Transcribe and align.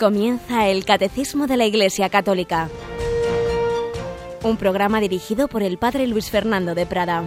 Comienza 0.00 0.66
el 0.66 0.86
Catecismo 0.86 1.46
de 1.46 1.58
la 1.58 1.66
Iglesia 1.66 2.08
Católica, 2.08 2.70
un 4.42 4.56
programa 4.56 4.98
dirigido 4.98 5.46
por 5.46 5.62
el 5.62 5.76
Padre 5.76 6.06
Luis 6.06 6.30
Fernando 6.30 6.74
de 6.74 6.86
Prada. 6.86 7.24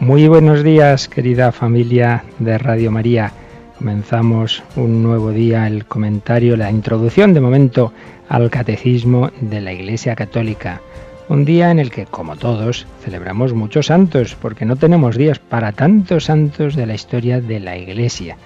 Muy 0.00 0.26
buenos 0.26 0.64
días, 0.64 1.06
querida 1.06 1.52
familia 1.52 2.24
de 2.40 2.58
Radio 2.58 2.90
María. 2.90 3.32
Comenzamos 3.78 4.64
un 4.74 5.04
nuevo 5.04 5.30
día 5.30 5.68
el 5.68 5.84
comentario, 5.84 6.56
la 6.56 6.68
introducción 6.68 7.32
de 7.32 7.40
momento 7.40 7.92
al 8.28 8.50
catecismo 8.50 9.30
de 9.40 9.60
la 9.60 9.72
Iglesia 9.72 10.16
Católica. 10.16 10.80
Un 11.28 11.44
día 11.44 11.70
en 11.70 11.78
el 11.78 11.92
que, 11.92 12.04
como 12.04 12.34
todos, 12.34 12.88
celebramos 13.04 13.54
muchos 13.54 13.86
santos, 13.86 14.34
porque 14.34 14.64
no 14.64 14.74
tenemos 14.74 15.16
días 15.16 15.38
para 15.38 15.70
tantos 15.70 16.24
santos 16.24 16.74
de 16.74 16.86
la 16.86 16.94
historia 16.94 17.40
de 17.40 17.60
la 17.60 17.78
Iglesia. 17.78 18.36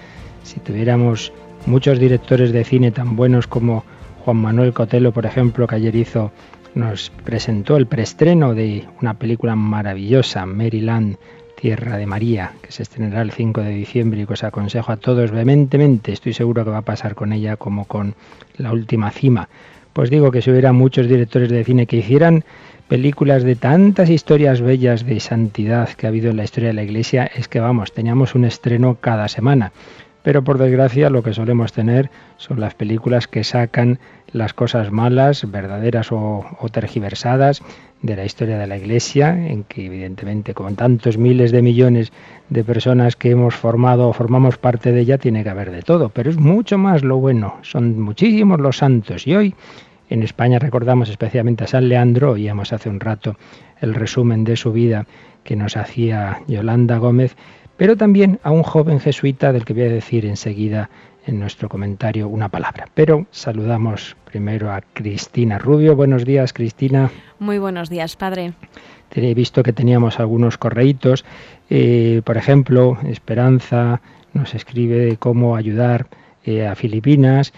Si 0.43 0.59
tuviéramos 0.59 1.33
muchos 1.65 1.97
directores 1.97 2.51
de 2.51 2.63
cine 2.63 2.91
tan 2.91 3.15
buenos 3.15 3.47
como 3.47 3.83
Juan 4.23 4.37
Manuel 4.37 4.71
Cotelo, 4.71 5.13
por 5.13 5.25
ejemplo, 5.25 5.65
que 5.65 5.75
ayer 5.75 5.95
hizo, 5.95 6.31
nos 6.75 7.09
presentó 7.09 7.77
el 7.77 7.87
preestreno 7.87 8.53
de 8.53 8.85
una 9.01 9.15
película 9.15 9.55
maravillosa, 9.55 10.45
Maryland, 10.45 11.17
Tierra 11.55 11.97
de 11.97 12.05
María, 12.05 12.53
que 12.61 12.71
se 12.71 12.83
estrenará 12.83 13.21
el 13.21 13.31
5 13.31 13.61
de 13.61 13.71
diciembre 13.71 14.21
y 14.21 14.25
que 14.25 14.33
os 14.33 14.43
aconsejo 14.43 14.91
a 14.91 14.97
todos 14.97 15.31
vehementemente. 15.31 16.11
Estoy 16.11 16.33
seguro 16.33 16.63
que 16.63 16.71
va 16.71 16.79
a 16.79 16.81
pasar 16.83 17.15
con 17.15 17.33
ella 17.33 17.57
como 17.57 17.85
con 17.85 18.15
la 18.57 18.71
última 18.71 19.11
cima. 19.11 19.49
Pues 19.93 20.09
digo 20.09 20.31
que 20.31 20.41
si 20.41 20.49
hubiera 20.49 20.73
muchos 20.73 21.07
directores 21.07 21.49
de 21.49 21.63
cine 21.63 21.85
que 21.85 21.97
hicieran 21.97 22.43
películas 22.87 23.43
de 23.43 23.55
tantas 23.55 24.09
historias 24.09 24.61
bellas 24.61 25.05
de 25.05 25.19
santidad 25.19 25.89
que 25.89 26.05
ha 26.05 26.09
habido 26.09 26.31
en 26.31 26.37
la 26.37 26.43
historia 26.43 26.69
de 26.69 26.73
la 26.73 26.83
Iglesia, 26.83 27.25
es 27.25 27.47
que 27.47 27.59
vamos, 27.59 27.93
teníamos 27.93 28.35
un 28.35 28.45
estreno 28.45 28.97
cada 28.99 29.27
semana. 29.27 29.71
Pero 30.23 30.43
por 30.43 30.57
desgracia 30.57 31.09
lo 31.09 31.21
que 31.21 31.33
solemos 31.33 31.73
tener 31.73 32.09
son 32.37 32.59
las 32.59 32.73
películas 32.73 33.27
que 33.27 33.43
sacan 33.43 33.99
las 34.31 34.53
cosas 34.53 34.91
malas, 34.91 35.49
verdaderas 35.49 36.11
o, 36.11 36.45
tergiversadas, 36.71 37.61
de 38.01 38.15
la 38.17 38.25
historia 38.25 38.57
de 38.57 38.67
la 38.67 38.77
Iglesia, 38.77 39.29
en 39.29 39.63
que 39.63 39.85
evidentemente 39.85 40.53
con 40.53 40.75
tantos 40.75 41.17
miles 41.17 41.51
de 41.51 41.61
millones 41.61 42.11
de 42.49 42.63
personas 42.63 43.15
que 43.15 43.31
hemos 43.31 43.55
formado 43.55 44.09
o 44.09 44.13
formamos 44.13 44.57
parte 44.57 44.91
de 44.91 45.01
ella, 45.01 45.17
tiene 45.17 45.43
que 45.43 45.49
haber 45.49 45.71
de 45.71 45.83
todo, 45.83 46.09
pero 46.09 46.29
es 46.29 46.37
mucho 46.37 46.77
más 46.77 47.03
lo 47.03 47.17
bueno, 47.17 47.55
son 47.61 48.01
muchísimos 48.01 48.59
los 48.59 48.77
santos. 48.77 49.25
Y 49.25 49.35
hoy 49.35 49.55
en 50.09 50.21
España 50.21 50.59
recordamos 50.59 51.09
especialmente 51.09 51.63
a 51.63 51.67
San 51.67 51.87
Leandro, 51.87 52.31
oíamos 52.31 52.73
hace 52.73 52.89
un 52.89 52.99
rato 52.99 53.37
el 53.79 53.93
resumen 53.93 54.43
de 54.43 54.57
su 54.57 54.73
vida 54.73 55.05
que 55.43 55.55
nos 55.55 55.77
hacía 55.77 56.41
Yolanda 56.47 56.97
Gómez, 56.97 57.35
pero 57.83 57.97
también 57.97 58.39
a 58.43 58.51
un 58.51 58.63
joven 58.63 59.01
jesuita 59.01 59.51
del 59.51 59.65
que 59.65 59.73
voy 59.73 59.83
a 59.83 59.89
decir 59.89 60.25
enseguida 60.25 60.89
en 61.27 61.37
nuestro 61.37 61.67
comentario 61.67 62.29
una 62.29 62.47
palabra. 62.47 62.87
Pero 62.93 63.27
saludamos 63.29 64.15
primero 64.23 64.71
a 64.71 64.79
Cristina 64.79 65.57
Rubio. 65.57 65.93
Buenos 65.93 66.23
días, 66.23 66.53
Cristina. 66.53 67.11
Muy 67.39 67.59
buenos 67.59 67.89
días, 67.89 68.15
padre. 68.15 68.53
He 69.11 69.33
visto 69.33 69.63
que 69.63 69.73
teníamos 69.73 70.21
algunos 70.21 70.57
correitos. 70.57 71.25
Eh, 71.69 72.21
por 72.23 72.37
ejemplo, 72.37 72.97
Esperanza 73.05 73.99
nos 74.31 74.55
escribe 74.55 74.99
de 74.99 75.17
cómo 75.17 75.57
ayudar 75.57 76.07
eh, 76.45 76.65
a 76.65 76.75
Filipinas. 76.75 77.51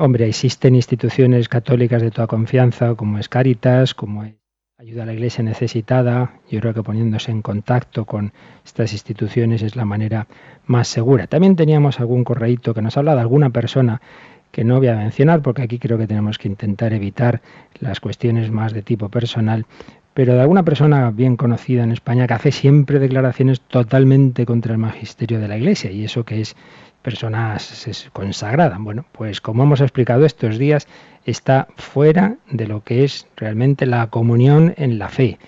hombre, 0.00 0.28
existen 0.28 0.74
instituciones 0.74 1.48
católicas 1.48 2.02
de 2.02 2.10
toda 2.10 2.26
confianza, 2.26 2.94
como 2.94 3.18
es 3.18 3.30
Caritas, 3.30 3.94
como 3.94 4.24
es 4.24 4.41
ayuda 4.82 5.04
a 5.04 5.06
la 5.06 5.12
iglesia 5.12 5.44
necesitada. 5.44 6.32
Yo 6.50 6.58
creo 6.58 6.74
que 6.74 6.82
poniéndose 6.82 7.30
en 7.30 7.40
contacto 7.40 8.04
con 8.04 8.32
estas 8.64 8.92
instituciones 8.92 9.62
es 9.62 9.76
la 9.76 9.84
manera 9.84 10.26
más 10.66 10.88
segura. 10.88 11.28
También 11.28 11.54
teníamos 11.54 12.00
algún 12.00 12.24
correíto 12.24 12.74
que 12.74 12.82
nos 12.82 12.96
habla 12.96 13.14
de 13.14 13.20
alguna 13.20 13.50
persona 13.50 14.02
que 14.50 14.64
no 14.64 14.78
voy 14.78 14.88
a 14.88 14.96
mencionar 14.96 15.40
porque 15.40 15.62
aquí 15.62 15.78
creo 15.78 15.98
que 15.98 16.08
tenemos 16.08 16.36
que 16.36 16.48
intentar 16.48 16.92
evitar 16.92 17.42
las 17.78 18.00
cuestiones 18.00 18.50
más 18.50 18.72
de 18.72 18.82
tipo 18.82 19.08
personal, 19.08 19.66
pero 20.14 20.34
de 20.34 20.40
alguna 20.40 20.62
persona 20.62 21.10
bien 21.10 21.36
conocida 21.36 21.84
en 21.84 21.92
España 21.92 22.26
que 22.26 22.34
hace 22.34 22.52
siempre 22.52 22.98
declaraciones 22.98 23.60
totalmente 23.60 24.44
contra 24.44 24.72
el 24.72 24.78
magisterio 24.78 25.40
de 25.40 25.48
la 25.48 25.56
Iglesia 25.56 25.90
y 25.90 26.04
eso 26.04 26.24
que 26.24 26.40
es 26.40 26.56
personas 27.02 27.86
consagradas. 28.12 28.78
Bueno, 28.78 29.04
pues 29.12 29.40
como 29.40 29.64
hemos 29.64 29.80
explicado 29.80 30.24
estos 30.24 30.58
días, 30.58 30.86
está 31.24 31.68
fuera 31.76 32.36
de 32.50 32.66
lo 32.66 32.82
que 32.82 33.04
es 33.04 33.26
realmente 33.36 33.86
la 33.86 34.06
comunión 34.08 34.74
en 34.76 34.98
la 34.98 35.08
fe. 35.08 35.38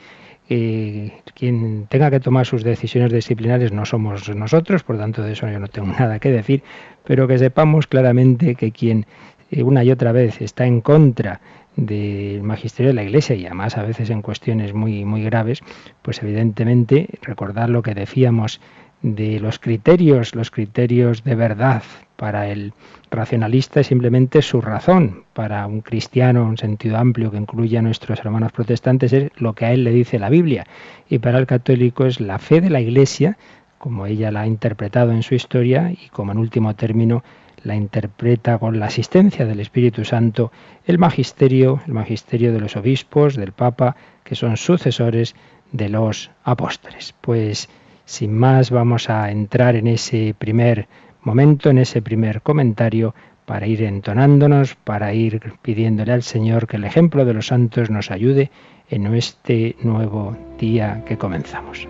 Eh, 0.50 1.10
quien 1.34 1.86
tenga 1.88 2.10
que 2.10 2.20
tomar 2.20 2.44
sus 2.44 2.64
decisiones 2.64 3.12
disciplinares 3.12 3.72
no 3.72 3.86
somos 3.86 4.28
nosotros, 4.34 4.82
por 4.82 4.98
tanto 4.98 5.22
de 5.22 5.32
eso 5.32 5.48
yo 5.48 5.58
no 5.58 5.68
tengo 5.68 5.88
nada 5.98 6.18
que 6.18 6.30
decir, 6.30 6.62
pero 7.04 7.26
que 7.26 7.38
sepamos 7.38 7.86
claramente 7.86 8.54
que 8.54 8.70
quien 8.70 9.06
eh, 9.50 9.62
una 9.62 9.84
y 9.84 9.90
otra 9.90 10.12
vez 10.12 10.40
está 10.40 10.66
en 10.66 10.80
contra 10.80 11.40
del 11.76 12.42
magisterio 12.42 12.88
de 12.90 12.94
la 12.94 13.02
Iglesia 13.02 13.36
y 13.36 13.46
además 13.46 13.76
a 13.76 13.82
veces 13.82 14.10
en 14.10 14.22
cuestiones 14.22 14.74
muy 14.74 15.04
muy 15.04 15.22
graves, 15.22 15.60
pues 16.02 16.22
evidentemente 16.22 17.08
recordar 17.22 17.70
lo 17.70 17.82
que 17.82 17.94
decíamos 17.94 18.60
de 19.02 19.38
los 19.38 19.58
criterios, 19.58 20.34
los 20.34 20.50
criterios 20.50 21.24
de 21.24 21.34
verdad 21.34 21.82
para 22.16 22.48
el 22.48 22.72
racionalista 23.10 23.80
es 23.80 23.88
simplemente 23.88 24.40
su 24.40 24.60
razón. 24.60 25.24
Para 25.34 25.66
un 25.66 25.80
cristiano, 25.80 26.44
un 26.44 26.56
sentido 26.56 26.96
amplio 26.96 27.30
que 27.30 27.36
incluye 27.36 27.76
a 27.76 27.82
nuestros 27.82 28.20
hermanos 28.20 28.52
protestantes, 28.52 29.12
es 29.12 29.30
lo 29.36 29.52
que 29.52 29.66
a 29.66 29.72
él 29.72 29.84
le 29.84 29.90
dice 29.90 30.18
la 30.18 30.30
Biblia. 30.30 30.66
Y 31.08 31.18
para 31.18 31.38
el 31.38 31.46
católico 31.46 32.06
es 32.06 32.20
la 32.20 32.38
fe 32.38 32.60
de 32.60 32.70
la 32.70 32.80
Iglesia, 32.80 33.36
como 33.78 34.06
ella 34.06 34.30
la 34.30 34.42
ha 34.42 34.46
interpretado 34.46 35.12
en 35.12 35.22
su 35.22 35.34
historia 35.34 35.90
y 35.90 36.08
como 36.08 36.32
en 36.32 36.38
último 36.38 36.74
término 36.74 37.22
la 37.64 37.74
interpreta 37.74 38.58
con 38.58 38.78
la 38.78 38.86
asistencia 38.86 39.46
del 39.46 39.60
Espíritu 39.60 40.04
Santo 40.04 40.52
el 40.86 40.98
magisterio, 40.98 41.80
el 41.86 41.94
magisterio 41.94 42.52
de 42.52 42.60
los 42.60 42.76
obispos, 42.76 43.36
del 43.36 43.52
Papa, 43.52 43.96
que 44.22 44.34
son 44.34 44.56
sucesores 44.56 45.34
de 45.72 45.88
los 45.88 46.30
apóstoles. 46.44 47.14
Pues 47.20 47.68
sin 48.04 48.36
más, 48.36 48.70
vamos 48.70 49.10
a 49.10 49.30
entrar 49.30 49.76
en 49.76 49.86
ese 49.86 50.34
primer 50.38 50.86
momento, 51.22 51.70
en 51.70 51.78
ese 51.78 52.02
primer 52.02 52.42
comentario, 52.42 53.14
para 53.46 53.66
ir 53.66 53.82
entonándonos, 53.82 54.74
para 54.74 55.12
ir 55.12 55.52
pidiéndole 55.62 56.12
al 56.12 56.22
Señor 56.22 56.66
que 56.66 56.76
el 56.76 56.84
ejemplo 56.84 57.24
de 57.24 57.34
los 57.34 57.48
santos 57.48 57.90
nos 57.90 58.10
ayude 58.10 58.50
en 58.90 59.06
este 59.14 59.76
nuevo 59.82 60.36
día 60.58 61.02
que 61.06 61.18
comenzamos. 61.18 61.88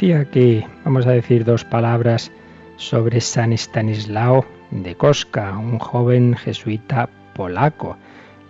Que 0.00 0.66
vamos 0.82 1.06
a 1.06 1.10
decir 1.10 1.44
dos 1.44 1.62
palabras 1.62 2.32
sobre 2.76 3.20
San 3.20 3.52
Stanislao 3.52 4.46
de 4.70 4.94
Koska, 4.94 5.58
un 5.58 5.78
joven 5.78 6.36
jesuita 6.36 7.10
polaco. 7.34 7.98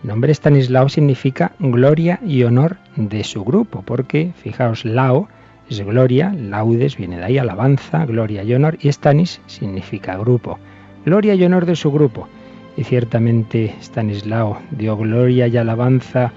El 0.04 0.10
nombre 0.10 0.32
Stanislao 0.32 0.88
significa 0.88 1.50
gloria 1.58 2.20
y 2.24 2.44
honor 2.44 2.76
de 2.94 3.24
su 3.24 3.42
grupo, 3.42 3.82
porque 3.82 4.30
fijaos, 4.40 4.84
Lao 4.84 5.28
es 5.68 5.80
gloria, 5.80 6.32
laudes 6.32 6.96
viene 6.96 7.16
de 7.18 7.24
ahí, 7.24 7.38
alabanza, 7.38 8.06
gloria 8.06 8.44
y 8.44 8.54
honor, 8.54 8.78
y 8.80 8.92
Stanis 8.92 9.40
significa 9.46 10.16
grupo. 10.16 10.60
Gloria 11.04 11.34
y 11.34 11.42
honor 11.42 11.66
de 11.66 11.74
su 11.74 11.90
grupo. 11.90 12.28
Y 12.76 12.84
ciertamente 12.84 13.74
Stanislao 13.80 14.60
dio 14.70 14.96
gloria 14.96 15.48
y 15.48 15.56
alabanza 15.56 16.32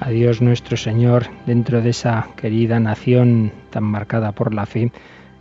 a 0.00 0.10
Dios 0.10 0.40
nuestro 0.42 0.76
Señor 0.76 1.26
dentro 1.46 1.80
de 1.80 1.90
esa 1.90 2.28
querida 2.36 2.78
nación 2.80 3.52
tan 3.70 3.84
marcada 3.84 4.32
por 4.32 4.52
la 4.54 4.66
fe 4.66 4.92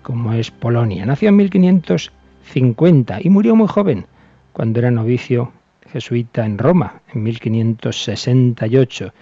como 0.01 0.33
es 0.33 0.51
Polonia. 0.51 1.05
Nació 1.05 1.29
en 1.29 1.37
1550 1.37 3.19
y 3.21 3.29
murió 3.29 3.55
muy 3.55 3.67
joven, 3.67 4.07
cuando 4.53 4.79
era 4.79 4.91
novicio 4.91 5.51
jesuita 5.91 6.45
en 6.45 6.57
Roma, 6.57 7.01
en 7.13 7.23
1568, 7.23 9.13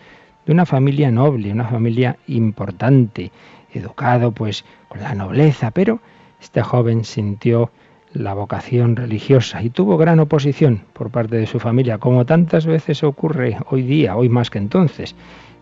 de 0.45 0.51
una 0.51 0.65
familia 0.65 1.09
noble, 1.11 1.51
una 1.51 1.67
familia 1.67 2.17
importante, 2.27 3.31
educado 3.73 4.31
pues 4.31 4.65
con 4.87 5.01
la 5.01 5.15
nobleza, 5.15 5.71
pero 5.71 5.99
este 6.41 6.61
joven 6.61 7.05
sintió 7.05 7.71
la 8.13 8.33
vocación 8.33 8.95
religiosa. 8.95 9.61
Y 9.61 9.69
tuvo 9.69 9.97
gran 9.97 10.19
oposición 10.19 10.83
por 10.93 11.09
parte 11.09 11.37
de 11.37 11.47
su 11.47 11.59
familia, 11.59 11.97
como 11.97 12.25
tantas 12.25 12.65
veces 12.65 13.03
ocurre 13.03 13.57
hoy 13.69 13.81
día, 13.81 14.15
hoy 14.15 14.29
más 14.29 14.49
que 14.49 14.59
entonces, 14.59 15.15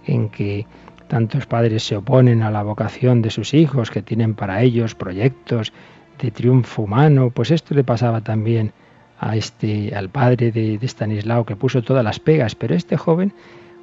en 0.06 0.30
que 0.30 0.66
tantos 1.08 1.46
padres 1.46 1.84
se 1.84 1.98
oponen 1.98 2.42
a 2.44 2.52
la 2.52 2.64
vocación 2.64 3.22
de 3.22 3.30
sus 3.30 3.54
hijos, 3.54 3.92
que 3.92 4.02
tienen 4.02 4.34
para 4.34 4.62
ellos 4.62 4.96
proyectos 4.96 5.74
de 6.22 6.32
triunfo 6.32 6.84
humano, 6.84 7.32
pues 7.34 7.52
esto 7.52 7.74
le 7.74 7.84
pasaba 7.84 8.22
también 8.22 8.72
a 9.20 9.36
este, 9.36 9.94
al 9.96 10.10
padre 10.10 10.52
de, 10.52 10.78
de 10.78 10.88
Stanislao, 10.88 11.46
que 11.46 11.56
puso 11.56 11.82
todas 11.82 12.04
las 12.04 12.20
pegas, 12.20 12.56
pero 12.56 12.76
este 12.76 12.98
joven 12.98 13.34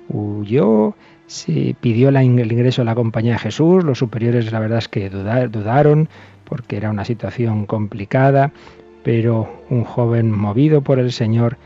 huyó, 0.09 0.95
se 1.27 1.77
pidió 1.81 2.09
el 2.09 2.53
ingreso 2.53 2.83
a 2.83 2.85
la 2.87 2.95
compañía 2.95 3.35
de 3.35 3.39
Jesús, 3.39 3.85
los 3.85 3.99
superiores 3.99 4.51
la 4.51 4.61
verdad 4.61 4.79
es 4.79 4.89
que 4.89 5.11
dudaron, 5.11 6.09
porque 6.49 6.77
era 6.77 6.91
una 6.91 7.05
situación 7.05 7.67
complicada, 7.67 8.53
pero 9.05 9.63
un 9.71 9.85
joven 9.85 10.33
movido 10.33 10.83
por 10.83 10.99
el 10.99 11.13
Señor 11.13 11.57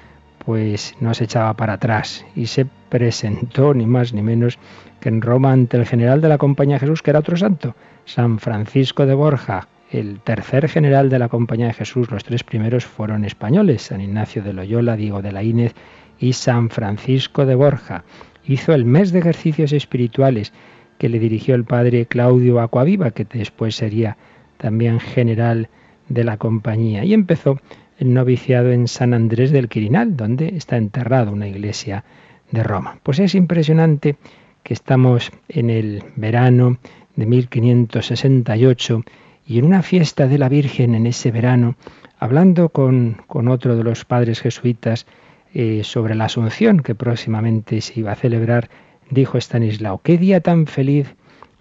pues 0.44 0.96
no 1.00 1.14
se 1.14 1.24
echaba 1.24 1.54
para 1.54 1.74
atrás 1.74 2.26
y 2.34 2.46
se 2.46 2.66
presentó 2.88 3.74
ni 3.74 3.86
más 3.86 4.12
ni 4.12 4.22
menos 4.22 4.58
que 5.00 5.08
en 5.08 5.22
Roma 5.22 5.52
ante 5.52 5.76
el 5.76 5.86
general 5.86 6.20
de 6.20 6.28
la 6.28 6.38
Compañía 6.38 6.76
de 6.76 6.80
Jesús, 6.80 7.00
que 7.00 7.10
era 7.10 7.20
otro 7.20 7.36
santo, 7.36 7.76
San 8.04 8.40
Francisco 8.40 9.06
de 9.06 9.14
Borja, 9.14 9.68
el 9.90 10.20
tercer 10.20 10.68
general 10.68 11.10
de 11.10 11.20
la 11.20 11.28
Compañía 11.28 11.66
de 11.66 11.74
Jesús. 11.74 12.10
Los 12.10 12.24
tres 12.24 12.42
primeros 12.42 12.84
fueron 12.84 13.24
españoles, 13.24 13.82
San 13.82 14.00
Ignacio 14.00 14.42
de 14.42 14.52
Loyola, 14.52 14.96
Diego 14.96 15.22
de 15.22 15.32
la 15.32 15.44
Inez 15.44 15.74
y 16.18 16.32
San 16.32 16.70
Francisco 16.70 17.46
de 17.46 17.54
Borja. 17.54 18.04
Hizo 18.44 18.74
el 18.74 18.84
mes 18.84 19.12
de 19.12 19.20
ejercicios 19.20 19.72
espirituales 19.72 20.52
que 20.98 21.08
le 21.08 21.18
dirigió 21.18 21.54
el 21.54 21.64
padre 21.64 22.06
Claudio 22.06 22.60
Acuaviva, 22.60 23.10
que 23.10 23.24
después 23.24 23.76
sería 23.76 24.16
también 24.62 25.00
general 25.00 25.68
de 26.08 26.24
la 26.24 26.36
compañía, 26.38 27.04
y 27.04 27.12
empezó 27.12 27.58
el 27.98 28.14
noviciado 28.14 28.70
en 28.70 28.86
San 28.86 29.12
Andrés 29.12 29.50
del 29.50 29.68
Quirinal, 29.68 30.16
donde 30.16 30.56
está 30.56 30.76
enterrado 30.76 31.32
una 31.32 31.48
iglesia 31.48 32.04
de 32.52 32.62
Roma. 32.62 32.98
Pues 33.02 33.18
es 33.18 33.34
impresionante 33.34 34.16
que 34.62 34.72
estamos 34.72 35.32
en 35.48 35.68
el 35.68 36.04
verano 36.14 36.78
de 37.16 37.26
1568 37.26 39.02
y 39.46 39.58
en 39.58 39.64
una 39.64 39.82
fiesta 39.82 40.28
de 40.28 40.38
la 40.38 40.48
Virgen 40.48 40.94
en 40.94 41.06
ese 41.06 41.32
verano, 41.32 41.74
hablando 42.20 42.68
con, 42.68 43.22
otro 43.28 43.76
de 43.76 43.82
los 43.82 44.04
padres 44.04 44.40
jesuitas 44.40 45.06
eh, 45.54 45.82
sobre 45.82 46.14
la 46.14 46.26
Asunción 46.26 46.80
que 46.80 46.94
próximamente 46.94 47.80
se 47.80 47.98
iba 47.98 48.12
a 48.12 48.16
celebrar, 48.16 48.70
dijo 49.10 49.38
Stanislao, 49.38 50.00
qué 50.02 50.18
día 50.18 50.40
tan 50.40 50.66
feliz 50.66 51.14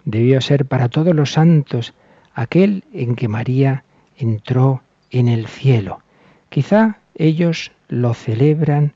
debió 0.04 0.40
ser 0.40 0.66
para 0.66 0.88
todos 0.88 1.14
los 1.14 1.32
santos 1.32 1.94
aquel 2.34 2.84
en 2.92 3.16
que 3.16 3.28
María 3.28 3.84
entró 4.16 4.82
en 5.10 5.28
el 5.28 5.46
cielo. 5.46 6.00
Quizá 6.48 6.98
ellos 7.14 7.72
lo 7.88 8.14
celebran 8.14 8.94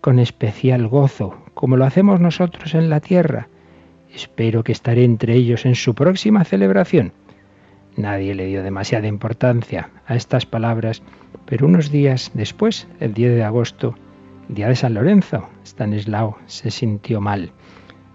con 0.00 0.18
especial 0.18 0.86
gozo, 0.86 1.34
como 1.54 1.76
lo 1.76 1.84
hacemos 1.84 2.20
nosotros 2.20 2.74
en 2.74 2.90
la 2.90 3.00
tierra. 3.00 3.48
Espero 4.14 4.62
que 4.62 4.72
estaré 4.72 5.04
entre 5.04 5.34
ellos 5.34 5.66
en 5.66 5.74
su 5.74 5.94
próxima 5.94 6.44
celebración. 6.44 7.12
Nadie 7.96 8.34
le 8.34 8.46
dio 8.46 8.62
demasiada 8.62 9.06
importancia 9.06 9.90
a 10.06 10.16
estas 10.16 10.46
palabras, 10.46 11.02
pero 11.46 11.66
unos 11.66 11.90
días 11.90 12.30
después, 12.34 12.88
el 13.00 13.14
10 13.14 13.36
de 13.36 13.44
agosto, 13.44 13.94
día 14.48 14.68
de 14.68 14.76
San 14.76 14.94
Lorenzo, 14.94 15.48
Stanislao 15.64 16.36
se 16.46 16.70
sintió 16.70 17.20
mal. 17.20 17.52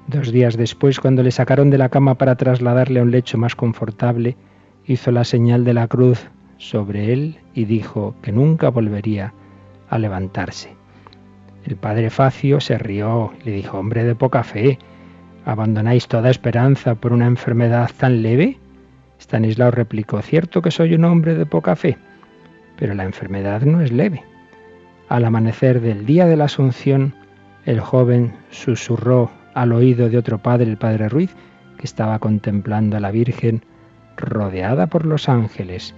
Dos 0.09 0.31
días 0.31 0.57
después, 0.57 0.99
cuando 0.99 1.21
le 1.21 1.29
sacaron 1.29 1.69
de 1.69 1.77
la 1.77 1.89
cama 1.89 2.15
para 2.15 2.35
trasladarle 2.35 2.99
a 2.99 3.03
un 3.03 3.11
lecho 3.11 3.37
más 3.37 3.55
confortable, 3.55 4.37
hizo 4.87 5.11
la 5.11 5.23
señal 5.23 5.63
de 5.63 5.75
la 5.75 5.87
cruz 5.87 6.31
sobre 6.57 7.13
él 7.13 7.37
y 7.53 7.65
dijo 7.65 8.15
que 8.23 8.31
nunca 8.31 8.69
volvería 8.69 9.35
a 9.87 9.99
levantarse. 9.99 10.75
El 11.63 11.75
padre 11.75 12.09
Facio 12.09 12.59
se 12.59 12.79
rió 12.79 13.33
y 13.39 13.49
le 13.49 13.51
dijo, 13.51 13.77
hombre 13.77 14.03
de 14.03 14.15
poca 14.15 14.41
fe, 14.41 14.79
¿abandonáis 15.45 16.07
toda 16.07 16.31
esperanza 16.31 16.95
por 16.95 17.13
una 17.13 17.27
enfermedad 17.27 17.91
tan 17.95 18.23
leve? 18.23 18.57
Stanislao 19.21 19.69
replicó, 19.69 20.23
cierto 20.23 20.63
que 20.63 20.71
soy 20.71 20.95
un 20.95 21.05
hombre 21.05 21.35
de 21.35 21.45
poca 21.45 21.75
fe, 21.75 21.99
pero 22.77 22.95
la 22.95 23.03
enfermedad 23.03 23.61
no 23.61 23.79
es 23.79 23.91
leve. 23.91 24.23
Al 25.07 25.23
amanecer 25.23 25.81
del 25.81 26.07
día 26.07 26.25
de 26.25 26.35
la 26.35 26.45
Asunción, 26.45 27.13
el 27.67 27.79
joven 27.79 28.33
susurró 28.49 29.29
al 29.61 29.73
oído 29.73 30.09
de 30.09 30.17
otro 30.17 30.37
padre, 30.37 30.69
el 30.69 30.77
padre 30.77 31.09
Ruiz, 31.09 31.35
que 31.77 31.85
estaba 31.85 32.19
contemplando 32.19 32.95
a 32.95 33.01
la 33.01 33.11
Virgen 33.11 33.63
rodeada 34.15 34.87
por 34.87 35.05
los 35.05 35.27
ángeles, 35.27 35.93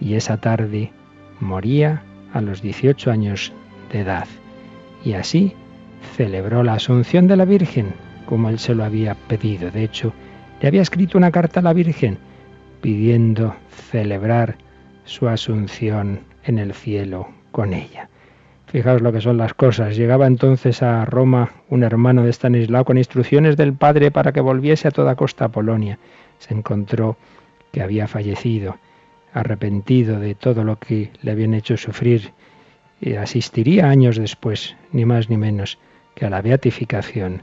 y 0.00 0.14
esa 0.14 0.38
tarde 0.38 0.92
moría 1.38 2.02
a 2.32 2.40
los 2.40 2.62
18 2.62 3.10
años 3.10 3.52
de 3.92 4.00
edad. 4.00 4.26
Y 5.04 5.12
así 5.12 5.52
celebró 6.16 6.62
la 6.62 6.74
Asunción 6.74 7.26
de 7.26 7.36
la 7.36 7.44
Virgen, 7.44 7.92
como 8.24 8.48
él 8.48 8.58
se 8.58 8.74
lo 8.74 8.82
había 8.82 9.14
pedido. 9.14 9.70
De 9.70 9.84
hecho, 9.84 10.14
le 10.62 10.68
había 10.68 10.82
escrito 10.82 11.18
una 11.18 11.30
carta 11.30 11.60
a 11.60 11.62
la 11.62 11.74
Virgen 11.74 12.18
pidiendo 12.80 13.54
celebrar 13.90 14.56
su 15.04 15.28
Asunción 15.28 16.20
en 16.44 16.58
el 16.58 16.72
cielo 16.72 17.28
con 17.52 17.74
ella. 17.74 18.08
Fijaos 18.76 19.00
lo 19.00 19.10
que 19.10 19.22
son 19.22 19.38
las 19.38 19.54
cosas. 19.54 19.96
Llegaba 19.96 20.26
entonces 20.26 20.82
a 20.82 21.06
Roma 21.06 21.48
un 21.70 21.82
hermano 21.82 22.24
de 22.24 22.28
Stanislao 22.30 22.84
con 22.84 22.98
instrucciones 22.98 23.56
del 23.56 23.72
padre 23.72 24.10
para 24.10 24.32
que 24.32 24.42
volviese 24.42 24.86
a 24.86 24.90
toda 24.90 25.14
costa 25.14 25.46
a 25.46 25.48
Polonia. 25.48 25.98
Se 26.40 26.52
encontró 26.52 27.16
que 27.72 27.80
había 27.80 28.06
fallecido, 28.06 28.76
arrepentido 29.32 30.20
de 30.20 30.34
todo 30.34 30.62
lo 30.62 30.78
que 30.78 31.10
le 31.22 31.30
habían 31.30 31.54
hecho 31.54 31.78
sufrir, 31.78 32.32
y 33.00 33.14
asistiría 33.14 33.88
años 33.88 34.18
después, 34.18 34.76
ni 34.92 35.06
más 35.06 35.30
ni 35.30 35.38
menos, 35.38 35.78
que 36.14 36.26
a 36.26 36.30
la 36.30 36.42
beatificación 36.42 37.40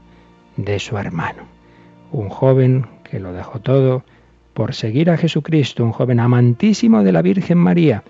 de 0.56 0.78
su 0.78 0.96
hermano. 0.98 1.42
Un 2.12 2.28
joven 2.28 2.86
que 3.02 3.18
lo 3.18 3.32
dejó 3.32 3.58
todo 3.58 4.04
por 4.52 4.72
seguir 4.72 5.10
a 5.10 5.16
Jesucristo, 5.16 5.82
un 5.82 5.90
joven 5.90 6.20
amantísimo 6.20 7.02
de 7.02 7.10
la 7.10 7.22
Virgen 7.22 7.58
María, 7.58 8.04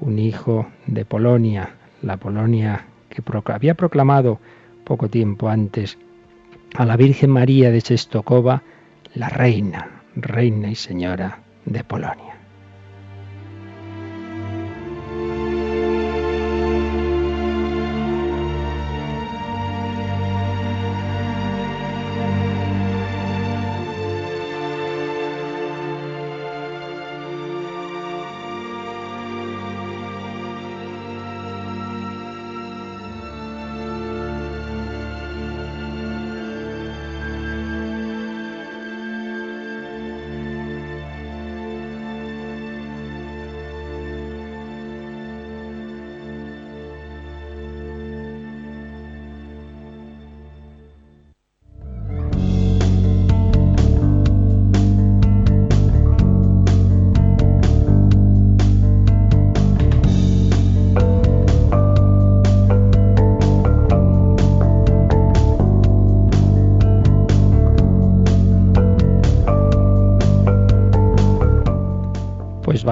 un 0.00 0.18
hijo 0.18 0.66
de 0.88 1.04
Polonia, 1.04 1.76
la 2.04 2.16
Polonia 2.16 2.86
que 3.08 3.22
había 3.52 3.74
proclamado 3.74 4.38
poco 4.84 5.08
tiempo 5.08 5.48
antes 5.48 5.98
a 6.74 6.84
la 6.84 6.96
Virgen 6.96 7.30
María 7.30 7.70
de 7.70 7.80
Chestokova, 7.80 8.62
la 9.14 9.28
reina, 9.28 10.02
reina 10.16 10.70
y 10.70 10.74
señora 10.74 11.38
de 11.64 11.84
Polonia. 11.84 12.33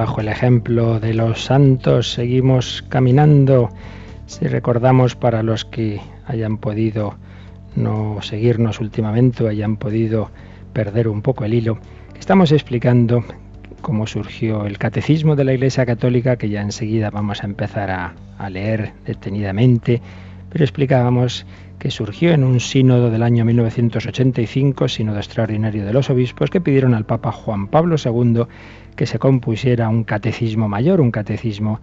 Bajo 0.02 0.20
el 0.20 0.26
ejemplo 0.26 0.98
de 0.98 1.14
los 1.14 1.44
santos 1.44 2.10
seguimos 2.10 2.82
caminando. 2.88 3.68
Si 4.26 4.48
recordamos 4.48 5.14
para 5.14 5.44
los 5.44 5.64
que 5.64 6.00
hayan 6.26 6.58
podido 6.58 7.14
no 7.76 8.20
seguirnos 8.20 8.80
últimamente 8.80 9.44
o 9.44 9.48
hayan 9.48 9.76
podido 9.76 10.32
perder 10.72 11.06
un 11.06 11.22
poco 11.22 11.44
el 11.44 11.54
hilo, 11.54 11.78
estamos 12.18 12.50
explicando 12.50 13.22
cómo 13.80 14.08
surgió 14.08 14.66
el 14.66 14.76
catecismo 14.76 15.36
de 15.36 15.44
la 15.44 15.52
Iglesia 15.52 15.86
Católica, 15.86 16.34
que 16.34 16.48
ya 16.48 16.62
enseguida 16.62 17.10
vamos 17.10 17.44
a 17.44 17.46
empezar 17.46 17.92
a, 17.92 18.16
a 18.38 18.50
leer 18.50 18.94
detenidamente, 19.06 20.02
pero 20.50 20.64
explicábamos 20.64 21.46
que 21.78 21.92
surgió 21.92 22.32
en 22.32 22.42
un 22.42 22.58
sínodo 22.58 23.08
del 23.08 23.22
año 23.22 23.44
1985, 23.44 24.88
sínodo 24.88 25.18
extraordinario 25.18 25.86
de 25.86 25.92
los 25.92 26.10
obispos, 26.10 26.50
que 26.50 26.60
pidieron 26.60 26.92
al 26.92 27.06
Papa 27.06 27.30
Juan 27.30 27.68
Pablo 27.68 27.94
II 28.04 28.46
que 28.96 29.06
se 29.06 29.18
compusiera 29.18 29.88
un 29.88 30.04
catecismo 30.04 30.68
mayor, 30.68 31.00
un 31.00 31.10
catecismo 31.10 31.80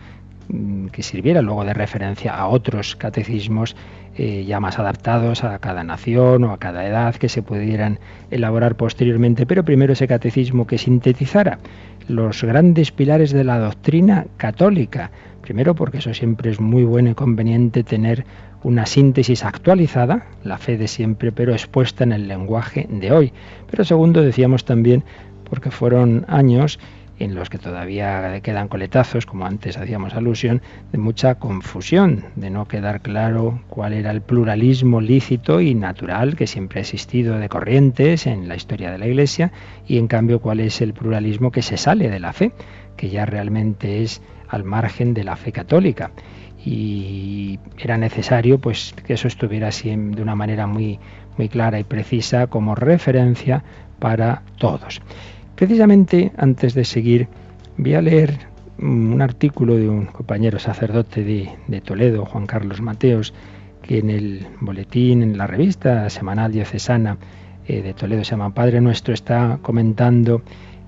mm, 0.48 0.88
que 0.88 1.04
sirviera 1.04 1.42
luego 1.42 1.66
de 1.66 1.74
referencia 1.74 2.36
a 2.36 2.48
otros 2.48 2.96
catecismos 2.96 3.76
eh, 4.18 4.44
ya 4.46 4.60
más 4.60 4.80
adaptados 4.80 5.44
a 5.44 5.60
cada 5.60 5.84
nación 5.84 6.44
o 6.44 6.52
a 6.52 6.58
cada 6.58 6.86
edad 6.86 7.16
que 7.16 7.30
se 7.30 7.42
pudieran 7.42 8.00
elaborar 8.32 8.76
posteriormente, 8.76 9.46
pero 9.46 9.64
primero 9.64 9.94
ese 9.94 10.08
catecismo 10.08 10.68
que 10.68 10.78
sintetizara 10.78 11.60
los 12.08 12.44
grandes 12.44 12.92
pilares 12.92 13.32
de 13.32 13.44
la 13.44 13.60
doctrina 13.60 14.26
católica. 14.38 15.12
Primero 15.42 15.74
porque 15.76 16.00
eso 16.00 16.14
siempre 16.14 16.52
es 16.52 16.60
muy 16.60 16.84
bueno 16.84 17.12
y 17.12 17.14
conveniente 17.14 17.84
tener 17.84 18.26
una 18.64 18.86
síntesis 18.86 19.46
actualizada, 19.46 20.26
la 20.44 20.58
fe 20.58 20.78
de 20.78 20.88
siempre, 20.88 21.32
pero 21.32 21.54
expuesta 21.54 22.04
en 22.04 22.12
el 22.12 22.28
lenguaje 22.28 22.88
de 22.90 23.12
hoy. 23.12 23.34
Pero 23.72 23.86
segundo 23.86 24.22
decíamos 24.22 24.66
también 24.66 25.04
porque 25.50 25.72
fueron 25.72 26.26
años 26.28 26.80
en 27.20 27.36
los 27.36 27.50
que 27.50 27.58
todavía 27.58 28.40
quedan 28.42 28.68
coletazos, 28.68 29.26
como 29.26 29.46
antes 29.46 29.78
hacíamos 29.78 30.14
alusión, 30.14 30.62
de 30.92 30.98
mucha 30.98 31.36
confusión, 31.36 32.26
de 32.36 32.50
no 32.50 32.68
quedar 32.68 33.02
claro 33.02 33.62
cuál 33.68 33.94
era 33.94 34.12
el 34.12 34.22
pluralismo 34.22 35.02
lícito 35.02 35.62
y 35.62 35.76
natural 35.76 36.36
que 36.36 36.48
siempre 36.48 36.80
ha 36.80 36.82
existido 36.82 37.38
de 37.38 37.50
corrientes 37.50 38.26
en 38.26 38.48
la 38.48 38.56
historia 38.56 38.92
de 38.92 38.98
la 38.98 39.08
Iglesia 39.08 39.52
y 39.88 39.98
en 39.98 40.08
cambio 40.08 40.40
cuál 40.40 40.62
es 40.62 40.82
el 40.82 40.94
pluralismo 40.94 41.52
que 41.52 41.62
se 41.62 41.78
sale 41.78 42.10
de 42.10 42.20
la 42.20 42.34
fe, 42.34 42.54
que 42.96 43.10
ya 43.10 43.26
realmente 43.26 44.02
es 44.02 44.22
al 44.48 44.64
margen 44.64 45.14
de 45.14 45.24
la 45.24 45.36
fe 45.36 45.52
católica. 45.52 46.12
Y 46.66 47.60
era 47.78 47.98
necesario 47.98 48.60
pues 48.60 48.94
que 49.06 49.14
eso 49.14 49.28
estuviera 49.28 49.70
así 49.70 49.90
de 49.90 50.22
una 50.22 50.36
manera 50.36 50.68
muy 50.68 51.00
muy 51.40 51.48
clara 51.48 51.80
y 51.80 51.86
precisa 51.86 52.48
como 52.48 52.76
referencia 52.76 53.64
para 53.98 54.44
todos. 54.58 55.02
Precisamente 55.60 56.32
antes 56.38 56.74
de 56.74 56.86
seguir, 56.86 57.28
voy 57.76 57.94
a 57.94 58.02
leer 58.02 58.34
un 58.82 59.22
artículo 59.22 59.76
de 59.76 59.90
un 59.90 60.06
compañero 60.06 60.58
sacerdote 60.58 61.22
de, 61.22 61.82
Toledo, 61.82 62.24
Juan 62.24 62.46
Carlos 62.46 62.80
Mateos, 62.80 63.34
que 63.82 63.98
en 63.98 64.10
el 64.10 64.48
boletín, 64.62 65.22
en 65.22 65.38
la 65.38 65.48
revista 65.48 66.10
semanal 66.10 66.54
diocesana 66.54 67.18
eh, 67.68 67.82
de 67.82 67.94
Toledo, 67.94 68.24
se 68.24 68.32
llama 68.32 68.54
Padre 68.54 68.80
Nuestro, 68.80 69.14
está 69.14 69.60
comentando, 69.62 70.44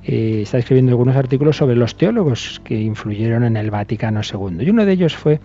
eh, 0.05 0.43
está 0.43 0.59
escribiendo 0.59 0.93
algunos 0.93 1.17
artículos 1.17 1.57
sobre 1.57 1.75
los 1.75 1.97
teólogos 1.97 2.61
que 2.63 2.79
influyeron 2.79 3.43
en 3.43 3.57
el 3.57 3.71
Vaticano 3.71 4.21
II. 4.23 4.63
Y 4.65 4.69
uno 4.69 4.85
de 4.85 4.93
ellos 4.93 5.17
fue 5.17 5.41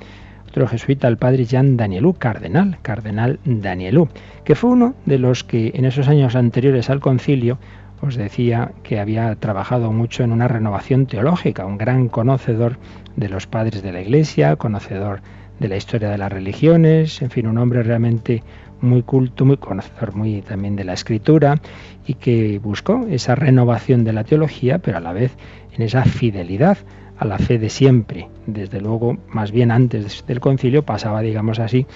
otro 0.47 0.69
jesuita, 0.69 1.09
el 1.09 1.17
padre 1.17 1.47
Jean 1.47 1.77
Danielú, 1.77 2.15
cardenal, 2.15 2.79
cardenal 2.81 3.41
Danielú, 3.45 4.09
que 4.45 4.55
fue 4.55 4.71
uno 4.71 4.95
de 5.05 5.19
los 5.19 5.43
que 5.43 5.73
en 5.75 5.85
esos 5.85 6.07
años 6.07 6.37
anteriores 6.37 6.91
al 6.91 7.01
concilio 7.01 7.59
os 8.01 8.17
decía 8.17 8.73
que 8.83 9.01
había 9.01 9.35
trabajado 9.37 9.93
mucho 9.93 10.23
en 10.23 10.33
una 10.33 10.49
renovación 10.49 11.07
teológica, 11.07 11.67
un 11.67 11.79
gran 11.79 12.09
conocedor 12.09 12.79
de 13.17 13.29
los 13.29 13.47
padres 13.47 13.83
de 13.83 13.93
la 13.93 14.01
Iglesia, 14.01 14.57
conocedor 14.57 15.21
de 15.59 15.69
la 15.69 15.77
historia 15.77 16.11
de 16.11 16.19
las 16.19 16.31
religiones, 16.31 17.23
en 17.23 17.31
fin, 17.31 17.47
un 17.47 17.59
hombre 17.59 17.83
realmente 17.83 18.43
muy 18.81 19.03
culto, 19.03 19.45
muy 19.45 19.57
conocedor 19.57 20.15
muy 20.15 20.43
también 20.43 20.77
de 20.77 20.85
la 20.85 20.93
escritura 20.93 21.61
y 22.07 22.15
que 22.15 22.59
buscó 22.59 23.07
esa 23.09 23.35
renovación 23.35 24.05
de 24.05 24.13
la 24.13 24.25
teología, 24.25 24.79
pero 24.79 24.99
a 24.99 25.01
la 25.01 25.13
vez 25.13 25.35
en 25.73 25.83
esa 25.83 26.05
fidelidad 26.05 26.79
a 27.19 27.25
la 27.25 27.39
fe 27.39 27.59
de 27.59 27.71
siempre. 27.71 28.29
Desde 28.47 28.81
luego, 28.81 29.17
más 29.29 29.51
bien 29.51 29.71
antes 29.71 30.25
del 30.27 30.41
concilio 30.41 30.85
pasaba, 30.85 31.23
digamos 31.23 31.59
así, 31.59 31.87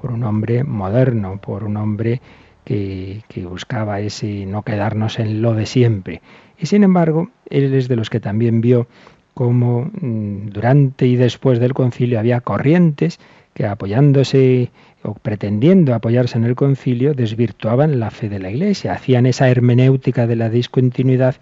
por 0.00 0.12
un 0.12 0.22
hombre 0.22 0.62
moderno, 0.62 1.40
por 1.40 1.64
un 1.64 1.76
hombre 1.76 2.20
que, 2.68 3.46
buscaba 3.48 4.00
ese 4.00 4.44
no 4.44 4.62
quedarnos 4.62 5.18
en 5.18 5.40
lo 5.40 5.54
de 5.54 5.64
siempre. 5.64 6.20
Y 6.58 6.66
sin 6.66 6.84
embargo, 6.84 7.30
él 7.48 7.72
es 7.72 7.88
de 7.88 7.96
los 7.96 8.10
que 8.10 8.20
también 8.20 8.60
vio 8.60 8.86
cómo 9.32 9.90
mm, 10.00 10.50
durante 10.50 11.06
y 11.06 11.16
después 11.16 11.60
del 11.60 11.72
concilio 11.72 12.18
había 12.18 12.40
corrientes 12.40 13.18
que 13.54 13.64
apoyándose 13.66 14.70
o 15.02 15.14
pretendiendo 15.14 15.94
apoyarse 15.94 16.36
en 16.36 16.44
el 16.44 16.56
concilio 16.56 17.14
desvirtuaban 17.14 18.00
la 18.00 18.10
fe 18.10 18.28
de 18.28 18.38
la 18.38 18.50
Iglesia, 18.50 18.92
hacían 18.92 19.26
esa 19.26 19.48
hermenéutica 19.48 20.26
de 20.26 20.36
la 20.36 20.50
discontinuidad 20.50 21.36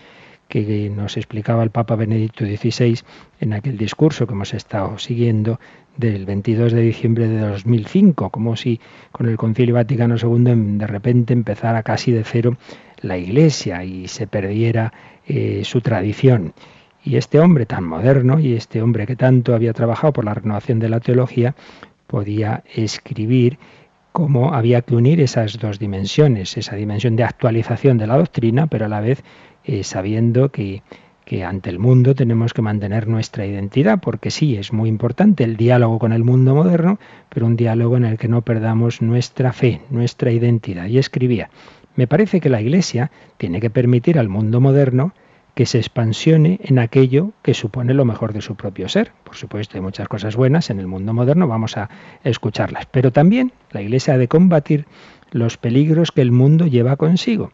que 0.49 0.91
nos 0.91 1.17
explicaba 1.17 1.65
el 1.65 1.71
Papa 1.71 1.97
Benedicto 1.97 2.45
XVI 2.45 3.01
en 3.41 3.53
aquel 3.53 3.77
discurso 3.77 4.27
que 4.27 4.35
hemos 4.35 4.55
estado 4.55 4.97
siguiendo 4.99 5.59
del 5.97 6.27
22 6.27 6.73
de 6.73 6.83
diciembre 6.83 7.29
de 7.29 7.41
2005, 7.41 8.31
como 8.31 8.57
si 8.57 8.81
con 9.13 9.29
el 9.29 9.37
Concilio 9.37 9.75
Vaticano 9.75 10.17
II 10.17 10.79
de 10.79 10.87
repente 10.87 11.33
empezara 11.33 11.83
casi 11.83 12.13
de 12.13 12.25
cero 12.25 12.57
la 13.01 13.19
Iglesia 13.19 13.85
y 13.85 14.09
se 14.09 14.27
perdiera 14.27 14.93
eh, 15.27 15.63
su 15.65 15.81
tradición. 15.81 16.55
Y 17.05 17.17
este 17.17 17.39
hombre 17.39 17.67
tan 17.67 17.85
moderno 17.85 18.41
y 18.41 18.55
este 18.55 18.83
hombre 18.83 19.07
que 19.07 19.17
tanto 19.17 19.55
había 19.55 19.73
trabajado 19.73 20.13
por 20.13 20.25
la 20.25 20.35
renovación 20.35 20.79
de 20.81 20.89
la 20.89 21.01
teología, 21.01 21.55
podía 22.07 22.65
escribir 22.75 23.59
cómo 24.13 24.55
había 24.55 24.83
que 24.83 24.95
unir 24.95 25.21
esas 25.21 25.59
dos 25.59 25.79
dimensiones, 25.79 26.57
esa 26.57 26.75
dimensión 26.75 27.17
de 27.17 27.25
actualización 27.25 27.99
de 27.99 28.07
la 28.07 28.17
doctrina, 28.17 28.67
pero 28.67 28.87
a 28.87 28.89
la 28.89 29.01
vez 29.01 29.23
eh, 29.65 29.85
sabiendo 29.85 30.51
que, 30.51 30.83
que 31.27 31.43
ante 31.43 31.71
el 31.71 31.81
mundo 31.81 32.15
tenemos 32.15 32.55
que 32.55 32.63
mantener 32.63 33.09
nuestra 33.09 33.45
identidad, 33.45 33.99
porque 34.01 34.31
sí, 34.31 34.57
es 34.57 34.73
muy 34.73 34.89
importante 34.89 35.43
el 35.43 35.57
diálogo 35.57 35.99
con 35.99 36.13
el 36.13 36.23
mundo 36.23 36.55
moderno, 36.55 37.01
pero 37.29 37.47
un 37.47 37.57
diálogo 37.57 37.97
en 37.97 38.05
el 38.05 38.17
que 38.17 38.29
no 38.29 38.43
perdamos 38.43 39.03
nuestra 39.03 39.53
fe, 39.53 39.81
nuestra 39.91 40.31
identidad. 40.31 40.87
Y 40.87 40.99
escribía, 40.99 41.51
me 41.97 42.07
parece 42.07 42.41
que 42.41 42.49
la 42.49 42.61
Iglesia 42.61 43.11
tiene 43.39 43.61
que 43.61 43.71
permitir 43.71 44.21
al 44.21 44.29
mundo 44.29 44.61
moderno 44.61 45.15
que 45.55 45.67
se 45.67 45.79
expansione 45.79 46.61
en 46.63 46.79
aquello 46.79 47.33
que 47.43 47.55
supone 47.55 47.93
lo 47.93 48.05
mejor 48.05 48.33
de 48.33 48.41
su 48.41 48.55
propio 48.55 48.89
ser. 48.89 49.11
Por 49.25 49.35
supuesto, 49.35 49.77
hay 49.77 49.83
muchas 49.83 50.07
cosas 50.07 50.37
buenas 50.37 50.71
en 50.71 50.79
el 50.79 50.87
mundo 50.87 51.13
moderno, 51.13 51.49
vamos 51.49 51.77
a 51.77 51.91
escucharlas, 52.23 52.87
pero 52.87 53.11
también 53.11 53.53
la 53.73 53.83
Iglesia 53.83 54.15
ha 54.15 54.19
de 54.19 54.29
combatir 54.29 54.87
los 55.33 55.57
peligros 55.57 56.13
que 56.13 56.23
el 56.23 56.31
mundo 56.31 56.69
lleva 56.69 56.95
consigo. 56.95 57.51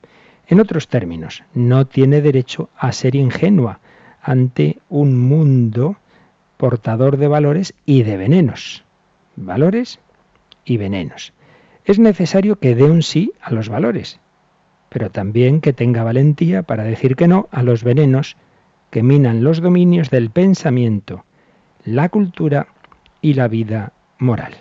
En 0.52 0.61
otros 0.61 0.88
términos, 0.88 1.44
no 1.54 1.87
tiene 1.87 2.21
derecho 2.21 2.68
a 2.76 2.92
ser 2.92 3.14
ingenua 3.14 3.80
ante 4.21 4.80
un 4.90 5.18
mundo 5.18 5.97
portador 6.59 7.16
de 7.16 7.26
valores 7.26 7.73
y 7.87 8.02
de 8.02 8.18
venenos. 8.18 8.85
Valores 9.35 9.99
y 10.66 10.76
venenos. 10.76 11.32
Es 11.87 11.99
necesario 11.99 12.56
que 12.56 12.75
dé 12.75 12.85
un 12.85 13.02
sí 13.02 13.32
a 13.40 13.50
los 13.50 13.71
valores, 13.71 14.21
pero 14.90 15.09
también 15.09 15.62
que 15.62 15.73
tenga 15.73 16.04
valentía 16.04 16.64
para 16.64 16.85
decir 16.85 17.16
que 17.16 17.28
no 17.28 17.49
a 17.50 17.62
los 17.62 17.82
venenos 17.82 18.37
que 18.90 19.02
minan 19.02 19.42
los 19.42 19.62
dominios 19.62 20.11
del 20.11 20.28
pensamiento, 20.28 21.25
la 21.82 22.11
cultura 22.11 22.66
y 23.23 23.32
la 23.32 23.49
vida 23.49 23.94
moral. 24.18 24.52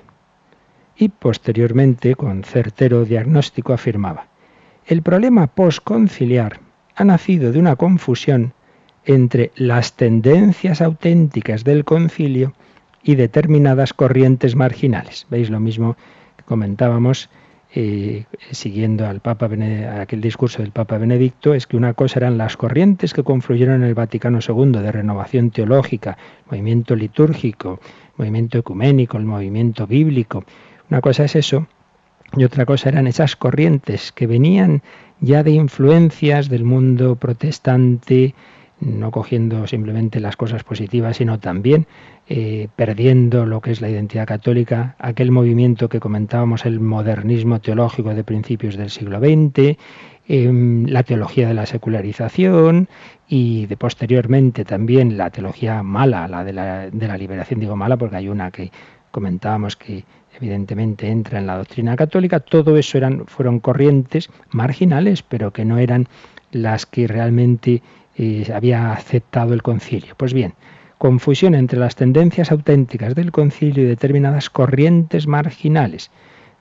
Y 0.95 1.09
posteriormente, 1.09 2.15
con 2.15 2.45
certero 2.45 3.03
diagnóstico, 3.03 3.73
afirmaba, 3.73 4.30
el 4.85 5.01
problema 5.01 5.47
postconciliar 5.47 6.59
ha 6.95 7.03
nacido 7.03 7.51
de 7.51 7.59
una 7.59 7.75
confusión 7.75 8.53
entre 9.05 9.51
las 9.55 9.93
tendencias 9.93 10.81
auténticas 10.81 11.63
del 11.63 11.85
concilio 11.85 12.53
y 13.03 13.15
determinadas 13.15 13.93
corrientes 13.93 14.55
marginales. 14.55 15.25
¿Veis 15.29 15.49
lo 15.49 15.59
mismo 15.59 15.95
que 16.37 16.43
comentábamos 16.43 17.29
eh, 17.73 18.25
siguiendo 18.51 19.07
al 19.07 19.21
Papa 19.21 19.49
aquel 19.99 20.21
discurso 20.21 20.61
del 20.61 20.71
Papa 20.71 20.97
Benedicto? 20.97 21.53
Es 21.53 21.65
que 21.65 21.77
una 21.77 21.93
cosa 21.93 22.19
eran 22.19 22.37
las 22.37 22.57
corrientes 22.57 23.13
que 23.13 23.23
confluyeron 23.23 23.75
en 23.75 23.83
el 23.83 23.95
Vaticano 23.95 24.39
II 24.47 24.71
de 24.71 24.91
renovación 24.91 25.49
teológica, 25.49 26.17
movimiento 26.49 26.95
litúrgico, 26.95 27.79
movimiento 28.17 28.59
ecuménico, 28.59 29.17
el 29.17 29.25
movimiento 29.25 29.87
bíblico. 29.87 30.43
Una 30.89 31.01
cosa 31.01 31.25
es 31.25 31.35
eso 31.35 31.67
y 32.37 32.43
otra 32.43 32.65
cosa 32.65 32.89
eran 32.89 33.07
esas 33.07 33.35
corrientes 33.35 34.11
que 34.11 34.27
venían 34.27 34.81
ya 35.19 35.43
de 35.43 35.51
influencias 35.51 36.49
del 36.49 36.63
mundo 36.63 37.15
protestante, 37.15 38.33
no 38.79 39.11
cogiendo 39.11 39.67
simplemente 39.67 40.19
las 40.19 40.35
cosas 40.35 40.63
positivas, 40.63 41.17
sino 41.17 41.39
también 41.39 41.85
eh, 42.27 42.69
perdiendo 42.75 43.45
lo 43.45 43.61
que 43.61 43.71
es 43.71 43.81
la 43.81 43.89
identidad 43.89 44.25
católica, 44.25 44.95
aquel 44.97 45.31
movimiento 45.31 45.89
que 45.89 45.99
comentábamos, 45.99 46.65
el 46.65 46.79
modernismo 46.79 47.59
teológico 47.59 48.15
de 48.15 48.23
principios 48.23 48.77
del 48.77 48.89
siglo 48.89 49.19
XX, 49.19 49.77
em, 50.27 50.85
la 50.87 51.03
teología 51.03 51.47
de 51.47 51.53
la 51.53 51.65
secularización 51.65 52.87
y 53.27 53.65
de 53.67 53.77
posteriormente 53.77 54.65
también 54.65 55.17
la 55.17 55.29
teología 55.29 55.83
mala, 55.83 56.27
la 56.27 56.43
de 56.43 56.53
la, 56.53 56.89
de 56.89 57.07
la 57.07 57.17
liberación, 57.17 57.59
digo 57.59 57.75
mala 57.75 57.97
porque 57.97 58.15
hay 58.15 58.29
una 58.29 58.49
que 58.49 58.71
comentábamos 59.11 59.75
que 59.75 60.05
evidentemente 60.35 61.07
entra 61.07 61.39
en 61.39 61.47
la 61.47 61.57
doctrina 61.57 61.95
católica, 61.95 62.39
todo 62.39 62.77
eso 62.77 62.97
eran, 62.97 63.25
fueron 63.25 63.59
corrientes 63.59 64.29
marginales, 64.49 65.23
pero 65.23 65.51
que 65.51 65.65
no 65.65 65.77
eran 65.77 66.07
las 66.51 66.85
que 66.85 67.07
realmente 67.07 67.81
eh, 68.15 68.51
había 68.53 68.91
aceptado 68.91 69.53
el 69.53 69.61
concilio. 69.61 70.15
Pues 70.17 70.33
bien, 70.33 70.53
confusión 70.97 71.55
entre 71.55 71.79
las 71.79 71.95
tendencias 71.95 72.51
auténticas 72.51 73.15
del 73.15 73.31
concilio 73.31 73.83
y 73.83 73.87
determinadas 73.87 74.49
corrientes 74.49 75.27
marginales. 75.27 76.11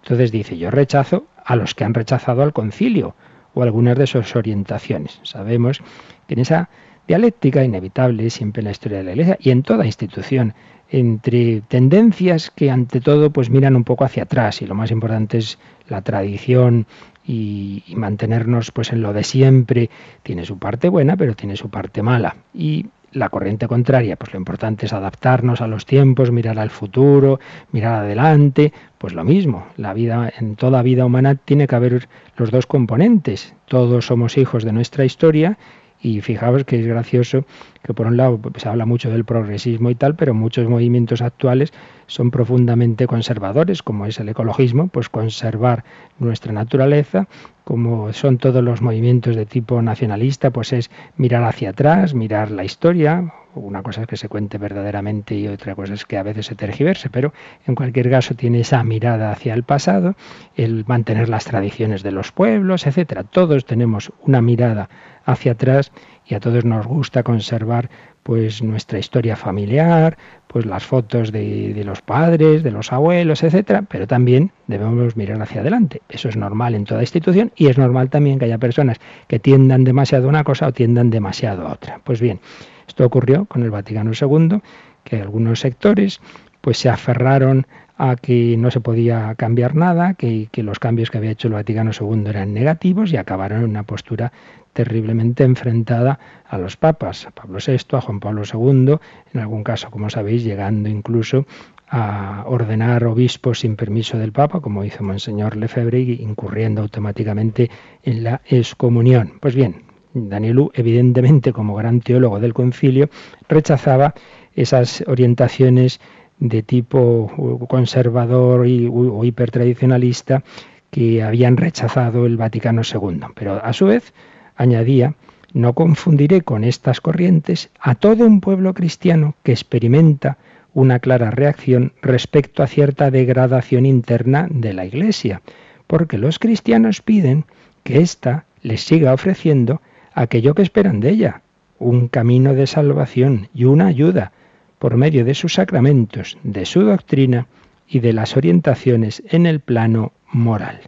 Entonces 0.03 0.33
dice, 0.33 0.57
yo 0.57 0.71
rechazo 0.71 1.27
a 1.45 1.57
los 1.57 1.75
que 1.75 1.85
han 1.85 1.95
rechazado 1.95 2.43
al 2.43 2.53
concilio 2.53 3.15
o 3.55 3.63
algunas 3.63 3.99
de 3.99 4.07
sus 4.07 4.37
orientaciones. 4.37 5.21
Sabemos 5.25 5.83
que 6.27 6.35
en 6.35 6.41
esa 6.41 6.71
dialéctica 7.11 7.65
inevitable 7.65 8.31
siempre 8.31 8.61
en 8.61 8.67
la 8.67 8.71
historia 8.71 8.99
de 8.99 9.05
la 9.05 9.11
Iglesia 9.11 9.37
y 9.41 9.51
en 9.51 9.65
toda 9.65 9.85
institución 9.85 10.55
entre 10.91 11.61
tendencias 11.63 12.53
que 12.53 12.71
ante 12.71 13.01
todo 13.01 13.31
pues 13.31 13.51
miran 13.51 13.75
un 13.75 13.83
poco 13.83 14.05
hacia 14.05 14.23
atrás 14.23 14.63
y 14.63 14.67
lo 14.67 14.77
más 14.77 14.93
importante 14.93 15.39
es 15.39 15.59
la 15.89 16.03
tradición 16.03 16.87
y, 17.27 17.83
mantenernos 17.97 18.71
pues 18.71 18.93
en 18.93 19.03
lo 19.03 19.13
de 19.13 19.25
siempre. 19.25 19.91
Tiene 20.23 20.45
su 20.45 20.59
parte 20.59 20.89
buena 20.89 21.17
pero 21.17 21.35
tiene 21.35 21.57
su 21.57 21.69
parte 21.69 22.01
mala. 22.01 22.37
Y 22.55 22.87
la 23.11 23.29
corriente 23.29 23.67
contraria, 23.67 24.15
pues 24.15 24.33
lo 24.33 24.39
importante 24.39 24.87
es 24.87 24.93
adaptarnos 24.93 25.61
a 25.61 25.67
los 25.67 25.87
tiempos, 25.87 26.31
mirar 26.31 26.61
al 26.61 26.71
futuro, 26.71 27.41
mirar 27.73 28.05
adelante, 28.05 28.73
pues 28.99 29.15
lo 29.15 29.25
mismo, 29.25 29.67
la 29.77 29.95
vida 29.95 30.33
en 30.39 30.55
toda 30.55 30.81
vida 30.83 31.07
humana 31.07 31.35
tiene 31.35 31.67
que 31.67 31.75
haber 31.75 32.09
los 32.37 32.53
dos 32.53 32.67
componentes. 32.67 33.53
Todos 33.67 34.07
somos 34.07 34.39
hijos 34.39 34.63
de 34.63 34.73
nuestra 34.73 35.05
historia 35.05 35.59
y 36.03 36.21
fijaos 36.21 36.65
que 36.65 36.81
es 36.81 36.87
gracioso 36.87 37.45
que 37.83 37.95
por 37.95 38.07
un 38.07 38.17
lado 38.17 38.41
se 38.57 38.69
habla 38.69 38.87
mucho 38.87 39.11
del 39.11 39.25
progresismo 39.25 39.91
y 39.91 39.95
tal, 39.95 40.17
pero 40.17 40.35
muchos 40.35 40.69
movimientos 40.69 41.23
actuales 41.23 41.73
son 42.07 42.31
profundamente 42.31 43.07
conservadores, 43.07 43.83
como 43.83 44.07
es 44.07 44.19
el 44.19 44.29
ecologismo, 44.29 44.89
pues 44.89 45.09
conservar 45.09 45.85
nuestra 46.19 46.53
naturaleza, 46.53 47.29
como 47.71 48.13
son 48.13 48.39
todos 48.39 48.65
los 48.65 48.83
movimientos 48.83 49.37
de 49.37 49.47
tipo 49.47 49.81
nacionalista, 49.81 50.51
pues 50.51 50.73
es 50.73 50.91
mirar 51.17 51.45
hacia 51.45 51.71
atrás, 51.71 52.15
mirar 52.15 52.51
la 52.51 52.65
historia, 52.65 53.33
una 53.55 53.85
cosa 53.85 54.01
es 54.01 54.07
que 54.09 54.17
se 54.17 54.29
cuente 54.29 54.59
verdaderamente 54.59 55.37
y 55.37 55.47
otra 55.47 55.77
cosa 55.77 55.95
es 55.95 56.05
que 56.05 56.19
a 56.19 56.25
veces 56.25 56.47
se 56.47 56.57
tergiverse, 56.57 57.11
pero 57.11 57.33
en 57.69 57.77
cualquier 57.77 58.11
caso 58.11 58.35
tiene 58.35 58.59
esa 58.59 58.83
mirada 58.83 59.31
hacia 59.31 59.55
el 59.55 59.63
pasado, 59.63 60.17
el 60.57 60.85
mantener 60.89 61.29
las 61.29 61.45
tradiciones 61.45 62.03
de 62.03 62.11
los 62.11 62.33
pueblos, 62.33 62.89
etcétera. 62.89 63.23
Todos 63.23 63.65
tenemos 63.65 64.11
una 64.27 64.43
mirada 64.43 64.89
hacia 65.25 65.53
atrás 65.53 65.93
y 66.31 66.35
a 66.35 66.41
todos 66.41 66.65
nos 66.65 66.87
gusta 66.87 67.23
conservar 67.23 67.91
pues 68.23 68.63
nuestra 68.63 68.99
historia 68.99 69.35
familiar, 69.35 70.17
pues 70.47 70.65
las 70.65 70.85
fotos 70.85 71.33
de, 71.33 71.75
de, 71.75 71.85
los 71.85 72.03
padres, 72.03 72.63
de 72.63 72.71
los 72.71 72.93
abuelos, 72.93 73.43
etcétera, 73.43 73.83
pero 73.83 74.07
también 74.07 74.53
debemos 74.69 75.17
mirar 75.17 75.43
hacia 75.43 75.63
adelante. 75.63 76.03
Eso 76.09 76.29
es 76.29 76.37
normal 76.37 76.75
en 76.75 76.85
toda 76.85 77.01
institución 77.01 77.51
y 77.57 77.67
es 77.67 77.79
normal 77.79 78.11
también 78.11 78.39
que 78.39 78.45
haya 78.45 78.59
personas 78.59 78.99
que 79.27 79.41
tiendan 79.41 79.83
demasiado 79.83 80.27
a 80.27 80.29
una 80.29 80.45
cosa 80.45 80.69
o 80.69 80.73
tiendan 80.73 81.11
demasiado 81.11 81.67
a 81.67 81.73
otra. 81.73 82.01
Pues 82.05 82.21
bien, 82.21 82.41
esto 82.87 83.05
ocurrió 83.05 83.47
con 83.47 83.63
el 83.63 83.71
Vaticano 83.71 84.13
II, 84.13 84.61
que 85.03 85.21
algunos 85.21 85.61
sectores 85.61 86.21
pues 86.61 86.79
se 86.79 86.89
aferraron 86.89 87.67
a 87.97 88.17
que 88.17 88.57
no 88.57 88.71
se 88.71 88.81
podía 88.81 89.35
cambiar 89.35 89.75
nada, 89.75 90.15
que, 90.15 90.49
que, 90.51 90.63
los 90.63 90.79
cambios 90.79 91.11
que 91.11 91.19
había 91.19 91.33
hecho 91.33 91.49
el 91.49 91.55
Vaticano 91.55 91.91
II 91.99 92.25
eran 92.27 92.55
negativos 92.55 93.13
y 93.13 93.19
acabaron 93.19 93.63
en 93.63 93.71
una 93.71 93.83
postura 93.83 94.33
terriblemente 94.73 95.45
enfrentada 95.45 96.19
a 96.47 96.59
los 96.59 96.77
papas, 96.77 97.27
a 97.27 97.31
Pablo 97.31 97.59
VI, 97.65 97.97
a 97.97 98.01
Juan 98.01 98.21
Pablo 98.21 98.43
II, 98.43 98.97
en 99.35 99.41
algún 99.41 99.65
caso, 99.65 99.91
como 99.91 100.11
sabéis, 100.11 100.45
llegando 100.45 100.89
incluso 100.89 101.47
a 101.89 102.45
ordenar 102.47 103.05
obispos 103.05 103.61
sin 103.61 103.75
permiso 103.77 104.17
del 104.17 104.33
Papa, 104.33 104.61
como 104.61 104.85
hizo 104.85 105.03
Monseñor 105.03 105.57
Lefebvre, 105.57 106.01
incurriendo 106.01 106.83
automáticamente 106.83 107.69
en 108.05 108.23
la 108.23 108.43
excomunión. 108.47 109.33
Pues 109.41 109.57
bien, 109.57 109.83
Danielú, 110.15 110.71
evidentemente 110.75 111.53
como 111.53 111.75
gran 111.75 112.01
teólogo 112.01 112.39
del 112.39 112.55
concilio, 112.55 113.11
rechazaba 113.49 114.15
esas 114.55 115.03
orientaciones 115.07 116.01
de 116.39 116.63
tipo 116.63 117.67
conservador 117.69 118.67
y, 118.67 118.89
o 118.91 119.25
hipertradicionalista 119.25 120.43
que 120.91 121.23
habían 121.23 121.57
rechazado 121.57 122.27
el 122.27 122.37
Vaticano 122.37 122.83
II. 122.83 123.21
Pero 123.35 123.63
a 123.63 123.73
su 123.73 123.87
vez 123.87 124.13
añadía, 124.61 125.15
no 125.53 125.73
confundiré 125.73 126.43
con 126.43 126.65
estas 126.65 127.01
corrientes 127.01 127.71
a 127.81 127.95
todo 127.95 128.27
un 128.27 128.41
pueblo 128.41 128.75
cristiano 128.75 129.35
que 129.43 129.53
experimenta 129.53 130.37
una 130.75 131.01
clara 131.01 131.31
reacción 131.31 131.93
respecto 132.03 132.63
a 132.63 132.69
cierta 132.69 133.11
degradación 133.11 133.87
interna 133.87 134.47
de 134.51 134.73
la 134.73 134.85
Iglesia, 134.85 135.43
porque 135.87 136.19
los 136.19 136.39
cristianos 136.39 137.01
piden 137.01 137.45
que 137.83 138.01
ésta 138.01 138.45
les 138.63 138.83
siga 138.83 139.15
ofreciendo 139.15 139.81
aquello 140.15 140.55
que 140.55 140.63
esperan 140.63 141.01
de 141.01 141.11
ella, 141.11 141.43
un 141.79 142.09
camino 142.09 142.55
de 142.55 142.67
salvación 142.67 143.49
y 143.55 143.65
una 143.65 143.87
ayuda 143.87 144.33
por 144.79 144.97
medio 144.97 145.25
de 145.25 145.35
sus 145.35 145.55
sacramentos, 145.55 146.39
de 146.45 146.67
su 146.67 146.83
doctrina 146.83 147.47
y 147.89 148.01
de 148.01 148.13
las 148.13 148.37
orientaciones 148.37 149.23
en 149.31 149.47
el 149.47 149.61
plano 149.61 150.13
moral. 150.31 150.81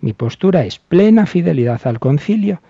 Mi 0.00 0.14
postura 0.14 0.64
es 0.64 0.78
plena 0.78 1.26
fidelidad 1.26 1.80
al 1.84 2.00
concilio, 2.00 2.60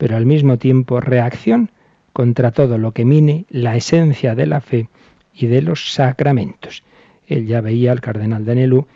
pero 0.00 0.16
al 0.16 0.24
mismo 0.24 0.56
tiempo 0.56 0.98
reacción 0.98 1.70
contra 2.14 2.52
todo 2.52 2.78
lo 2.78 2.92
que 2.92 3.04
mine 3.04 3.44
la 3.50 3.76
esencia 3.76 4.34
de 4.34 4.46
la 4.46 4.62
fe 4.62 4.88
y 5.34 5.46
de 5.46 5.60
los 5.60 5.92
sacramentos. 5.92 6.82
Él 7.26 7.46
ya 7.46 7.60
veía 7.60 7.92
al 7.92 8.00
cardenal 8.00 8.46
Danelú 8.46 8.86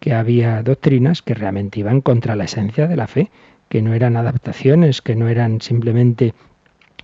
que 0.00 0.14
había 0.14 0.62
doctrinas 0.62 1.20
que 1.20 1.34
realmente 1.34 1.80
iban 1.80 2.00
contra 2.00 2.34
la 2.34 2.44
esencia 2.44 2.86
de 2.86 2.96
la 2.96 3.06
fe, 3.06 3.30
que 3.68 3.82
no 3.82 3.92
eran 3.92 4.16
adaptaciones, 4.16 5.02
que 5.02 5.16
no 5.16 5.28
eran 5.28 5.60
simplemente 5.60 6.32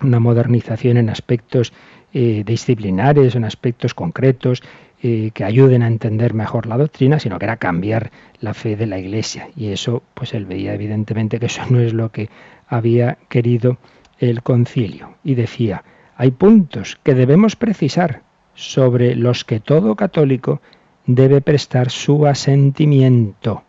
una 0.01 0.21
modernización 0.21 0.97
en 0.97 1.11
aspectos 1.11 1.75
eh, 2.15 2.45
disciplinares, 2.47 3.35
en 3.35 3.45
aspectos 3.45 3.93
concretos, 3.93 4.63
eh, 5.03 5.33
que 5.33 5.45
ayuden 5.45 5.83
a 5.83 5.87
entender 5.87 6.33
mejor 6.33 6.67
la 6.67 6.77
doctrina, 6.77 7.19
sino 7.19 7.39
que 7.39 7.45
era 7.45 7.57
cambiar 7.57 8.11
la 8.41 8.53
fe 8.53 8.77
de 8.77 8.87
la 8.87 8.99
Iglesia. 8.99 9.49
Y 9.55 9.69
eso, 9.69 10.03
pues 10.15 10.33
él 10.35 10.47
veía 10.47 10.75
evidentemente 10.75 11.39
que 11.39 11.47
eso 11.47 11.63
no 11.71 11.81
es 11.81 11.93
lo 11.93 12.11
que 12.11 12.29
había 12.71 13.19
querido 13.29 13.77
el 14.19 14.43
concilio. 14.43 15.17
Y 15.23 15.35
decía, 15.35 15.85
hay 16.17 16.31
puntos 16.31 16.99
que 17.03 17.15
debemos 17.15 17.57
precisar 17.57 18.23
sobre 18.55 19.15
los 19.17 19.45
que 19.45 19.61
todo 19.61 19.97
católico 19.97 20.63
debe 21.07 21.41
prestar 21.41 21.91
su 21.91 22.27
asentimiento. 22.27 23.65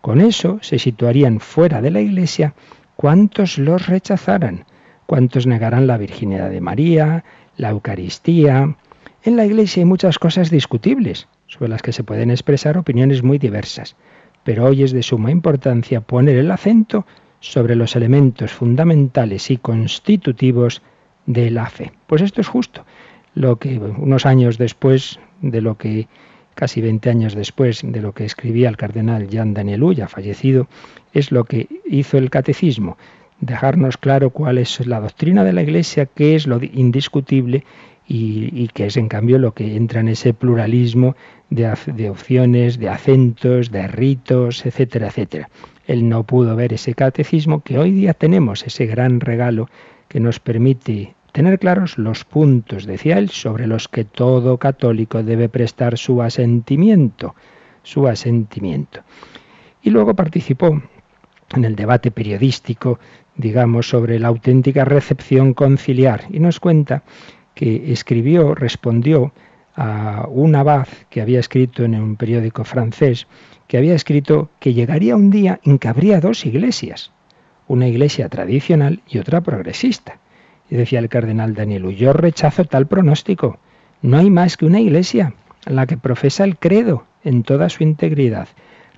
Con 0.00 0.20
eso 0.20 0.58
se 0.62 0.78
situarían 0.78 1.40
fuera 1.40 1.80
de 1.80 1.90
la 1.90 2.00
Iglesia 2.00 2.54
cuantos 2.96 3.58
los 3.58 3.86
rechazaran, 3.86 4.64
cuantos 5.06 5.46
negarán 5.46 5.86
la 5.86 5.96
virginidad 5.96 6.50
de 6.50 6.60
María, 6.60 7.24
la 7.56 7.70
Eucaristía. 7.70 8.76
En 9.22 9.36
la 9.36 9.46
Iglesia 9.46 9.82
hay 9.82 9.86
muchas 9.86 10.18
cosas 10.18 10.50
discutibles, 10.50 11.28
sobre 11.46 11.70
las 11.70 11.82
que 11.82 11.92
se 11.92 12.04
pueden 12.04 12.30
expresar 12.30 12.76
opiniones 12.76 13.22
muy 13.22 13.38
diversas, 13.38 13.96
pero 14.42 14.64
hoy 14.66 14.82
es 14.82 14.92
de 14.92 15.02
suma 15.02 15.30
importancia 15.30 16.00
poner 16.00 16.36
el 16.36 16.50
acento 16.50 17.06
sobre 17.42 17.74
los 17.74 17.96
elementos 17.96 18.52
fundamentales 18.52 19.50
y 19.50 19.56
constitutivos 19.56 20.80
de 21.26 21.50
la 21.50 21.68
fe. 21.68 21.92
Pues 22.06 22.22
esto 22.22 22.40
es 22.40 22.46
justo 22.46 22.86
lo 23.34 23.56
que 23.56 23.78
unos 23.78 24.26
años 24.26 24.58
después 24.58 25.18
de 25.40 25.60
lo 25.60 25.76
que 25.76 26.06
casi 26.54 26.80
20 26.80 27.10
años 27.10 27.34
después 27.34 27.80
de 27.82 28.00
lo 28.00 28.12
que 28.12 28.24
escribía 28.24 28.68
el 28.68 28.76
cardenal 28.76 29.28
Jean 29.28 29.54
Danielou, 29.54 29.92
ya 29.92 30.06
fallecido, 30.06 30.68
es 31.12 31.32
lo 31.32 31.44
que 31.44 31.66
hizo 31.86 32.16
el 32.18 32.30
catecismo, 32.30 32.96
dejarnos 33.40 33.96
claro 33.96 34.30
cuál 34.30 34.58
es 34.58 34.86
la 34.86 35.00
doctrina 35.00 35.44
de 35.44 35.52
la 35.52 35.62
Iglesia, 35.62 36.06
qué 36.06 36.36
es 36.36 36.46
lo 36.46 36.60
indiscutible 36.62 37.64
y, 38.06 38.50
y 38.52 38.68
que 38.68 38.86
es 38.86 38.96
en 38.96 39.08
cambio 39.08 39.38
lo 39.38 39.52
que 39.52 39.76
entra 39.76 40.00
en 40.00 40.08
ese 40.08 40.34
pluralismo 40.34 41.16
de 41.50 42.10
opciones, 42.10 42.78
de 42.78 42.88
acentos, 42.88 43.70
de 43.70 43.88
ritos, 43.88 44.64
etcétera, 44.64 45.08
etcétera. 45.08 45.48
Él 45.86 46.08
no 46.08 46.24
pudo 46.24 46.54
ver 46.56 46.72
ese 46.72 46.94
catecismo 46.94 47.60
que 47.62 47.78
hoy 47.78 47.90
día 47.90 48.14
tenemos, 48.14 48.66
ese 48.66 48.86
gran 48.86 49.20
regalo 49.20 49.68
que 50.08 50.20
nos 50.20 50.40
permite 50.40 51.14
tener 51.32 51.58
claros 51.58 51.98
los 51.98 52.24
puntos, 52.24 52.86
decía 52.86 53.18
él, 53.18 53.30
sobre 53.30 53.66
los 53.66 53.88
que 53.88 54.04
todo 54.04 54.58
católico 54.58 55.22
debe 55.22 55.48
prestar 55.48 55.98
su 55.98 56.22
asentimiento, 56.22 57.34
su 57.82 58.06
asentimiento. 58.06 59.00
Y 59.82 59.90
luego 59.90 60.14
participó 60.14 60.80
en 61.54 61.64
el 61.64 61.74
debate 61.74 62.10
periodístico, 62.10 62.98
digamos, 63.34 63.88
sobre 63.88 64.18
la 64.18 64.28
auténtica 64.28 64.84
recepción 64.84 65.54
conciliar 65.54 66.24
y 66.30 66.38
nos 66.38 66.60
cuenta 66.60 67.02
que 67.54 67.92
escribió, 67.92 68.54
respondió 68.54 69.32
a 69.74 70.26
un 70.28 70.54
abad 70.54 70.86
que 71.08 71.20
había 71.20 71.40
escrito 71.40 71.84
en 71.84 71.94
un 71.94 72.16
periódico 72.16 72.64
francés, 72.64 73.26
que 73.72 73.78
había 73.78 73.94
escrito 73.94 74.50
que 74.60 74.74
llegaría 74.74 75.16
un 75.16 75.30
día 75.30 75.58
en 75.64 75.78
que 75.78 75.88
habría 75.88 76.20
dos 76.20 76.44
iglesias, 76.44 77.10
una 77.68 77.88
iglesia 77.88 78.28
tradicional 78.28 79.00
y 79.08 79.16
otra 79.16 79.40
progresista. 79.40 80.18
Y 80.68 80.74
decía 80.76 80.98
el 80.98 81.08
cardenal 81.08 81.54
Daniel, 81.54 81.88
yo 81.96 82.12
rechazo 82.12 82.66
tal 82.66 82.86
pronóstico. 82.86 83.58
No 84.02 84.18
hay 84.18 84.28
más 84.28 84.58
que 84.58 84.66
una 84.66 84.78
iglesia, 84.78 85.32
la 85.64 85.86
que 85.86 85.96
profesa 85.96 86.44
el 86.44 86.58
credo 86.58 87.06
en 87.24 87.44
toda 87.44 87.70
su 87.70 87.82
integridad, 87.82 88.46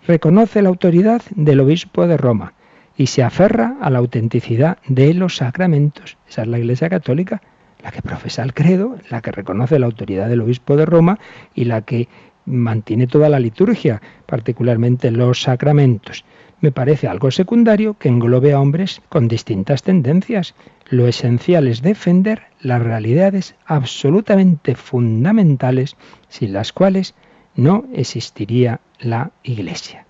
reconoce 0.09 0.61
la 0.61 0.71
autoridad 0.71 1.23
del 1.37 1.61
obispo 1.61 2.09
de 2.09 2.17
Roma 2.17 2.55
y 2.97 3.07
se 3.07 3.23
aferra 3.23 3.77
a 3.81 3.91
la 3.91 4.01
autenticidad 4.01 4.79
de 4.89 5.15
los 5.15 5.37
sacramentos. 5.37 6.17
Esa 6.29 6.43
es 6.43 6.49
la 6.49 6.59
iglesia 6.59 6.89
católica, 6.89 7.43
la 7.81 7.93
que 7.93 8.03
profesa 8.03 8.43
el 8.43 8.53
credo, 8.53 8.97
la 9.09 9.23
que 9.23 9.31
reconoce 9.31 9.79
la 9.79 9.87
autoridad 9.87 10.29
del 10.29 10.41
obispo 10.41 10.77
de 10.77 10.85
Roma 10.85 11.21
y 11.55 11.67
la 11.67 11.83
que 11.83 12.09
mantiene 12.47 13.07
toda 13.07 13.29
la 13.29 13.41
liturgia, 13.41 14.01
particularmente 14.27 15.11
los 15.11 15.43
sacramentos. 15.43 16.25
Me 16.61 16.73
parece 16.73 17.09
algo 17.09 17.31
secundario 17.31 17.95
que 17.95 18.09
englobe 18.09 18.53
a 18.53 18.61
hombres 18.61 19.03
con 19.09 19.29
distintas 19.29 19.83
tendencias. 19.83 20.55
Lo 20.89 21.07
esencial 21.07 21.69
es 21.69 21.83
defender 21.83 22.45
las 22.61 22.83
realidades 22.83 23.55
absolutamente 23.67 24.75
fundamentales 24.75 25.97
sin 26.29 26.53
las 26.53 26.73
cuales 26.73 27.15
no 27.55 27.85
existiría 27.93 28.81
la 28.99 29.33
Iglesia. 29.43 30.07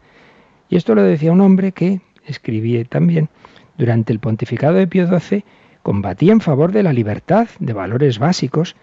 Y 0.68 0.76
esto 0.76 0.94
lo 0.94 1.02
decía 1.02 1.32
un 1.32 1.40
hombre 1.40 1.72
que 1.72 2.00
escribí 2.24 2.84
también 2.84 3.28
durante 3.76 4.12
el 4.12 4.20
pontificado 4.20 4.74
de 4.74 4.86
Pío 4.86 5.06
XII, 5.06 5.44
combatía 5.82 6.32
en 6.32 6.40
favor 6.40 6.72
de 6.72 6.82
la 6.82 6.92
libertad, 6.92 7.48
de 7.58 7.72
valores 7.72 8.18
básicos, 8.18 8.76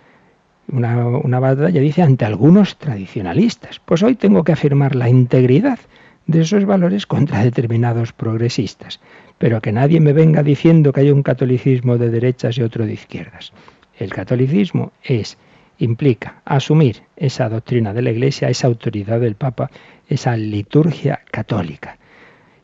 una, 0.71 1.07
una, 1.07 1.39
batalla, 1.39 1.79
dice, 1.81 2.01
ante 2.01 2.25
algunos 2.25 2.77
tradicionalistas. 2.77 3.79
Pues 3.79 4.03
hoy 4.03 4.15
tengo 4.15 4.43
que 4.43 4.53
afirmar 4.53 4.95
la 4.95 5.09
integridad 5.09 5.79
de 6.27 6.41
esos 6.41 6.65
valores 6.65 7.05
contra 7.05 7.43
determinados 7.43 8.13
progresistas, 8.13 8.99
pero 9.37 9.61
que 9.61 9.71
nadie 9.71 9.99
me 9.99 10.13
venga 10.13 10.43
diciendo 10.43 10.93
que 10.93 11.01
hay 11.01 11.11
un 11.11 11.23
catolicismo 11.23 11.97
de 11.97 12.09
derechas 12.09 12.57
y 12.57 12.61
otro 12.61 12.85
de 12.85 12.93
izquierdas. 12.93 13.53
El 13.97 14.11
catolicismo 14.13 14.91
es 15.03 15.37
implica 15.81 16.41
asumir 16.45 17.01
esa 17.17 17.49
doctrina 17.49 17.93
de 17.93 18.03
la 18.03 18.11
Iglesia, 18.11 18.49
esa 18.49 18.67
autoridad 18.67 19.19
del 19.19 19.35
Papa, 19.35 19.71
esa 20.07 20.37
liturgia 20.37 21.21
católica. 21.31 21.97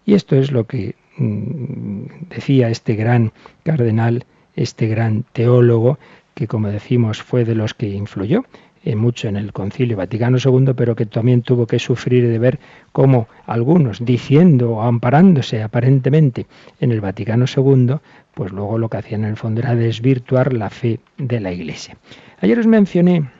Y 0.06 0.14
esto 0.14 0.36
es 0.36 0.52
lo 0.52 0.66
que 0.66 0.96
mm, 1.18 2.04
decía 2.30 2.70
este 2.70 2.96
gran 2.96 3.32
cardenal, 3.64 4.26
este 4.56 4.88
gran 4.88 5.24
teólogo, 5.34 5.98
que 6.38 6.48
como 6.48 6.68
decimos 6.70 7.24
fue 7.24 7.46
de 7.46 7.56
los 7.56 7.74
que 7.74 7.90
influyó 7.90 8.46
eh, 8.84 8.96
mucho 8.96 9.28
en 9.28 9.38
el 9.38 9.54
Concilio 9.54 9.98
Vaticano 9.98 10.38
II, 10.38 10.74
pero 10.76 10.96
que 10.96 11.08
también 11.08 11.42
tuvo 11.42 11.66
que 11.66 11.80
sufrir 11.80 12.28
de 12.28 12.38
ver 12.38 12.60
cómo 12.92 13.28
algunos, 13.48 14.06
diciendo 14.06 14.74
o 14.74 14.82
amparándose 14.84 15.64
aparentemente 15.64 16.46
en 16.80 16.92
el 16.92 17.02
Vaticano 17.02 17.46
II, 17.46 17.96
pues 18.36 18.52
luego 18.52 18.78
lo 18.78 18.88
que 18.88 18.98
hacían 18.98 19.24
en 19.24 19.32
el 19.32 19.36
fondo 19.36 19.62
era 19.62 19.74
desvirtuar 19.74 20.54
la 20.54 20.70
fe 20.70 21.00
de 21.18 21.40
la 21.40 21.52
Iglesia. 21.52 21.98
Ayer 22.40 22.60
os 22.60 22.68
mencioné 22.68 23.32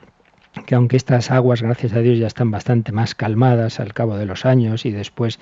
que 0.66 0.74
aunque 0.74 0.96
estas 0.96 1.30
aguas, 1.30 1.62
gracias 1.62 1.92
a 1.92 2.00
Dios, 2.00 2.18
ya 2.18 2.26
están 2.26 2.50
bastante 2.50 2.90
más 2.90 3.14
calmadas 3.14 3.78
al 3.78 3.94
cabo 3.94 4.16
de 4.16 4.26
los 4.26 4.44
años 4.44 4.84
y 4.84 4.90
después 4.90 5.38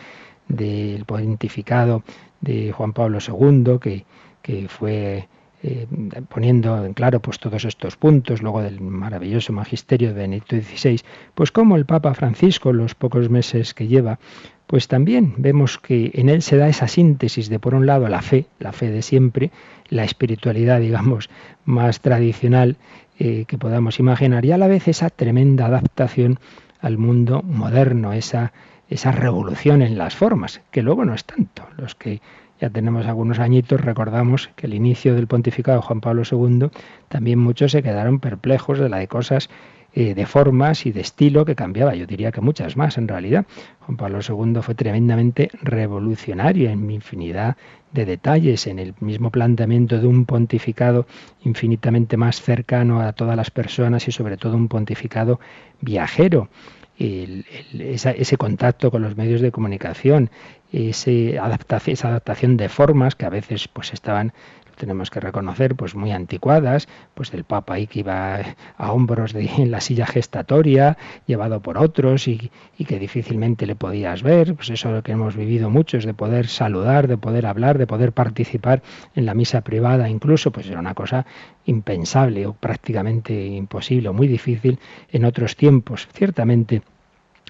del 0.47 1.07
pontificado 1.07 2.03
de 2.43 2.71
Juan 2.73 2.93
Pablo 2.93 3.19
II, 3.27 3.79
que, 3.81 4.05
que 4.43 4.69
fue 4.69 5.27
eh, 5.63 5.87
poniendo 6.29 6.85
en 6.85 6.95
claro 6.95 7.21
pues 7.21 7.39
todos 7.39 7.65
estos 7.65 7.97
puntos, 7.97 8.43
luego 8.43 8.63
del 8.63 8.81
maravilloso 8.81 9.53
magisterio 9.53 10.09
de 10.09 10.21
Benedicto 10.21 10.57
XVI, 10.57 11.01
pues 11.35 11.51
como 11.51 11.77
el 11.77 11.87
Papa 11.87 12.15
Francisco, 12.15 12.73
los 12.73 12.95
pocos 12.95 13.31
meses 13.31 13.75
que 13.75 13.87
lleva, 13.87 14.19
pues 14.67 14.89
también 14.89 15.35
vemos 15.39 15.79
que 15.79 16.11
en 16.15 16.29
él 16.29 16.43
se 16.43 16.57
da 16.57 16.69
esa 16.69 16.89
síntesis 16.89 17.49
de 17.49 17.59
por 17.59 17.75
un 17.75 17.87
lado 17.87 18.09
la 18.09 18.23
fe, 18.23 18.47
la 18.59 18.73
fe 18.73 18.91
de 18.91 19.03
siempre, 19.03 19.51
la 19.89 20.05
espiritualidad, 20.05 20.81
digamos, 20.81 21.31
más 21.65 22.01
tradicional 22.01 22.77
eh, 23.19 23.45
que 23.47 23.59
podamos 23.59 23.99
imaginar, 23.99 24.45
y 24.45 24.53
a 24.53 24.59
la 24.59 24.69
vez 24.69 24.89
esa 24.89 25.09
tremenda 25.11 25.67
adaptación 25.67 26.39
al 26.81 26.99
mundo 26.99 27.43
moderno, 27.43 28.13
esa, 28.13 28.53
esa 28.89 29.13
revolución 29.13 29.83
en 29.83 29.99
las 29.99 30.15
formas, 30.15 30.61
que 30.71 30.83
luego 30.83 31.05
no 31.05 31.15
es 31.15 31.25
tanto. 31.25 31.67
Los 31.77 31.95
que 31.95 32.21
ya 32.61 32.71
tenemos 32.71 33.07
algunos 33.07 33.39
añitos, 33.39 33.81
recordamos 33.81 34.51
que 34.57 34.67
el 34.67 34.75
inicio 34.75 35.15
del 35.15 35.27
pontificado 35.27 35.79
de 35.81 35.87
Juan 35.87 36.01
Pablo 36.01 36.23
II, 36.31 36.71
también 37.09 37.39
muchos 37.39 37.73
se 37.73 37.83
quedaron 37.83 38.21
perplejos 38.21 38.79
de 38.79 38.89
la 38.89 38.99
de 38.99 39.09
cosas 39.09 39.51
eh, 39.99 40.15
de 40.15 40.27
formas 40.27 40.85
y 40.85 40.93
de 40.93 41.01
estilo 41.01 41.47
que 41.47 41.55
cambiaba. 41.55 41.95
Yo 41.95 42.05
diría 42.05 42.31
que 42.31 42.43
muchas 42.43 42.77
más 42.77 42.99
en 42.99 43.09
realidad. 43.09 43.47
Juan 43.81 43.97
Pablo 43.97 44.19
II 44.21 44.61
fue 44.61 44.75
tremendamente 44.75 45.51
revolucionario 45.63 46.69
en 46.69 46.91
infinidad 46.91 47.57
de 47.93 48.05
detalles, 48.05 48.67
en 48.67 48.79
el 48.79 48.93
mismo 49.01 49.31
planteamiento 49.31 49.99
de 49.99 50.07
un 50.07 50.27
pontificado 50.27 51.07
infinitamente 51.45 52.19
más 52.19 52.43
cercano 52.43 53.01
a 53.01 53.15
todas 53.15 53.37
las 53.37 53.51
personas 53.51 54.07
y 54.07 54.13
sobre 54.13 54.37
todo 54.37 54.55
un 54.55 54.69
pontificado 54.69 55.41
viajero. 55.81 56.51
ese 56.99 58.37
contacto 58.37 58.91
con 58.91 59.01
los 59.01 59.17
medios 59.17 59.41
de 59.41 59.51
comunicación, 59.51 60.29
esa 60.73 61.11
adaptación 61.43 62.59
de 62.59 62.69
formas 62.69 63.15
que 63.15 63.25
a 63.25 63.31
veces 63.31 63.67
pues 63.69 63.95
estaban 63.95 64.35
tenemos 64.77 65.11
que 65.11 65.21
reconocer, 65.21 65.75
pues 65.75 65.95
muy 65.95 66.13
anticuadas, 66.13 66.89
pues 67.15 67.31
del 67.31 67.45
Papa 67.45 67.75
ahí 67.75 67.87
que 67.87 68.01
iba 68.01 68.39
a 68.77 68.93
hombros 68.93 69.33
de 69.33 69.47
en 69.59 69.71
la 69.71 69.81
silla 69.81 70.07
gestatoria, 70.07 70.97
llevado 71.27 71.61
por 71.61 71.79
otros 71.79 72.29
y, 72.29 72.51
que 72.87 72.99
difícilmente 72.99 73.67
le 73.67 73.75
podías 73.75 74.23
ver, 74.23 74.55
pues 74.55 74.71
eso 74.71 74.89
es 74.89 74.95
lo 74.95 75.03
que 75.03 75.13
hemos 75.13 75.35
vivido 75.35 75.71
muchos, 75.71 76.05
de 76.05 76.15
poder 76.15 76.47
saludar, 76.47 77.09
de 77.09 77.17
poder 77.17 77.47
hablar, 77.47 77.79
de 77.79 77.87
poder 77.87 78.13
participar 78.13 78.83
en 79.15 79.27
la 79.27 79.35
misa 79.35 79.63
privada, 79.63 80.09
incluso, 80.09 80.53
pues 80.53 80.69
era 80.69 80.79
una 80.79 80.95
cosa 80.95 81.27
impensable 81.65 82.47
o 82.47 82.53
prácticamente 82.53 83.47
imposible 83.47 84.09
o 84.09 84.13
muy 84.13 84.29
difícil 84.29 84.79
en 85.11 85.25
otros 85.25 85.57
tiempos. 85.57 86.09
Ciertamente, 86.13 86.83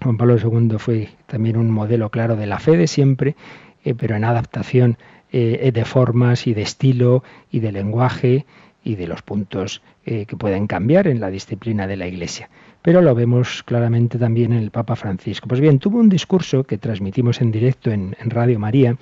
Juan 0.03 0.17
Pablo 0.17 0.37
II 0.39 0.79
fue 0.79 1.09
también 1.27 1.57
un 1.57 1.71
modelo 1.71 2.11
claro 2.11 2.37
de 2.37 2.47
la 2.47 2.59
fe 2.59 2.77
de 2.77 2.87
siempre, 2.87 3.37
eh, 3.85 3.95
pero 3.95 4.17
en 4.17 4.25
adaptación 4.25 4.99
eh, 5.33 5.71
de 5.73 5.85
formas 5.85 6.47
y 6.47 6.55
de 6.55 6.63
estilo 6.63 7.23
y 7.51 7.61
de 7.61 7.73
lenguaje 7.73 8.47
y 8.85 8.95
de 8.95 9.09
los 9.09 9.23
puntos 9.23 9.83
eh, 10.05 10.27
que 10.27 10.37
pueden 10.37 10.69
cambiar 10.69 11.09
en 11.09 11.21
la 11.21 11.31
disciplina 11.31 11.89
de 11.89 11.97
la 11.97 12.07
Iglesia. 12.07 12.49
Pero 12.83 13.03
lo 13.03 13.17
vemos 13.17 13.65
claramente 13.65 14.17
también 14.17 14.53
en 14.53 14.61
el 14.61 14.71
Papa 14.71 14.95
Francisco. 14.95 15.49
Pues 15.49 15.61
bien, 15.61 15.81
tuvo 15.81 15.99
un 15.99 16.09
discurso 16.09 16.63
que 16.63 16.79
transmitimos 16.79 17.41
en 17.41 17.51
directo 17.51 17.91
en, 17.91 18.17
en 18.21 18.31
Radio 18.31 18.61
María 18.61 18.97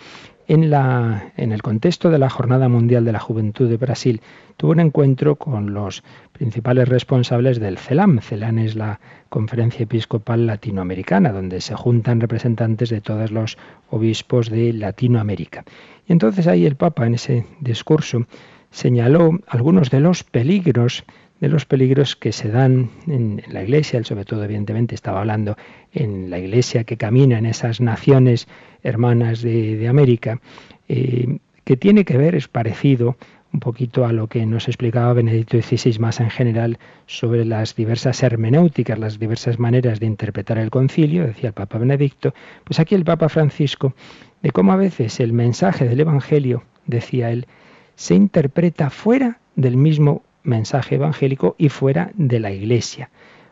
en, 0.48 1.52
el 1.52 1.62
contexto 1.62 2.10
de 2.10 2.18
la 2.18 2.30
Jornada 2.30 2.68
Mundial 2.68 3.04
de 3.04 3.12
la 3.12 3.18
Juventud 3.18 3.68
de 3.68 3.76
Brasil, 3.76 4.20
tuvo 4.56 4.72
un 4.72 4.80
encuentro 4.80 5.36
con 5.36 5.74
los 5.74 6.02
principales 6.32 6.88
responsables 6.88 7.60
del 7.60 7.78
CELAM. 7.78 8.20
CELAM 8.20 8.58
es 8.58 8.76
la 8.76 9.00
Conferencia 9.28 9.84
Episcopal 9.84 10.46
Latinoamericana, 10.46 11.32
donde 11.32 11.60
se 11.60 11.74
juntan 11.74 12.20
representantes 12.20 12.90
de 12.90 13.00
todos 13.00 13.30
los 13.30 13.58
obispos 13.90 14.50
de 14.50 14.72
Latinoamérica. 14.72 15.64
Y 16.06 16.12
entonces 16.12 16.46
ahí 16.46 16.66
el 16.66 16.76
Papa, 16.76 17.06
en 17.06 17.14
ese 17.14 17.46
discurso, 17.60 18.26
señaló 18.70 19.38
algunos 19.46 19.90
de 19.90 20.00
los 20.00 20.24
peligros 20.24 21.04
de 21.40 21.48
los 21.48 21.64
peligros 21.66 22.16
que 22.16 22.32
se 22.32 22.48
dan 22.48 22.90
en, 23.06 23.42
la 23.48 23.62
Iglesia, 23.62 23.98
él 23.98 24.04
sobre 24.04 24.24
todo 24.24 24.44
evidentemente 24.44 24.94
estaba 24.94 25.20
hablando 25.20 25.56
en 25.92 26.30
la 26.30 26.38
Iglesia 26.38 26.84
que 26.84 26.96
camina 26.96 27.38
en 27.38 27.46
esas 27.46 27.80
naciones 27.80 28.48
hermanas 28.82 29.42
de, 29.42 29.86
América, 29.88 30.40
eh, 30.88 31.38
que 31.64 31.76
tiene 31.76 32.04
que 32.04 32.18
ver, 32.18 32.34
es 32.34 32.48
parecido 32.48 33.16
un 33.54 33.60
poquito 33.60 34.04
a 34.04 34.12
lo 34.12 34.26
que 34.26 34.44
nos 34.46 34.66
explicaba 34.66 35.12
Benedicto 35.12 35.56
XVI 35.60 36.00
más 36.00 36.18
en 36.18 36.28
general 36.28 36.78
sobre 37.06 37.44
las 37.44 37.76
diversas 37.76 38.20
hermenéuticas, 38.24 38.98
las 38.98 39.20
diversas 39.20 39.60
maneras 39.60 40.00
de 40.00 40.06
interpretar 40.06 40.58
el 40.58 40.70
concilio, 40.70 41.24
decía 41.24 41.50
el 41.50 41.54
Papa 41.54 41.78
Benedicto, 41.78 42.34
pues 42.64 42.80
aquí 42.80 42.96
el 42.96 43.04
Papa 43.04 43.28
Francisco, 43.28 43.94
de 44.42 44.50
cómo 44.50 44.72
a 44.72 44.76
veces 44.76 45.20
el 45.20 45.32
mensaje 45.32 45.88
del 45.88 46.00
Evangelio, 46.00 46.64
decía 46.86 47.30
él, 47.30 47.46
se 47.94 48.16
interpreta 48.16 48.90
fuera 48.90 49.38
del 49.54 49.76
mismo 49.76 50.24
mensaje 50.44 50.94
evangélico 50.94 51.56
y 51.58 51.68
fuera 51.68 52.12
de 52.14 52.38
la 52.38 52.52
Iglesia, 52.52 53.10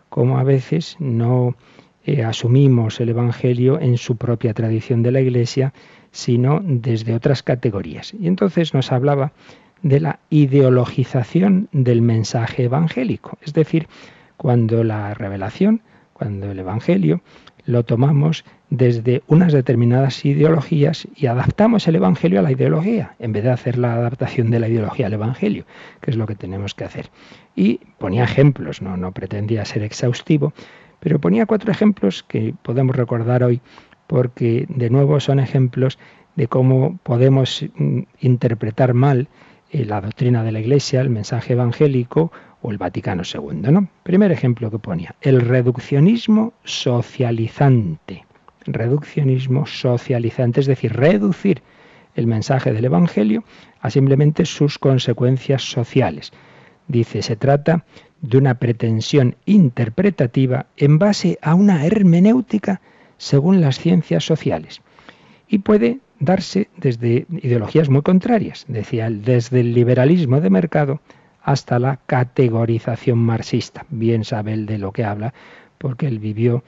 como 0.09 0.38
a 0.38 0.44
veces 0.44 0.96
no 1.00 1.57
eh, 2.05 2.22
asumimos 2.22 3.00
el 3.00 3.09
Evangelio 3.09 3.81
en 3.81 3.96
su 3.98 4.16
propia 4.16 4.55
tradición 4.55 5.02
de 5.02 5.12
la 5.12 5.20
Iglesia, 5.20 5.72
sino 6.11 6.61
desde 6.62 7.14
otras 7.14 7.42
categorías. 7.42 8.14
Y 8.14 8.28
entonces 8.28 8.74
nos 8.74 8.92
hablaba 8.92 9.33
de 9.83 10.00
la 10.00 10.20
ideologización 10.31 11.68
del 11.72 12.02
mensaje 12.02 12.64
evangélico, 12.64 13.38
es 13.42 13.52
decir, 13.52 13.88
cuando 14.37 14.85
la 14.85 15.14
revelación, 15.14 15.83
cuando 16.12 16.50
el 16.50 16.59
Evangelio 16.59 17.20
lo 17.64 17.85
tomamos 17.85 18.44
desde 18.70 19.22
unas 19.27 19.53
determinadas 19.53 20.25
ideologías 20.25 21.07
y 21.14 21.27
adaptamos 21.27 21.87
el 21.87 21.96
Evangelio 21.96 22.40
a 22.40 22.42
la 22.42 22.53
ideología, 22.53 23.14
en 23.18 23.33
vez 23.33 23.44
de 23.44 23.51
hacer 23.51 23.79
la 23.79 23.94
adaptación 23.94 24.51
de 24.51 24.61
la 24.61 24.68
ideología 24.68 25.07
al 25.07 25.12
Evangelio, 25.12 25.64
que 26.01 26.11
es 26.11 26.16
lo 26.16 26.27
que 26.27 26.35
tenemos 26.35 26.75
que 26.75 26.85
hacer. 26.85 27.11
Y 27.55 27.81
ponía 27.98 28.25
ejemplos, 28.25 28.83
no, 28.83 28.96
no 28.96 29.12
pretendía 29.12 29.64
ser 29.64 29.83
exhaustivo, 29.83 30.53
pero 31.01 31.20
ponía 31.20 31.46
cuatro 31.46 31.70
ejemplos 31.70 32.22
que 32.22 32.55
podemos 32.62 32.96
recordar 32.96 33.42
hoy, 33.44 33.61
porque 34.07 34.66
de 34.68 34.90
nuevo 34.90 35.20
son 35.20 35.38
ejemplos 35.38 35.98
de 36.37 36.48
cómo 36.48 36.98
podemos 37.03 37.64
mm, 37.77 38.01
interpretar 38.20 38.94
mal 38.94 39.29
eh, 39.70 39.85
la 39.85 40.01
doctrina 40.01 40.44
de 40.44 40.53
la 40.53 40.61
Iglesia, 40.61 41.01
el 41.01 41.11
mensaje 41.11 41.55
evangélico 41.55 42.33
o 42.62 42.70
el 42.70 42.79
Vaticano 42.79 43.22
II. 43.22 43.70
¿no? 43.70 43.88
Primer 44.03 44.33
ejemplo 44.33 44.70
que 44.70 44.79
ponía, 44.79 45.14
el 45.20 45.40
reduccionismo 45.40 46.55
socializante. 46.64 48.25
Reduccionismo 48.64 49.66
socializante, 49.66 50.61
es 50.61 50.66
decir, 50.66 50.92
reducir 50.92 51.62
el 52.14 52.27
mensaje 52.27 52.72
del 52.72 52.85
Evangelio 52.85 53.44
a 53.81 53.90
simplemente 53.90 54.44
sus 54.46 54.79
consecuencias 54.79 55.62
sociales. 55.62 56.33
Dice, 56.87 57.22
se 57.22 57.37
trata 57.37 57.85
de 58.20 58.38
una 58.38 58.55
pretensión 58.55 59.37
interpretativa 59.46 60.66
en 60.77 60.98
base 60.98 61.38
a 61.42 61.55
una 61.55 61.85
hermenéutica 61.85 62.81
según 63.18 63.61
las 63.61 63.79
ciencias 63.79 64.25
sociales. 64.25 64.81
Y 65.48 65.59
puede 65.59 65.98
darse 66.20 66.68
desde 66.77 67.27
ideologías 67.31 67.88
muy 67.88 68.03
contrarias, 68.03 68.64
decía 68.68 69.11
desde 69.11 69.61
el 69.61 69.75
liberalismo 69.75 70.40
de 70.40 70.51
mercado 70.51 71.01
hasta 71.42 71.78
la 71.78 71.98
categorización 72.07 73.18
marxista. 73.18 73.87
Bien 73.90 74.24
sabe 74.24 74.52
él 74.52 74.66
de 74.66 74.78
lo 74.78 74.92
que 74.92 75.05
habla, 75.05 75.35
porque 75.78 76.07
él 76.07 76.18
vivió 76.18 76.62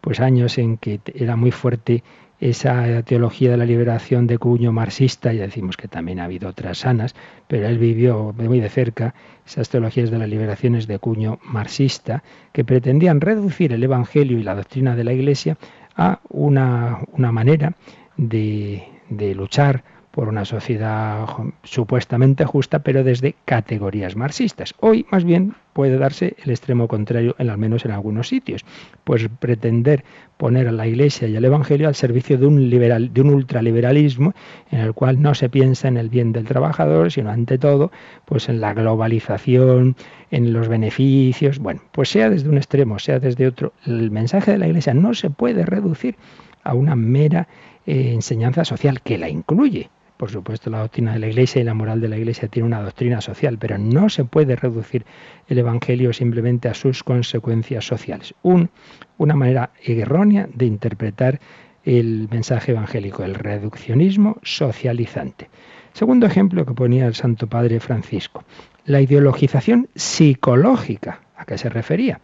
pues 0.00 0.20
años 0.20 0.58
en 0.58 0.76
que 0.76 1.00
era 1.14 1.36
muy 1.36 1.50
fuerte 1.50 2.02
esa 2.40 3.02
teología 3.02 3.50
de 3.50 3.56
la 3.56 3.64
liberación 3.64 4.26
de 4.28 4.38
cuño 4.38 4.70
marxista, 4.70 5.32
y 5.32 5.38
decimos 5.38 5.76
que 5.76 5.88
también 5.88 6.20
ha 6.20 6.24
habido 6.24 6.48
otras 6.48 6.78
sanas, 6.78 7.16
pero 7.48 7.66
él 7.66 7.78
vivió 7.78 8.32
muy 8.38 8.60
de 8.60 8.68
cerca 8.68 9.14
esas 9.44 9.68
teologías 9.68 10.10
de 10.10 10.18
las 10.18 10.28
liberaciones 10.28 10.86
de 10.86 10.98
cuño 11.00 11.40
marxista, 11.42 12.22
que 12.52 12.64
pretendían 12.64 13.20
reducir 13.20 13.72
el 13.72 13.82
Evangelio 13.82 14.38
y 14.38 14.44
la 14.44 14.54
doctrina 14.54 14.94
de 14.94 15.04
la 15.04 15.12
Iglesia 15.12 15.58
a 15.96 16.20
una, 16.28 17.00
una 17.12 17.32
manera 17.32 17.72
de, 18.16 18.84
de 19.10 19.34
luchar 19.34 19.82
por 20.18 20.28
una 20.28 20.44
sociedad 20.44 21.28
supuestamente 21.62 22.44
justa, 22.44 22.80
pero 22.80 23.04
desde 23.04 23.36
categorías 23.44 24.16
marxistas. 24.16 24.74
Hoy, 24.80 25.06
más 25.12 25.22
bien, 25.22 25.54
puede 25.72 25.96
darse 25.96 26.34
el 26.42 26.50
extremo 26.50 26.88
contrario, 26.88 27.36
al 27.38 27.56
menos 27.56 27.84
en 27.84 27.92
algunos 27.92 28.26
sitios, 28.26 28.64
pues 29.04 29.28
pretender 29.38 30.02
poner 30.36 30.66
a 30.66 30.72
la 30.72 30.88
Iglesia 30.88 31.28
y 31.28 31.36
al 31.36 31.44
Evangelio 31.44 31.86
al 31.86 31.94
servicio 31.94 32.36
de 32.36 32.46
un, 32.46 32.68
liberal, 32.68 33.14
de 33.14 33.20
un 33.20 33.30
ultraliberalismo 33.32 34.34
en 34.72 34.80
el 34.80 34.92
cual 34.92 35.22
no 35.22 35.36
se 35.36 35.48
piensa 35.48 35.86
en 35.86 35.96
el 35.96 36.08
bien 36.08 36.32
del 36.32 36.46
trabajador, 36.46 37.12
sino 37.12 37.30
ante 37.30 37.56
todo, 37.56 37.92
pues 38.24 38.48
en 38.48 38.60
la 38.60 38.74
globalización, 38.74 39.94
en 40.32 40.52
los 40.52 40.66
beneficios. 40.66 41.60
Bueno, 41.60 41.80
pues 41.92 42.08
sea 42.08 42.28
desde 42.28 42.48
un 42.48 42.56
extremo, 42.56 42.98
sea 42.98 43.20
desde 43.20 43.46
otro, 43.46 43.72
el 43.86 44.10
mensaje 44.10 44.50
de 44.50 44.58
la 44.58 44.66
Iglesia 44.66 44.94
no 44.94 45.14
se 45.14 45.30
puede 45.30 45.64
reducir 45.64 46.16
a 46.64 46.74
una 46.74 46.96
mera 46.96 47.46
eh, 47.86 48.10
enseñanza 48.12 48.64
social 48.64 49.00
que 49.00 49.16
la 49.16 49.28
incluye, 49.28 49.90
por 50.18 50.30
supuesto, 50.30 50.68
la 50.68 50.80
doctrina 50.80 51.12
de 51.12 51.20
la 51.20 51.28
Iglesia 51.28 51.62
y 51.62 51.64
la 51.64 51.74
moral 51.74 52.00
de 52.00 52.08
la 52.08 52.18
Iglesia 52.18 52.48
tiene 52.48 52.66
una 52.66 52.82
doctrina 52.82 53.20
social, 53.20 53.56
pero 53.56 53.78
no 53.78 54.08
se 54.08 54.24
puede 54.24 54.56
reducir 54.56 55.06
el 55.46 55.58
Evangelio 55.58 56.12
simplemente 56.12 56.68
a 56.68 56.74
sus 56.74 57.04
consecuencias 57.04 57.86
sociales. 57.86 58.34
una 58.42 59.34
manera 59.36 59.70
errónea 59.82 60.48
de 60.52 60.66
interpretar 60.66 61.40
el 61.84 62.28
mensaje 62.30 62.72
evangélico, 62.72 63.22
el 63.22 63.36
reduccionismo 63.36 64.38
socializante. 64.42 65.48
Segundo 65.92 66.26
ejemplo 66.26 66.66
que 66.66 66.74
ponía 66.74 67.06
el 67.06 67.14
Santo 67.14 67.46
Padre 67.46 67.78
Francisco, 67.78 68.44
la 68.84 69.00
ideologización 69.00 69.88
psicológica. 69.94 71.20
¿A 71.36 71.44
qué 71.44 71.56
se 71.56 71.68
refería? 71.68 72.20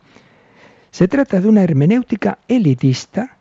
Se 0.91 1.07
trata 1.07 1.41
de 1.41 1.49
una 1.49 1.63
hermenéutica 1.63 2.39
elitista 2.49 3.34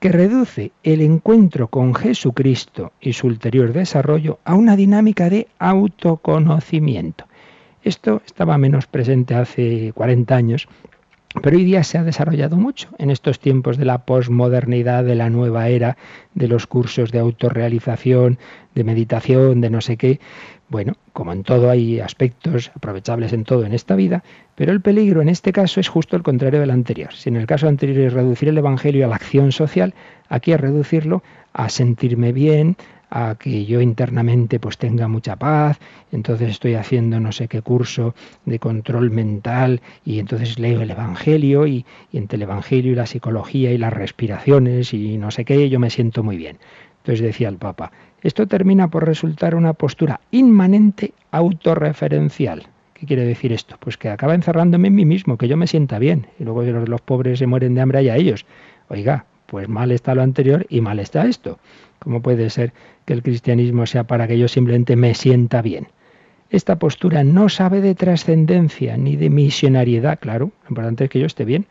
que 0.00 0.08
reduce 0.08 0.72
el 0.82 1.02
encuentro 1.02 1.68
con 1.68 1.94
Jesucristo 1.94 2.92
y 3.00 3.12
su 3.12 3.26
ulterior 3.26 3.74
desarrollo 3.74 4.38
a 4.44 4.54
una 4.54 4.74
dinámica 4.74 5.28
de 5.28 5.46
autoconocimiento. 5.58 7.26
Esto 7.84 8.22
estaba 8.24 8.56
menos 8.56 8.86
presente 8.86 9.34
hace 9.34 9.92
40 9.94 10.34
años, 10.34 10.68
pero 11.42 11.58
hoy 11.58 11.64
día 11.64 11.84
se 11.84 11.98
ha 11.98 12.02
desarrollado 12.02 12.56
mucho 12.56 12.88
en 12.98 13.10
estos 13.10 13.38
tiempos 13.40 13.76
de 13.76 13.84
la 13.84 13.98
posmodernidad, 14.04 15.04
de 15.04 15.14
la 15.14 15.28
nueva 15.28 15.68
era, 15.68 15.98
de 16.34 16.48
los 16.48 16.66
cursos 16.66 17.12
de 17.12 17.18
autorrealización, 17.18 18.38
de 18.74 18.84
meditación, 18.84 19.60
de 19.60 19.70
no 19.70 19.82
sé 19.82 19.98
qué. 19.98 20.18
Bueno, 20.70 20.92
como 21.12 21.32
en 21.32 21.42
todo 21.42 21.68
hay 21.68 21.98
aspectos 21.98 22.70
aprovechables 22.72 23.32
en 23.32 23.42
todo 23.42 23.64
en 23.64 23.72
esta 23.72 23.96
vida, 23.96 24.22
pero 24.54 24.70
el 24.70 24.80
peligro 24.80 25.20
en 25.20 25.28
este 25.28 25.52
caso 25.52 25.80
es 25.80 25.88
justo 25.88 26.14
el 26.14 26.22
contrario 26.22 26.60
del 26.60 26.70
anterior. 26.70 27.12
Si 27.12 27.28
en 27.28 27.34
el 27.34 27.48
caso 27.48 27.66
anterior 27.66 28.06
es 28.06 28.12
reducir 28.12 28.50
el 28.50 28.58
Evangelio 28.58 29.04
a 29.04 29.08
la 29.08 29.16
acción 29.16 29.50
social, 29.50 29.94
aquí 30.28 30.52
es 30.52 30.60
reducirlo 30.60 31.24
a 31.52 31.68
sentirme 31.70 32.32
bien, 32.32 32.76
a 33.10 33.34
que 33.34 33.64
yo 33.64 33.80
internamente 33.80 34.60
pues 34.60 34.78
tenga 34.78 35.08
mucha 35.08 35.36
paz, 35.36 35.78
entonces 36.12 36.50
estoy 36.50 36.74
haciendo 36.74 37.20
no 37.20 37.32
sé 37.32 37.48
qué 37.48 37.60
curso 37.60 38.14
de 38.44 38.58
control 38.58 39.10
mental 39.10 39.82
y 40.04 40.20
entonces 40.20 40.58
leo 40.58 40.80
el 40.80 40.90
Evangelio 40.90 41.66
y, 41.66 41.84
entre 42.12 42.36
el 42.36 42.42
Evangelio 42.42 42.92
y 42.92 42.94
la 42.94 43.06
psicología 43.06 43.72
y 43.72 43.78
las 43.78 43.92
respiraciones 43.92 44.94
y 44.94 45.18
no 45.18 45.30
sé 45.30 45.44
qué, 45.44 45.68
yo 45.68 45.80
me 45.80 45.90
siento 45.90 46.22
muy 46.22 46.36
bien. 46.36 46.58
Entonces 46.98 47.24
decía 47.24 47.48
el 47.48 47.56
Papa, 47.56 47.90
esto 48.22 48.46
termina 48.46 48.88
por 48.88 49.06
resultar 49.06 49.54
una 49.54 49.72
postura 49.72 50.20
inmanente 50.30 51.14
autorreferencial. 51.30 52.66
¿Qué 52.94 53.06
quiere 53.06 53.24
decir 53.24 53.52
esto? 53.52 53.76
Pues 53.80 53.96
que 53.96 54.10
acaba 54.10 54.34
encerrándome 54.34 54.88
en 54.88 54.94
mí 54.94 55.06
mismo, 55.06 55.38
que 55.38 55.48
yo 55.48 55.56
me 55.56 55.66
sienta 55.66 55.98
bien, 55.98 56.26
y 56.38 56.44
luego 56.44 56.62
los, 56.62 56.86
los 56.86 57.00
pobres 57.00 57.38
se 57.38 57.46
mueren 57.46 57.74
de 57.74 57.80
hambre 57.80 58.00
allá 58.00 58.16
ellos. 58.16 58.44
Oiga, 58.88 59.24
pues 59.50 59.68
mal 59.68 59.90
está 59.90 60.14
lo 60.14 60.22
anterior 60.22 60.64
y 60.68 60.80
mal 60.80 61.00
está 61.00 61.26
esto. 61.26 61.58
¿Cómo 61.98 62.22
puede 62.22 62.48
ser 62.50 62.72
que 63.04 63.12
el 63.12 63.22
cristianismo 63.24 63.84
sea 63.84 64.04
para 64.04 64.28
que 64.28 64.38
yo 64.38 64.46
simplemente 64.46 64.94
me 64.94 65.12
sienta 65.14 65.60
bien? 65.60 65.88
Esta 66.50 66.78
postura 66.78 67.24
no 67.24 67.48
sabe 67.48 67.80
de 67.80 67.96
trascendencia 67.96 68.96
ni 68.96 69.16
de 69.16 69.28
misionariedad, 69.28 70.20
claro, 70.20 70.52
lo 70.62 70.68
importante 70.68 71.04
es 71.04 71.10
que 71.10 71.18
yo 71.18 71.26
esté 71.26 71.44
bien. 71.44 71.66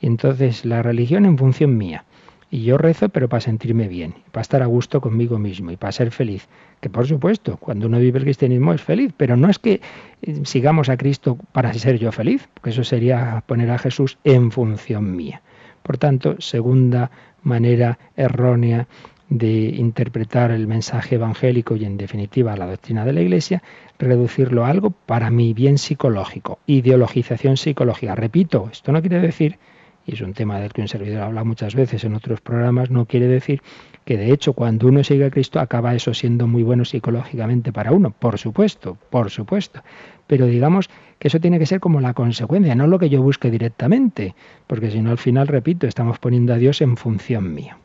Y 0.00 0.06
entonces 0.06 0.64
la 0.64 0.82
religión 0.82 1.26
en 1.26 1.36
función 1.36 1.76
mía. 1.76 2.04
Y 2.50 2.62
yo 2.62 2.78
rezo, 2.78 3.08
pero 3.08 3.28
para 3.28 3.40
sentirme 3.40 3.88
bien, 3.88 4.14
para 4.30 4.42
estar 4.42 4.62
a 4.62 4.66
gusto 4.66 5.00
conmigo 5.00 5.36
mismo 5.40 5.72
y 5.72 5.76
para 5.76 5.90
ser 5.90 6.12
feliz. 6.12 6.46
Que 6.80 6.88
por 6.88 7.04
supuesto, 7.08 7.56
cuando 7.56 7.88
uno 7.88 7.98
vive 7.98 8.18
el 8.20 8.24
cristianismo 8.24 8.72
es 8.72 8.80
feliz, 8.80 9.12
pero 9.16 9.36
no 9.36 9.50
es 9.50 9.58
que 9.58 9.80
eh, 10.22 10.40
sigamos 10.44 10.88
a 10.88 10.96
Cristo 10.96 11.36
para 11.50 11.74
ser 11.74 11.98
yo 11.98 12.12
feliz, 12.12 12.48
porque 12.54 12.70
eso 12.70 12.84
sería 12.84 13.42
poner 13.46 13.72
a 13.72 13.78
Jesús 13.78 14.18
en 14.22 14.52
función 14.52 15.16
mía. 15.16 15.42
Por 15.84 15.98
tanto, 15.98 16.40
segunda 16.40 17.10
manera 17.42 17.98
errónea 18.16 18.88
de 19.28 19.68
interpretar 19.68 20.50
el 20.50 20.66
mensaje 20.66 21.16
evangélico 21.16 21.76
y 21.76 21.84
en 21.84 21.98
definitiva 21.98 22.56
la 22.56 22.66
doctrina 22.66 23.04
de 23.04 23.12
la 23.12 23.20
Iglesia, 23.20 23.62
reducirlo 23.98 24.64
a 24.64 24.70
algo 24.70 24.90
para 24.90 25.28
mi 25.28 25.52
bien 25.52 25.76
psicológico, 25.76 26.58
ideologización 26.66 27.58
psicológica. 27.58 28.14
Repito, 28.14 28.70
esto 28.72 28.92
no 28.92 29.02
quiere 29.02 29.20
decir 29.20 29.58
y 30.06 30.14
es 30.14 30.20
un 30.22 30.32
tema 30.32 30.58
del 30.58 30.72
que 30.72 30.80
un 30.80 30.88
servidor 30.88 31.22
habla 31.22 31.44
muchas 31.44 31.74
veces 31.74 32.04
en 32.04 32.14
otros 32.14 32.40
programas, 32.40 32.90
no 32.90 33.06
quiere 33.06 33.26
decir 33.26 33.62
que 34.04 34.16
de 34.18 34.32
hecho 34.32 34.52
cuando 34.52 34.86
uno 34.86 35.02
sigue 35.02 35.26
a 35.26 35.30
Cristo 35.30 35.60
acaba 35.60 35.94
eso 35.94 36.12
siendo 36.12 36.46
muy 36.46 36.62
bueno 36.62 36.84
psicológicamente 36.84 37.72
para 37.72 37.92
uno, 37.92 38.10
por 38.10 38.38
supuesto, 38.38 38.98
por 39.10 39.30
supuesto. 39.30 39.82
Pero 40.26 40.46
digamos 40.46 40.88
que 41.18 41.28
eso 41.28 41.40
tiene 41.40 41.58
que 41.58 41.66
ser 41.66 41.80
como 41.80 42.00
la 42.00 42.14
consecuencia, 42.14 42.74
no 42.74 42.86
lo 42.86 42.98
que 42.98 43.08
yo 43.08 43.22
busque 43.22 43.50
directamente, 43.50 44.34
porque 44.66 44.90
si 44.90 45.00
no 45.00 45.10
al 45.10 45.18
final, 45.18 45.48
repito, 45.48 45.86
estamos 45.86 46.18
poniendo 46.18 46.54
a 46.54 46.58
Dios 46.58 46.80
en 46.80 46.96
función 46.96 47.54
mía. 47.54 47.78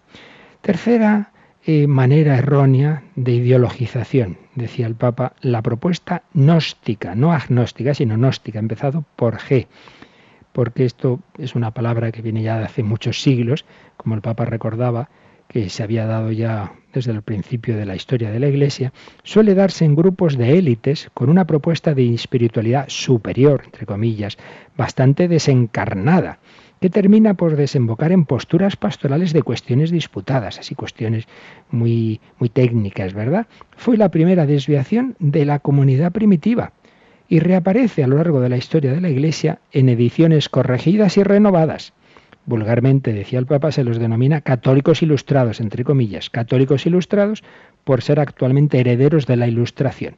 Tercera 0.62 1.32
eh, 1.66 1.88
manera 1.88 2.38
errónea 2.38 3.04
de 3.16 3.34
ideologización, 3.34 4.38
decía 4.56 4.88
el 4.88 4.96
Papa, 4.96 5.34
la 5.42 5.62
propuesta 5.62 6.24
gnóstica, 6.34 7.16
no 7.16 7.34
agnóstica, 7.34 7.94
sino 7.94 8.16
gnóstica, 8.16 8.60
empezado 8.60 9.04
por 9.16 9.38
G 9.38 9.68
porque 10.52 10.86
esto 10.86 11.20
es 11.38 11.56
una 11.56 11.72
palabra 11.72 12.12
que 12.12 12.22
viene 12.22 12.42
ya 12.42 12.58
de 12.58 12.66
hace 12.66 12.84
muchos 12.84 13.22
siglos, 13.22 13.66
como 13.98 14.16
el 14.16 14.22
Papa 14.22 14.46
recordaba, 14.46 15.10
que 15.48 15.70
se 15.70 15.84
había 15.84 16.06
dado 16.06 16.32
ya 16.32 16.74
desde 16.94 17.12
el 17.12 17.22
principio 17.22 17.78
de 17.78 17.86
la 17.86 17.96
historia 17.96 18.32
de 18.32 18.40
la 18.40 18.48
Iglesia, 18.48 18.94
suele 19.24 19.56
darse 19.56 19.86
en 19.86 19.96
grupos 19.96 20.38
de 20.38 20.58
élites 20.58 21.10
con 21.14 21.30
una 21.30 21.46
propuesta 21.46 21.94
de 21.94 22.14
espiritualidad 22.14 22.86
superior, 22.88 23.62
entre 23.66 23.86
comillas, 23.86 24.38
bastante 24.78 25.28
desencarnada, 25.28 26.40
que 26.82 26.90
termina 26.90 27.34
por 27.34 27.56
desembocar 27.56 28.12
en 28.12 28.26
posturas 28.26 28.76
pastorales 28.76 29.34
de 29.34 29.44
cuestiones 29.44 29.92
disputadas, 29.92 30.60
así 30.60 30.76
cuestiones 30.76 31.26
muy, 31.70 32.22
muy 32.40 32.50
técnicas, 32.50 33.14
¿verdad? 33.14 33.48
Fue 33.76 33.98
la 33.98 34.10
primera 34.10 34.46
desviación 34.46 35.16
de 35.20 35.46
la 35.46 35.60
comunidad 35.60 36.12
primitiva 36.12 36.72
y 37.28 37.40
reaparece 37.40 38.04
a 38.04 38.08
lo 38.08 38.18
largo 38.18 38.40
de 38.42 38.50
la 38.50 38.58
historia 38.58 38.94
de 38.94 39.02
la 39.02 39.10
Iglesia 39.10 39.60
en 39.72 39.90
ediciones 39.90 40.50
corregidas 40.50 41.18
y 41.18 41.24
renovadas. 41.24 41.94
Vulgarmente, 42.46 43.14
decía 43.14 43.40
el 43.40 43.46
Papa, 43.46 43.72
se 43.72 43.84
los 43.84 44.00
denomina 44.00 44.42
católicos 44.42 45.04
ilustrados, 45.04 45.60
entre 45.60 45.84
comillas, 45.84 46.30
católicos 46.30 46.86
ilustrados 46.86 47.44
por 47.84 48.02
ser 48.02 48.20
actualmente 48.20 48.80
herederos 48.80 49.26
de 49.28 49.38
la 49.38 49.48
Ilustración. 49.48 50.16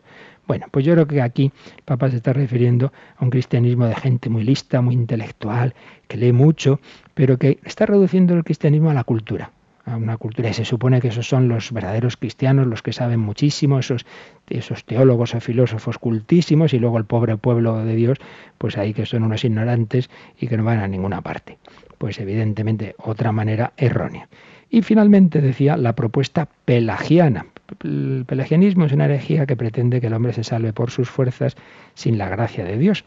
Bueno, 0.48 0.68
pues 0.72 0.86
yo 0.86 0.94
creo 0.94 1.08
que 1.08 1.22
aquí 1.22 1.52
el 1.78 1.84
Papa 1.84 2.10
se 2.10 2.18
está 2.18 2.34
refiriendo 2.34 2.92
a 3.18 3.24
un 3.24 3.30
cristianismo 3.30 3.86
de 3.86 3.96
gente 3.96 4.30
muy 4.30 4.44
lista, 4.44 4.82
muy 4.82 4.96
intelectual, 4.96 5.74
que 6.08 6.18
lee 6.18 6.32
mucho, 6.34 6.80
pero 7.14 7.38
que 7.38 7.60
está 7.64 7.86
reduciendo 7.86 8.34
el 8.34 8.44
cristianismo 8.44 8.90
a 8.90 8.94
la 8.94 9.04
cultura 9.04 9.52
a 9.86 9.96
una 9.96 10.18
cultura 10.18 10.50
y 10.50 10.54
se 10.54 10.66
supone 10.66 11.02
que 11.02 11.08
esos 11.08 11.28
son 11.28 11.48
los 11.48 11.72
verdaderos 11.72 12.18
cristianos, 12.18 12.68
los 12.68 12.82
que 12.82 12.94
saben 12.94 13.20
muchísimo, 13.20 13.80
esos, 13.80 14.06
esos 14.50 14.86
teólogos 14.86 15.34
o 15.34 15.42
filósofos 15.42 15.98
cultísimos 15.98 16.74
y 16.74 16.80
luego 16.80 16.98
el 16.98 17.06
pobre 17.06 17.38
pueblo 17.38 17.84
de 17.84 17.96
Dios, 17.96 18.18
pues 18.58 18.78
ahí 18.78 18.94
que 18.94 19.06
son 19.06 19.24
unos 19.24 19.44
ignorantes 19.44 20.10
y 20.40 20.48
que 20.48 20.58
no 20.58 20.64
van 20.64 20.80
a 20.80 20.88
ninguna 20.88 21.22
parte. 21.22 21.58
Pues 22.02 22.20
evidentemente 22.20 22.96
otra 22.98 23.32
manera 23.32 23.74
errónea. 23.78 24.28
Y 24.72 24.82
finalmente 24.82 25.40
decía 25.40 25.78
la 25.78 25.94
propuesta 25.94 26.50
pelagiana. 26.66 27.46
El 27.84 28.26
pelagianismo 28.28 28.86
es 28.86 28.92
una 28.92 29.06
herejía 29.06 29.46
que 29.46 29.56
pretende 29.56 30.02
que 30.02 30.08
el 30.08 30.16
hombre 30.16 30.34
se 30.34 30.44
salve 30.44 30.74
por 30.74 30.90
sus 30.90 31.12
fuerzas 31.12 31.56
sin 31.94 32.18
la 32.18 32.28
gracia 32.28 32.66
de 32.66 32.80
Dios. 32.80 33.06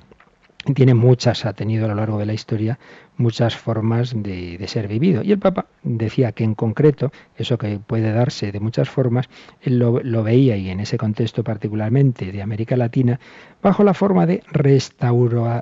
tiene 0.77 0.95
muchas, 0.95 1.45
ha 1.45 1.55
tenido 1.55 1.87
a 1.87 1.89
lo 1.89 1.97
largo 1.97 2.19
de 2.19 2.27
la 2.27 2.35
historia 2.35 2.79
muchas 3.17 3.57
formas 3.57 4.15
de, 4.15 4.65
ser 4.69 4.87
vivido. 4.87 5.25
Y 5.25 5.33
el 5.33 5.41
Papa 5.41 5.67
decía 5.83 6.31
que 6.31 6.45
en 6.45 6.55
concreto, 6.55 7.11
eso 7.37 7.59
que 7.59 7.81
puede 7.85 8.13
darse 8.13 8.53
de 8.53 8.61
muchas 8.61 8.89
formas, 8.89 9.29
él 9.61 9.81
lo, 9.81 10.23
veía 10.23 10.57
y 10.57 10.71
en 10.71 10.79
ese 10.79 10.99
contexto 10.99 11.43
particularmente 11.43 12.31
de 12.31 12.43
América 12.43 12.77
Latina, 12.77 13.19
bajo 13.61 13.83
la 13.83 13.93
forma 13.93 14.25
de 14.25 14.45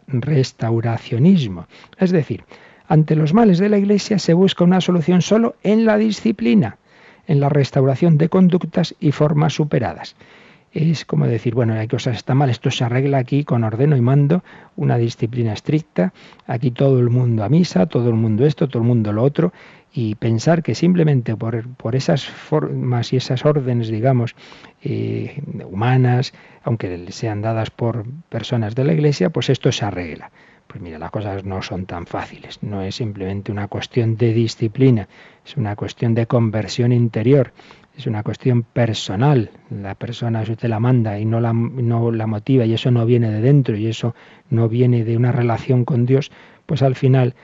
restauracionismo. 0.07 1.67
Es 1.97 2.11
decir, 2.11 2.45
ante 2.89 3.17
los 3.17 3.35
males 3.35 3.59
de 3.59 3.69
la 3.69 3.79
Iglesia 3.79 4.19
se 4.19 4.35
busca 4.35 4.65
una 4.65 4.81
solución 4.81 5.23
solo 5.23 5.57
en 5.63 5.85
la 5.85 5.97
disciplina, 5.97 6.79
en 7.27 7.41
la 7.41 7.49
restauración 7.49 8.19
de 8.19 8.29
conductas 8.29 8.95
y 9.01 9.13
formas 9.13 9.55
superadas 9.55 10.17
es 10.73 11.05
como 11.05 11.27
decir, 11.27 11.55
bueno, 11.55 11.75
hay 11.75 11.87
cosas 11.87 12.17
está 12.17 12.35
mal, 12.35 12.49
esto 12.49 12.71
se 12.71 12.85
arregla 12.85 13.19
aquí 13.19 13.45
con 13.45 13.63
ordeno 13.65 13.97
y 13.97 14.01
mando, 14.01 14.43
una 14.77 14.97
disciplina 14.97 15.53
estricta, 15.53 16.13
aquí 16.47 16.71
todo 16.71 16.99
el 16.99 17.11
mundo 17.11 17.45
a 17.45 17.49
misa, 17.49 17.87
todo 17.87 18.09
el 18.09 18.15
mundo 18.15 18.47
esto, 18.47 18.69
todo 18.69 18.83
el 18.83 18.89
mundo 18.89 19.13
lo 19.13 19.23
otro, 19.23 19.53
y 19.93 20.15
pensar 20.15 20.63
que 20.63 20.75
simplemente 20.75 21.37
por, 21.37 21.67
esas 21.95 22.25
formas 22.25 23.13
y 23.13 23.17
esas 23.17 23.45
órdenes, 23.45 23.89
digamos, 23.89 24.35
eh, 24.83 25.43
humanas, 25.71 26.33
aunque 26.65 27.07
sean 27.11 27.43
dadas 27.43 27.71
por 27.71 28.07
personas 28.31 28.75
de 28.75 28.85
la 28.85 28.95
Iglesia, 28.95 29.29
pues 29.29 29.51
esto 29.51 29.71
se 29.73 29.85
arregla. 29.85 30.31
Pues 30.73 30.81
mira, 30.81 30.99
las 30.99 31.11
cosas 31.11 31.45
no 31.45 31.61
son 31.61 31.85
tan 31.85 32.07
fáciles, 32.07 32.63
no 32.63 32.81
es 32.81 32.95
simplemente 32.95 33.53
una 33.53 33.69
cuestión 33.69 34.17
de 34.17 34.33
disciplina, 34.33 35.07
es 35.45 35.59
una 35.59 35.77
cuestión 35.77 36.15
de 36.15 36.27
conversión 36.27 36.93
interior 36.93 37.53
es 37.97 38.07
una 38.07 38.23
cuestión 38.23 38.63
personal. 38.63 39.51
La 39.71 39.95
persona, 39.95 40.45
si 40.45 40.53
usted 40.53 40.69
la 40.69 40.81
manda 40.81 41.19
y 41.19 41.25
no 41.25 41.41
la, 41.41 41.53
no 41.53 42.11
la 42.11 42.27
motiva 42.27 42.65
y 42.65 42.75
eso 42.75 42.91
no 42.91 43.05
viene 43.05 43.31
de 43.31 43.41
dentro 43.41 43.77
y 43.77 43.87
eso 43.87 44.15
no 44.51 44.69
viene 44.69 45.05
de 45.05 45.17
una 45.17 45.33
relación 45.33 45.85
con 45.85 46.07
Dios, 46.07 46.31
pues 46.67 46.83
al 46.83 46.95
final 46.95 47.35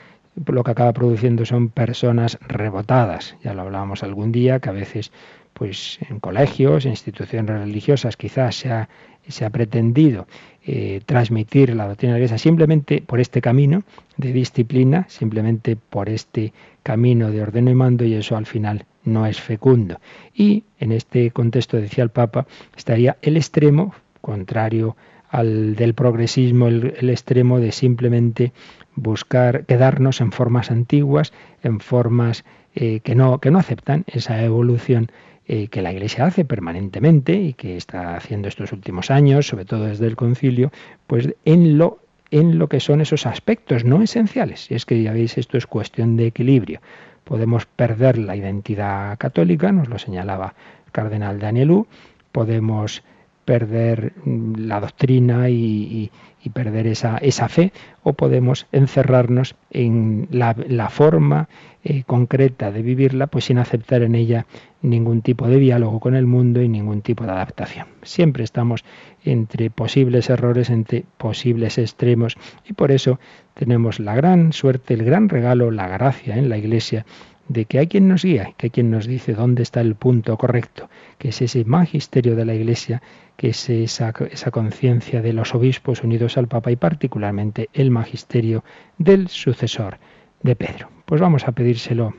lo 0.47 0.65
que 0.65 0.71
acaba 0.71 0.93
produciendo 0.93 1.45
son 1.45 1.69
personas 1.69 2.39
rebotadas. 2.47 3.37
Ya 3.43 3.55
lo 3.55 3.63
hablábamos 3.63 4.03
algún 4.03 4.33
día, 4.33 4.61
que 4.61 4.71
a 4.71 4.73
veces 4.73 5.13
pues 5.53 5.99
en 6.09 6.21
colegios, 6.21 6.85
en 6.85 6.93
instituciones 6.93 7.59
religiosas 7.61 8.17
quizás 8.17 8.55
se 8.55 8.71
ha, 8.71 8.89
se 9.29 9.45
ha 9.45 9.51
pretendido 9.51 10.27
eh, 10.65 11.01
transmitir 11.07 11.75
la 11.75 11.89
doctrina 11.89 12.13
de 12.13 12.19
la 12.19 12.25
Iglesia 12.25 12.39
simplemente 12.39 13.01
por 13.01 13.21
este 13.21 13.41
camino 13.41 13.85
de 14.17 14.33
disciplina, 14.33 15.07
simplemente 15.09 15.77
por 15.77 16.09
este 16.09 16.53
camino 16.83 17.31
de 17.31 17.43
ordeno 17.43 17.71
y 17.71 17.75
mando 17.75 18.05
y 18.05 18.15
eso 18.15 18.37
al 18.37 18.47
final 18.47 18.85
no 19.05 19.27
es 19.27 19.41
fecundo. 19.41 20.01
Y 20.35 20.65
en 20.79 20.93
este 20.93 21.31
contexto, 21.31 21.79
decía 21.79 22.05
el 22.05 22.11
Papa, 22.11 22.47
estaría 22.77 23.17
el 23.23 23.37
extremo, 23.37 23.95
contrario 24.21 24.97
al 25.31 25.75
del 25.75 25.95
progresismo, 25.95 26.69
el, 26.69 27.11
extremo 27.11 27.61
de 27.61 27.73
simplemente 27.73 28.53
buscar 28.95 29.65
quedarnos 29.65 30.21
en 30.21 30.33
formas 30.33 30.71
antiguas, 30.71 31.33
en 31.63 31.81
formas 31.81 32.45
eh, 32.75 33.01
que, 33.01 33.15
no, 33.15 33.39
que 33.39 33.51
no 33.51 33.59
aceptan 33.59 34.05
esa 34.07 34.43
evolución 34.43 35.11
eh, 35.49 35.69
que 35.69 35.83
la 35.83 35.93
Iglesia 35.93 36.27
hace 36.27 36.45
permanentemente 36.45 37.35
y 37.35 37.55
que 37.55 37.77
está 37.77 38.15
haciendo 38.17 38.49
estos 38.49 38.73
últimos 38.73 39.11
años, 39.11 39.47
sobre 39.49 39.65
todo 39.65 39.85
desde 39.85 40.07
el 40.07 40.17
concilio, 40.17 40.71
pues 41.07 41.35
en 41.45 41.79
lo 41.79 41.99
en 42.31 42.59
lo 42.59 42.69
que 42.69 42.79
son 42.79 43.01
esos 43.01 43.25
aspectos 43.25 43.87
no 43.87 44.03
esenciales. 44.03 44.71
Y 44.71 44.75
es 44.75 44.85
que 44.85 45.03
ya 45.03 45.13
veis, 45.15 45.39
esto 45.39 45.57
es 45.57 45.67
cuestión 45.67 46.17
de 46.17 46.27
equilibrio 46.27 46.81
podemos 47.29 47.67
perder 47.67 48.17
la 48.17 48.37
identidad 48.37 49.19
católica, 49.19 49.71
nos 49.71 49.89
lo 49.91 49.99
señalaba 49.99 50.55
el 50.87 50.93
cardenal 50.93 51.39
Danielú, 51.39 51.87
podemos 52.33 53.05
perder 53.49 54.13
mm, 54.27 54.67
la 54.67 54.79
doctrina 54.79 55.49
y, 55.49 56.11
perder 56.53 56.87
esa, 56.87 57.19
esa, 57.19 57.47
fe, 57.51 57.73
o 58.03 58.15
podemos 58.15 58.67
encerrarnos 58.73 59.55
en 59.71 60.29
la, 60.31 60.89
forma 60.89 61.47
eh, 61.85 62.05
concreta 62.07 62.71
de 62.71 62.81
vivirla, 62.81 63.27
pues 63.27 63.45
sin 63.45 63.59
aceptar 63.59 64.01
en 64.01 64.15
ella 64.15 64.47
ningún 64.81 65.21
tipo 65.21 65.47
de 65.47 65.59
diálogo 65.59 66.01
con 66.01 66.15
el 66.15 66.25
mundo 66.25 66.63
y 66.63 66.69
ningún 66.69 67.03
tipo 67.03 67.25
de 67.25 67.33
adaptación. 67.33 67.87
Siempre 68.03 68.45
estamos 68.45 68.83
entre 69.27 69.69
posibles 69.69 70.31
errores, 70.31 70.71
entre 70.71 71.05
posibles 71.19 71.77
extremos, 71.77 72.39
y 72.67 72.73
por 72.73 72.91
eso 72.91 73.19
tenemos 73.53 74.01
la 74.01 74.15
gran 74.15 74.55
suerte, 74.55 74.95
el 74.95 75.05
gran 75.05 75.29
regalo, 75.29 75.71
la 75.71 75.87
gracia 75.87 76.39
en 76.39 76.49
la 76.49 76.57
Iglesia 76.57 77.05
de 77.49 77.65
que 77.65 77.79
hay 77.79 77.87
quien 77.87 78.09
nos 78.09 78.25
guía, 78.25 78.53
que 78.57 78.67
hay 78.67 78.71
quien 78.71 78.91
nos 78.91 79.07
dice 79.07 79.35
dónde 79.35 79.63
está 79.63 79.81
el 79.81 79.95
punto 79.95 80.37
correcto, 80.37 80.89
que 81.19 81.31
es 81.31 81.43
ese 81.43 81.65
magisterio 81.65 82.37
de 82.37 82.45
la 82.45 82.55
Iglesia, 82.55 83.03
que 83.37 83.49
es 83.49 83.69
esa, 83.71 84.13
esa 84.31 84.51
conciencia 84.51 85.23
de 85.23 85.33
los 85.33 85.55
obispos 85.55 86.03
unidos 86.03 86.37
al 86.37 86.49
Papa 86.49 86.71
y 86.71 86.77
particularmente 86.77 87.71
el 87.73 87.91
magisterio 87.91 88.65
del 88.99 89.29
sucesor 89.29 89.99
de 90.43 90.57
Pedro. 90.57 90.91
Pues 91.05 91.21
vamos 91.21 91.49
a 91.49 91.53
pedírselo 91.53 92.15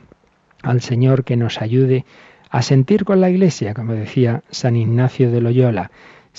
al 0.62 0.80
Señor 0.80 1.24
que 1.24 1.36
nos 1.36 1.62
ayude 1.62 2.04
a 2.50 2.62
sentir 2.62 3.04
con 3.04 3.20
la 3.20 3.30
Iglesia, 3.30 3.74
como 3.74 3.92
decía 3.92 4.42
San 4.50 4.76
Ignacio 4.76 5.30
de 5.30 5.40
Loyola, 5.40 5.90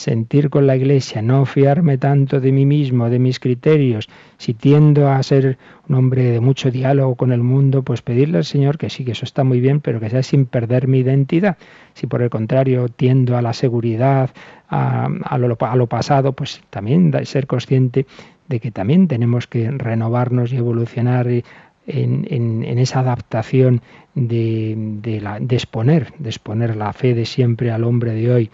sentir 0.02 0.50
con 0.50 0.68
la 0.68 0.76
Iglesia, 0.76 1.22
no 1.22 1.46
fiarme 1.46 1.98
tanto 1.98 2.40
de 2.40 2.52
mí 2.52 2.66
mismo, 2.66 3.10
de 3.10 3.20
mis 3.20 3.40
criterios. 3.40 4.10
Si 4.38 4.54
tiendo 4.54 5.10
a 5.10 5.22
ser 5.24 5.58
un 5.88 5.96
hombre 5.96 6.24
de 6.32 6.40
mucho 6.40 6.72
diálogo 6.72 7.16
con 7.16 7.32
el 7.32 7.44
mundo, 7.44 7.84
pues 7.84 8.02
pedirle 8.02 8.40
al 8.40 8.46
Señor 8.46 8.78
que 8.78 8.90
sí, 8.90 9.06
que 9.06 9.12
eso 9.12 9.26
está 9.26 9.44
muy 9.44 9.60
bien, 9.60 9.80
pero 9.80 10.00
que 10.00 10.10
sea 10.10 10.24
sin 10.24 10.46
perder 10.46 10.88
mi 10.88 11.00
identidad. 11.00 11.58
Si 11.94 12.08
por 12.08 12.22
el 12.22 12.30
contrario 12.30 12.90
tiendo 12.90 13.38
a 13.38 13.42
la 13.42 13.54
seguridad, 13.54 14.32
a, 14.70 15.38
lo, 15.38 15.88
pasado, 15.88 16.34
pues 16.34 16.62
también 16.70 17.14
ser 17.26 17.46
consciente 17.46 18.06
de 18.48 18.60
que 18.60 18.72
también 18.72 19.08
tenemos 19.08 19.48
que 19.48 19.70
renovarnos 19.70 20.52
y 20.52 20.58
evolucionar 20.58 21.28
en, 21.28 22.78
esa 22.80 23.00
adaptación 23.02 23.82
de, 24.16 24.76
de, 24.78 25.22
la, 25.22 25.40
de, 25.40 25.56
exponer, 25.56 26.14
de 26.18 26.30
exponer 26.30 26.76
la 26.76 26.94
fe 26.94 27.14
de 27.14 27.26
siempre 27.26 27.72
al 27.72 27.84
hombre 27.84 28.14
de 28.14 28.32
hoy, 28.32 28.50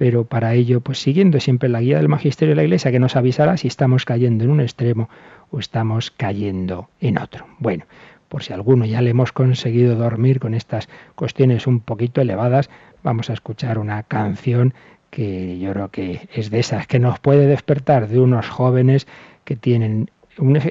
pero 0.00 0.24
para 0.24 0.54
ello, 0.54 0.80
pues 0.80 0.98
siguiendo 0.98 1.40
siempre 1.40 1.68
la 1.68 1.82
guía 1.82 1.98
del 1.98 2.08
magisterio 2.08 2.52
de 2.52 2.56
la 2.56 2.62
Iglesia 2.62 2.90
que 2.90 2.98
nos 2.98 3.16
avisará 3.16 3.58
si 3.58 3.68
estamos 3.68 4.06
cayendo 4.06 4.44
en 4.44 4.50
un 4.50 4.62
extremo 4.62 5.10
o 5.50 5.58
estamos 5.58 6.10
cayendo 6.10 6.88
en 7.02 7.18
otro. 7.18 7.44
Bueno, 7.58 7.84
por 8.30 8.42
si 8.42 8.54
alguno 8.54 8.86
ya 8.86 9.02
le 9.02 9.10
hemos 9.10 9.32
conseguido 9.32 9.96
dormir 9.96 10.40
con 10.40 10.54
estas 10.54 10.88
cuestiones 11.16 11.66
un 11.66 11.80
poquito 11.80 12.22
elevadas, 12.22 12.70
vamos 13.02 13.28
a 13.28 13.34
escuchar 13.34 13.78
una 13.78 14.02
canción 14.04 14.72
que 15.10 15.58
yo 15.58 15.70
creo 15.74 15.90
que 15.90 16.30
es 16.32 16.48
de 16.48 16.60
esas 16.60 16.86
que 16.86 16.98
nos 16.98 17.18
puede 17.18 17.46
despertar 17.46 18.08
de 18.08 18.20
unos 18.20 18.48
jóvenes 18.48 19.06
que 19.44 19.56
tienen 19.56 20.10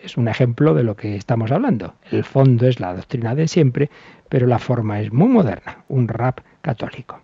es 0.01 0.17
un 0.17 0.27
ejemplo 0.27 0.73
de 0.73 0.81
lo 0.81 0.95
que 0.95 1.15
estamos 1.15 1.51
hablando. 1.51 1.93
El 2.09 2.23
fondo 2.23 2.65
es 2.65 2.79
la 2.79 2.95
doctrina 2.95 3.35
de 3.35 3.47
siempre, 3.47 3.91
pero 4.27 4.47
la 4.47 4.57
forma 4.57 4.99
es 5.01 5.13
muy 5.13 5.27
moderna, 5.27 5.83
un 5.87 6.07
rap 6.07 6.39
católico. 6.63 7.21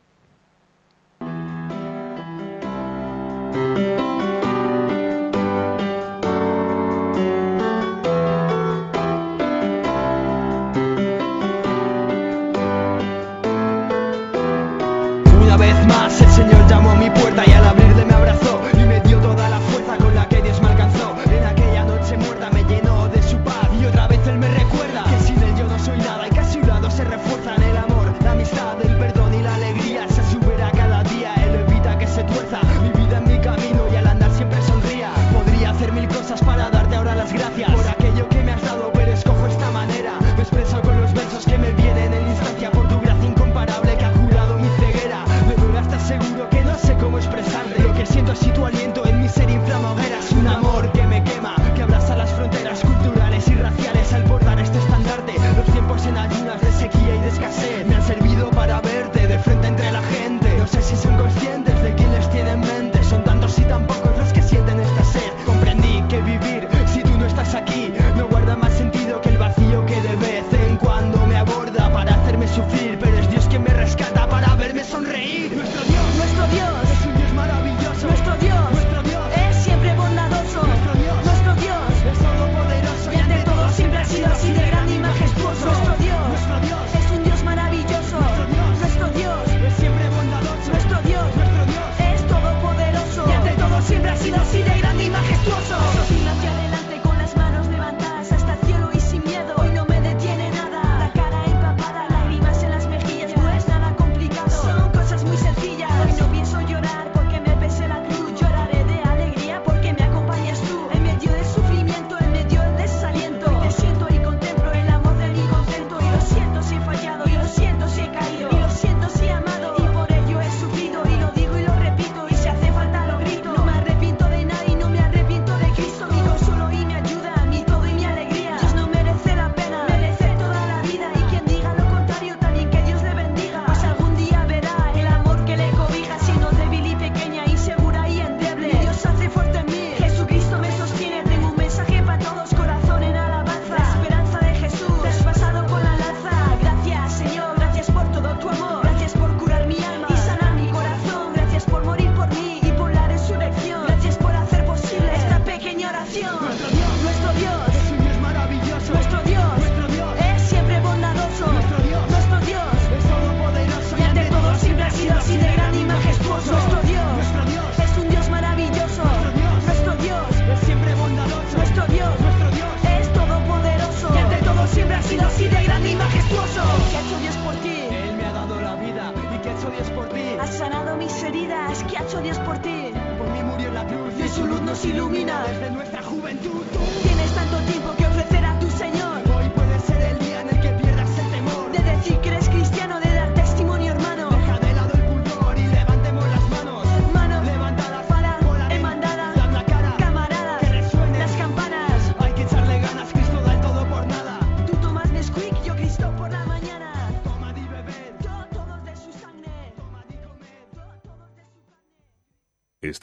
Lo 48.36 48.42
que 48.42 48.44
siento 48.44 48.52
así 48.52 48.52
tu 48.52 48.66
aliento 48.66 48.95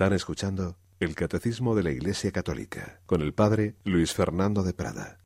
Están 0.03 0.17
escuchando 0.17 0.75
el 0.99 1.15
Catecismo 1.15 1.77
de 1.77 1.85
la 1.85 1.93
Iglesia 1.93 2.33
Católica 2.33 2.99
con 3.07 3.23
el 3.23 3.35
Padre 3.35 3.77
Luis 3.85 4.13
Fernando 4.13 4.65
de 4.65 4.73
Prada. 4.73 5.21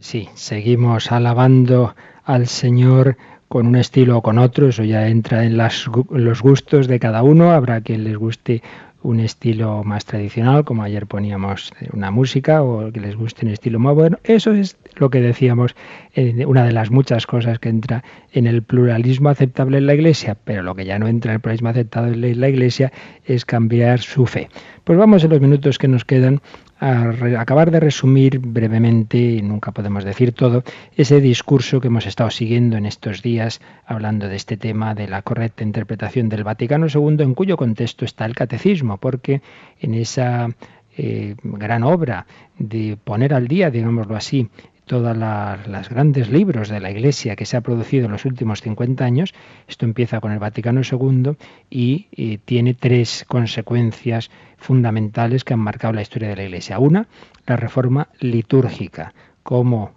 Sí, 0.00 0.30
seguimos 0.32 1.12
alabando 1.12 1.94
al 2.24 2.46
Señor 2.46 3.18
con 3.48 3.66
un 3.66 3.76
estilo 3.76 4.16
o 4.16 4.22
con 4.22 4.38
otro, 4.38 4.68
eso 4.68 4.82
ya 4.82 5.08
entra 5.08 5.44
en 5.44 5.58
los 5.58 6.40
gustos 6.40 6.88
de 6.88 6.98
cada 6.98 7.22
uno, 7.22 7.50
habrá 7.50 7.82
quien 7.82 8.04
les 8.04 8.16
guste 8.16 8.62
un 9.02 9.20
estilo 9.20 9.84
más 9.84 10.06
tradicional, 10.06 10.64
como 10.64 10.84
ayer 10.84 11.06
poníamos 11.06 11.74
eh, 11.78 11.90
una 11.92 12.10
música, 12.10 12.62
o 12.62 12.90
que 12.90 13.00
les 13.00 13.16
guste 13.16 13.44
un 13.44 13.52
estilo 13.52 13.78
más 13.78 13.94
bueno. 13.94 14.18
Eso 14.24 14.52
es 14.52 14.78
lo 14.96 15.10
que 15.10 15.20
decíamos, 15.20 15.74
eh, 16.14 16.44
una 16.46 16.64
de 16.64 16.72
las 16.72 16.90
muchas 16.90 17.26
cosas 17.26 17.58
que 17.58 17.68
entra 17.68 18.04
en 18.32 18.46
el 18.46 18.62
pluralismo 18.62 19.28
aceptable 19.28 19.78
en 19.78 19.86
la 19.86 19.94
Iglesia, 19.94 20.36
pero 20.42 20.62
lo 20.62 20.74
que 20.74 20.84
ya 20.84 20.98
no 20.98 21.08
entra 21.08 21.32
en 21.32 21.36
el 21.36 21.40
pluralismo 21.40 21.68
aceptable 21.68 22.30
en 22.30 22.40
la 22.40 22.48
Iglesia 22.48 22.92
es 23.24 23.44
cambiar 23.44 24.00
su 24.00 24.26
fe. 24.26 24.48
Pues 24.84 24.98
vamos 24.98 25.24
en 25.24 25.30
los 25.30 25.40
minutos 25.40 25.78
que 25.78 25.88
nos 25.88 26.04
quedan 26.04 26.40
a 26.80 27.40
acabar 27.40 27.70
de 27.70 27.80
resumir 27.80 28.40
brevemente, 28.40 29.16
y 29.16 29.42
nunca 29.42 29.72
podemos 29.72 30.04
decir 30.04 30.32
todo, 30.32 30.64
ese 30.96 31.20
discurso 31.20 31.80
que 31.80 31.86
hemos 31.86 32.06
estado 32.06 32.30
siguiendo 32.30 32.76
en 32.76 32.84
estos 32.84 33.22
días, 33.22 33.60
hablando 33.86 34.28
de 34.28 34.36
este 34.36 34.56
tema 34.56 34.94
de 34.94 35.08
la 35.08 35.22
correcta 35.22 35.62
interpretación 35.62 36.28
del 36.28 36.44
Vaticano 36.44 36.86
II, 36.92 37.16
en 37.20 37.34
cuyo 37.34 37.56
contexto 37.56 38.04
está 38.04 38.26
el 38.26 38.34
catecismo, 38.34 38.98
porque 38.98 39.40
en 39.80 39.94
esa 39.94 40.48
eh, 40.96 41.34
gran 41.42 41.82
obra 41.84 42.26
de 42.58 42.98
poner 43.02 43.34
al 43.34 43.48
día, 43.48 43.70
digámoslo 43.70 44.16
así, 44.16 44.48
todos 44.84 45.16
los 45.16 45.88
grandes 45.88 46.28
libros 46.30 46.68
de 46.68 46.80
la 46.80 46.90
Iglesia 46.90 47.36
que 47.36 47.46
se 47.46 47.56
ha 47.56 47.60
producido 47.60 48.06
en 48.06 48.12
los 48.12 48.24
últimos 48.24 48.60
50 48.62 49.04
años. 49.04 49.34
Esto 49.66 49.84
empieza 49.84 50.20
con 50.20 50.32
el 50.32 50.38
Vaticano 50.38 50.82
II 50.82 51.36
y 51.70 52.38
tiene 52.44 52.74
tres 52.74 53.24
consecuencias 53.26 54.30
fundamentales 54.56 55.44
que 55.44 55.54
han 55.54 55.60
marcado 55.60 55.94
la 55.94 56.02
historia 56.02 56.28
de 56.28 56.36
la 56.36 56.44
Iglesia. 56.44 56.78
Una, 56.78 57.06
la 57.46 57.56
reforma 57.56 58.08
litúrgica 58.20 59.12
cómo 59.44 59.92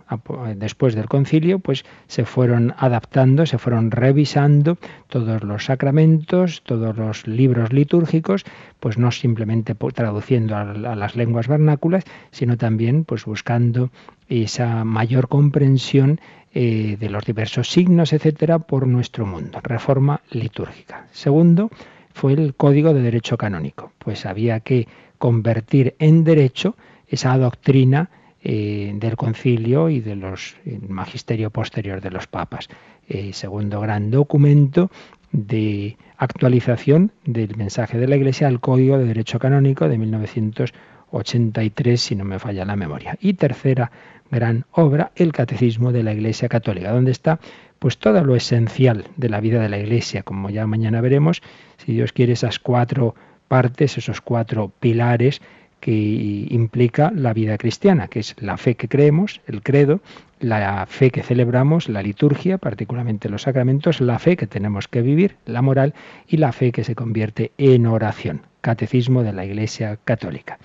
después 0.56 0.94
del 0.94 1.08
concilio 1.08 1.60
pues 1.60 1.86
se 2.08 2.26
fueron 2.26 2.76
adaptando, 2.78 3.46
se 3.46 3.58
fueron 3.58 3.92
revisando 3.92 4.78
todos 5.08 5.42
los 5.44 5.66
sacramentos, 5.66 6.62
todos 6.64 6.96
los 6.98 7.26
libros 7.26 7.72
litúrgicos, 7.72 8.44
pues 8.80 8.98
no 8.98 9.10
simplemente 9.12 9.74
traduciendo 9.74 10.56
a, 10.56 10.66
las 10.66 11.16
lenguas 11.16 11.48
vernáculas, 11.48 12.04
sino 12.30 12.58
también 12.58 13.06
pues 13.06 13.24
buscando 13.26 13.90
esa 14.28 14.84
mayor 14.84 15.30
comprensión 15.30 16.20
eh, 16.54 16.98
de 17.00 17.10
los 17.10 17.24
diversos 17.24 17.72
signos, 17.72 18.12
etcétera, 18.12 18.60
por 18.60 18.86
nuestro 18.86 19.26
mundo. 19.26 19.60
Reforma 19.64 20.20
litúrgica. 20.30 21.08
Segundo, 21.12 21.72
fue 22.14 22.34
el 22.34 22.54
Código 22.54 22.94
de 22.94 23.02
Derecho 23.02 23.38
Canónico. 23.38 23.94
Pues 23.98 24.26
había 24.26 24.60
que 24.60 24.90
convertir 25.18 25.96
en 26.00 26.26
derecho 26.26 26.76
esa 27.08 27.38
doctrina 27.38 28.10
eh, 28.44 28.94
del 28.96 29.16
concilio 29.16 29.90
y 29.90 30.00
del 30.00 30.24
magisterio 30.88 31.50
posterior 31.50 32.02
de 32.02 32.12
los 32.12 32.28
papas. 32.28 32.70
Eh, 33.10 33.34
segundo 33.34 33.82
gran 33.82 34.12
documento 34.12 34.92
de 35.32 35.98
actualización 36.18 37.12
del 37.26 37.56
mensaje 37.56 37.98
de 37.98 38.08
la 38.08 38.16
Iglesia 38.16 38.48
al 38.48 38.60
Código 38.60 38.98
de 38.98 39.06
Derecho 39.06 39.40
Canónico 39.40 39.90
de 39.90 39.98
1983, 39.98 42.02
si 42.02 42.16
no 42.16 42.26
me 42.26 42.40
falla 42.40 42.66
la 42.66 42.76
memoria. 42.76 43.18
Y 43.22 43.34
tercera 43.34 43.92
gran 44.30 44.66
obra, 44.72 45.12
el 45.16 45.32
Catecismo 45.32 45.92
de 45.92 46.04
la 46.04 46.14
Iglesia 46.14 46.50
Católica, 46.50 46.92
donde 46.92 47.12
está 47.12 47.40
pues 47.80 47.98
todo 47.98 48.24
lo 48.24 48.36
esencial 48.36 49.06
de 49.18 49.30
la 49.30 49.40
vida 49.40 49.62
de 49.62 49.70
la 49.70 49.78
Iglesia, 49.78 50.24
como 50.24 50.50
ya 50.50 50.68
mañana 50.68 51.02
veremos, 51.02 51.42
si 51.78 51.94
Dios 51.94 52.12
quiere 52.12 52.34
esas 52.34 52.60
cuatro 52.60 53.16
partes, 53.48 53.98
esos 53.98 54.22
cuatro 54.22 54.72
pilares 54.80 55.42
que 55.80 56.48
implica 56.50 57.12
la 57.16 57.34
vida 57.34 57.58
cristiana, 57.58 58.08
que 58.08 58.20
es 58.20 58.36
la 58.40 58.58
fe 58.58 58.76
que 58.76 58.88
creemos, 58.88 59.42
el 59.48 59.62
credo, 59.62 60.02
la 60.40 60.86
fe 60.86 61.12
que 61.12 61.24
celebramos, 61.24 61.90
la 61.90 62.02
liturgia, 62.02 62.58
particularmente 62.58 63.30
los 63.30 63.44
sacramentos, 63.44 64.02
la 64.02 64.20
fe 64.20 64.38
que 64.38 64.48
tenemos 64.48 64.88
que 64.88 65.02
vivir, 65.02 65.36
la 65.46 65.62
moral 65.62 65.94
y 66.28 66.38
la 66.38 66.52
fe 66.52 66.72
que 66.72 66.84
se 66.84 66.96
convierte 66.96 67.52
en 67.58 67.86
oración. 67.86 68.42
Catecismo 68.62 69.24
de 69.24 69.34
la 69.34 69.46
Iglesia 69.46 69.98
Católica. 70.04 70.60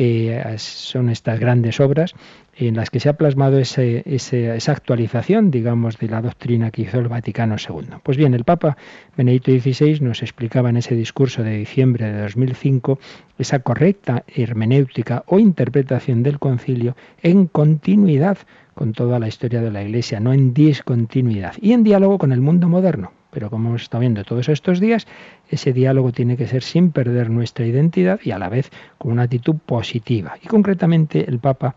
Eh, 0.00 0.54
son 0.58 1.08
estas 1.08 1.40
grandes 1.40 1.80
obras 1.80 2.14
en 2.60 2.74
las 2.74 2.90
que 2.90 2.98
se 2.98 3.08
ha 3.08 3.12
plasmado 3.12 3.58
esa 3.58 4.72
actualización, 4.72 5.50
digamos, 5.52 5.96
de 5.98 6.08
la 6.08 6.20
doctrina 6.20 6.72
que 6.72 6.82
hizo 6.82 6.98
el 6.98 7.06
Vaticano 7.06 7.54
II. 7.56 7.98
Pues 8.02 8.16
bien, 8.16 8.34
el 8.34 8.42
Papa 8.42 8.76
Benedicto 9.16 9.52
XVI 9.52 10.00
nos 10.00 10.22
explicaba 10.22 10.68
en 10.68 10.76
ese 10.76 10.96
discurso 10.96 11.44
de 11.44 11.56
diciembre 11.56 12.12
de 12.12 12.20
2005 12.22 12.98
esa 13.38 13.60
correcta 13.60 14.24
hermenéutica 14.26 15.22
o 15.26 15.38
interpretación 15.38 16.24
del 16.24 16.40
concilio 16.40 16.96
en 17.22 17.46
continuidad 17.46 18.38
con 18.74 18.92
toda 18.92 19.20
la 19.20 19.28
historia 19.28 19.60
de 19.60 19.70
la 19.70 19.82
Iglesia, 19.82 20.18
no 20.18 20.32
en 20.32 20.52
discontinuidad, 20.52 21.54
y 21.60 21.72
en 21.72 21.84
diálogo 21.84 22.18
con 22.18 22.32
el 22.32 22.40
mundo 22.40 22.68
moderno. 22.68 23.12
Pero 23.30 23.50
como 23.50 23.68
hemos 23.68 23.82
estado 23.82 24.00
viendo 24.00 24.24
todos 24.24 24.48
estos 24.48 24.80
días, 24.80 25.06
ese 25.50 25.72
diálogo 25.72 26.12
tiene 26.12 26.36
que 26.36 26.46
ser 26.48 26.62
sin 26.62 26.92
perder 26.92 27.28
nuestra 27.28 27.66
identidad 27.66 28.20
y 28.24 28.30
a 28.30 28.38
la 28.38 28.48
vez 28.48 28.70
con 28.96 29.12
una 29.12 29.24
actitud 29.24 29.56
positiva. 29.66 30.36
Y 30.42 30.46
concretamente 30.46 31.28
el 31.28 31.38
Papa 31.38 31.76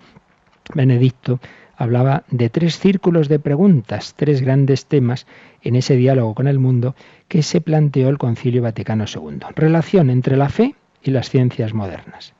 Benedicto 0.73 1.39
hablaba 1.75 2.23
de 2.29 2.49
tres 2.49 2.79
círculos 2.79 3.27
de 3.27 3.39
preguntas, 3.39 4.13
tres 4.15 4.41
grandes 4.41 4.85
temas 4.85 5.25
en 5.61 5.75
ese 5.75 5.95
diálogo 5.95 6.35
con 6.35 6.47
el 6.47 6.59
mundo 6.59 6.95
que 7.27 7.43
se 7.43 7.61
planteó 7.61 8.09
el 8.09 8.17
Concilio 8.17 8.61
Vaticano 8.61 9.05
II. 9.05 9.39
Relación 9.55 10.09
entre 10.09 10.37
la 10.37 10.49
fe 10.49 10.75
y 11.01 11.11
las 11.11 11.29
ciencias 11.29 11.73
modernas. 11.73 12.33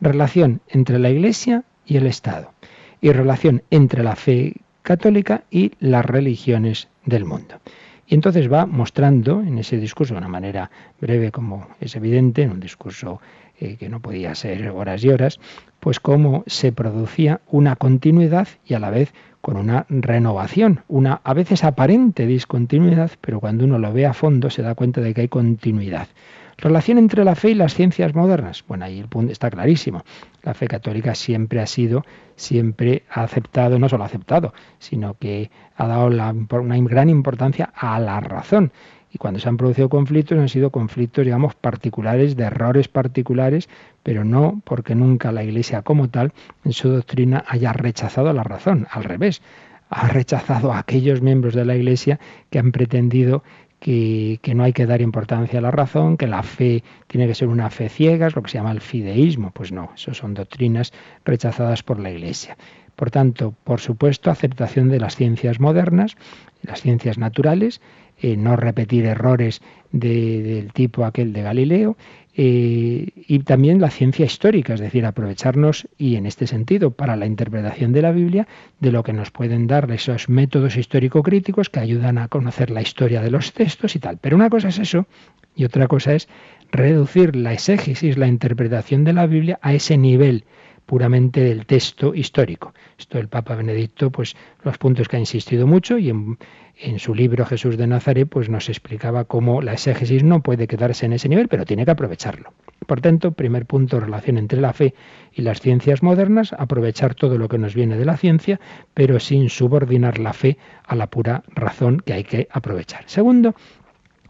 Relación 0.00 0.60
entre 0.68 0.98
la 0.98 1.10
Iglesia 1.10 1.64
y 1.84 1.96
el 1.96 2.06
Estado. 2.06 2.52
Y 3.00 3.10
relación 3.10 3.62
entre 3.70 4.02
la 4.02 4.16
fe 4.16 4.54
católica 4.82 5.44
y 5.50 5.72
las 5.80 6.04
religiones 6.04 6.88
del 7.04 7.24
mundo. 7.24 7.60
Y 8.06 8.14
entonces 8.14 8.52
va 8.52 8.66
mostrando 8.66 9.40
en 9.40 9.58
ese 9.58 9.78
discurso, 9.78 10.14
de 10.14 10.18
una 10.18 10.28
manera 10.28 10.70
breve 11.00 11.32
como 11.32 11.68
es 11.80 11.96
evidente, 11.96 12.42
en 12.42 12.50
un 12.50 12.60
discurso 12.60 13.20
eh, 13.60 13.76
que 13.76 13.88
no 13.88 14.00
podía 14.00 14.34
ser 14.34 14.68
horas 14.70 15.04
y 15.04 15.10
horas, 15.10 15.40
pues 15.80 16.00
cómo 16.00 16.44
se 16.46 16.72
producía 16.72 17.40
una 17.46 17.76
continuidad 17.76 18.48
y 18.64 18.74
a 18.74 18.78
la 18.78 18.90
vez 18.90 19.12
con 19.40 19.56
una 19.56 19.84
renovación, 19.90 20.80
una 20.88 21.20
a 21.22 21.34
veces 21.34 21.64
aparente 21.64 22.26
discontinuidad, 22.26 23.10
pero 23.20 23.40
cuando 23.40 23.64
uno 23.64 23.78
lo 23.78 23.92
ve 23.92 24.06
a 24.06 24.14
fondo 24.14 24.48
se 24.48 24.62
da 24.62 24.74
cuenta 24.74 25.02
de 25.02 25.12
que 25.12 25.20
hay 25.20 25.28
continuidad. 25.28 26.08
Relación 26.56 26.98
entre 26.98 27.24
la 27.24 27.34
fe 27.34 27.50
y 27.50 27.54
las 27.54 27.74
ciencias 27.74 28.14
modernas. 28.14 28.64
Bueno, 28.66 28.84
ahí 28.84 29.00
el 29.00 29.08
punto 29.08 29.32
está 29.32 29.50
clarísimo. 29.50 30.04
La 30.42 30.54
fe 30.54 30.68
católica 30.68 31.14
siempre 31.14 31.60
ha 31.60 31.66
sido, 31.66 32.04
siempre 32.36 33.02
ha 33.10 33.22
aceptado, 33.22 33.78
no 33.78 33.88
solo 33.88 34.04
ha 34.04 34.06
aceptado, 34.06 34.54
sino 34.78 35.14
que 35.14 35.50
ha 35.76 35.86
dado 35.86 36.06
una 36.06 36.78
gran 36.78 37.10
importancia 37.10 37.72
a 37.74 37.98
la 37.98 38.20
razón. 38.20 38.72
Y 39.14 39.18
cuando 39.18 39.38
se 39.38 39.48
han 39.48 39.56
producido 39.56 39.88
conflictos 39.88 40.36
han 40.38 40.48
sido 40.48 40.70
conflictos, 40.70 41.24
digamos, 41.24 41.54
particulares, 41.54 42.34
de 42.34 42.44
errores 42.44 42.88
particulares, 42.88 43.68
pero 44.02 44.24
no 44.24 44.60
porque 44.64 44.96
nunca 44.96 45.30
la 45.30 45.44
Iglesia 45.44 45.82
como 45.82 46.10
tal 46.10 46.32
en 46.64 46.72
su 46.72 46.88
doctrina 46.88 47.44
haya 47.46 47.72
rechazado 47.72 48.32
la 48.32 48.42
razón. 48.42 48.88
Al 48.90 49.04
revés, 49.04 49.40
ha 49.88 50.08
rechazado 50.08 50.72
a 50.72 50.78
aquellos 50.80 51.22
miembros 51.22 51.54
de 51.54 51.64
la 51.64 51.76
Iglesia 51.76 52.18
que 52.50 52.58
han 52.58 52.72
pretendido 52.72 53.44
que, 53.78 54.40
que, 54.42 54.56
no 54.56 54.64
hay 54.64 54.72
que 54.72 54.86
dar 54.86 55.00
importancia 55.00 55.60
a 55.60 55.62
la 55.62 55.70
razón, 55.70 56.16
que 56.16 56.26
la 56.26 56.42
fe 56.42 56.82
tiene 57.06 57.28
que 57.28 57.36
ser 57.36 57.46
una 57.46 57.70
fe 57.70 57.88
ciega, 57.88 58.26
es 58.26 58.34
lo 58.34 58.42
que 58.42 58.50
se 58.50 58.58
llama 58.58 58.72
el 58.72 58.80
fideísmo. 58.80 59.52
Pues 59.52 59.70
no, 59.70 59.92
eso 59.94 60.12
son 60.12 60.34
doctrinas 60.34 60.92
rechazadas 61.24 61.84
por 61.84 62.00
la 62.00 62.10
Iglesia. 62.10 62.56
Por 62.96 63.10
tanto, 63.12 63.54
por 63.62 63.80
supuesto, 63.80 64.30
aceptación 64.30 64.88
de 64.88 64.98
las 64.98 65.14
ciencias 65.14 65.60
modernas, 65.60 66.16
las 66.62 66.80
ciencias 66.80 67.18
naturales, 67.18 67.80
eh, 68.24 68.38
no 68.38 68.56
repetir 68.56 69.04
errores 69.04 69.60
de, 69.92 70.42
del 70.42 70.72
tipo 70.72 71.04
aquel 71.04 71.34
de 71.34 71.42
Galileo, 71.42 71.98
eh, 72.34 73.08
y 73.14 73.38
también 73.40 73.82
la 73.82 73.90
ciencia 73.90 74.24
histórica, 74.24 74.72
es 74.72 74.80
decir, 74.80 75.04
aprovecharnos, 75.04 75.86
y 75.98 76.16
en 76.16 76.24
este 76.24 76.46
sentido, 76.46 76.90
para 76.90 77.16
la 77.16 77.26
interpretación 77.26 77.92
de 77.92 78.00
la 78.00 78.12
Biblia, 78.12 78.48
de 78.80 78.92
lo 78.92 79.02
que 79.02 79.12
nos 79.12 79.30
pueden 79.30 79.66
dar 79.66 79.90
esos 79.90 80.30
métodos 80.30 80.78
histórico-críticos 80.78 81.68
que 81.68 81.80
ayudan 81.80 82.16
a 82.16 82.28
conocer 82.28 82.70
la 82.70 82.80
historia 82.80 83.20
de 83.20 83.30
los 83.30 83.52
textos 83.52 83.94
y 83.94 83.98
tal. 83.98 84.16
Pero 84.16 84.36
una 84.36 84.48
cosa 84.48 84.68
es 84.68 84.78
eso, 84.78 85.06
Y 85.54 85.64
otra 85.66 85.86
cosa 85.86 86.14
es 86.14 86.26
reducir 86.72 87.36
la 87.36 87.52
exégesis, 87.52 88.16
la 88.16 88.26
interpretación 88.26 89.04
de 89.04 89.12
la 89.12 89.26
Biblia 89.26 89.58
a 89.60 89.74
ese 89.74 89.98
nivel 89.98 90.44
puramente 90.86 91.40
del 91.40 91.66
texto 91.66 92.14
histórico. 92.14 92.74
Esto 92.98 93.18
el 93.18 93.28
Papa 93.28 93.54
Benedicto, 93.54 94.10
pues 94.10 94.34
los 94.62 94.78
puntos 94.78 95.08
que 95.08 95.16
ha 95.16 95.20
insistido 95.20 95.66
mucho 95.66 95.98
y 95.98 96.10
en, 96.10 96.38
en 96.76 96.98
su 96.98 97.14
libro 97.14 97.46
Jesús 97.46 97.76
de 97.76 97.86
Nazaret, 97.86 98.28
pues 98.28 98.48
nos 98.48 98.68
explicaba 98.68 99.24
cómo 99.24 99.62
la 99.62 99.72
exégesis 99.72 100.24
no 100.24 100.42
puede 100.42 100.66
quedarse 100.66 101.06
en 101.06 101.12
ese 101.12 101.28
nivel, 101.28 101.48
pero 101.48 101.64
tiene 101.64 101.84
que 101.84 101.92
aprovecharlo. 101.92 102.52
Por 102.86 103.00
tanto, 103.00 103.32
primer 103.32 103.66
punto, 103.66 104.00
relación 104.00 104.38
entre 104.38 104.60
la 104.60 104.72
fe 104.72 104.94
y 105.32 105.42
las 105.42 105.60
ciencias 105.60 106.02
modernas, 106.02 106.52
aprovechar 106.52 107.14
todo 107.14 107.38
lo 107.38 107.48
que 107.48 107.58
nos 107.58 107.74
viene 107.74 107.96
de 107.96 108.04
la 108.04 108.16
ciencia, 108.16 108.60
pero 108.92 109.20
sin 109.20 109.48
subordinar 109.48 110.18
la 110.18 110.32
fe 110.32 110.58
a 110.84 110.94
la 110.94 111.06
pura 111.06 111.44
razón 111.54 112.02
que 112.04 112.12
hay 112.12 112.24
que 112.24 112.48
aprovechar. 112.50 113.04
Segundo, 113.06 113.54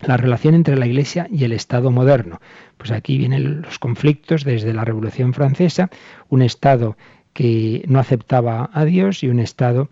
la 0.03 0.17
relación 0.17 0.55
entre 0.55 0.77
la 0.77 0.87
Iglesia 0.87 1.27
y 1.31 1.45
el 1.45 1.53
Estado 1.53 1.91
moderno. 1.91 2.41
Pues 2.77 2.91
aquí 2.91 3.19
vienen 3.19 3.63
los 3.63 3.79
conflictos 3.79 4.45
desde 4.45 4.73
la 4.73 4.85
Revolución 4.85 5.33
Francesa, 5.33 5.91
un 6.29 6.43
Estado 6.43 6.97
que 7.33 7.85
no 7.89 7.99
aceptaba 7.99 8.71
a 8.73 8.85
Dios 8.85 9.23
y 9.23 9.29
un 9.29 9.41
Estado 9.41 9.89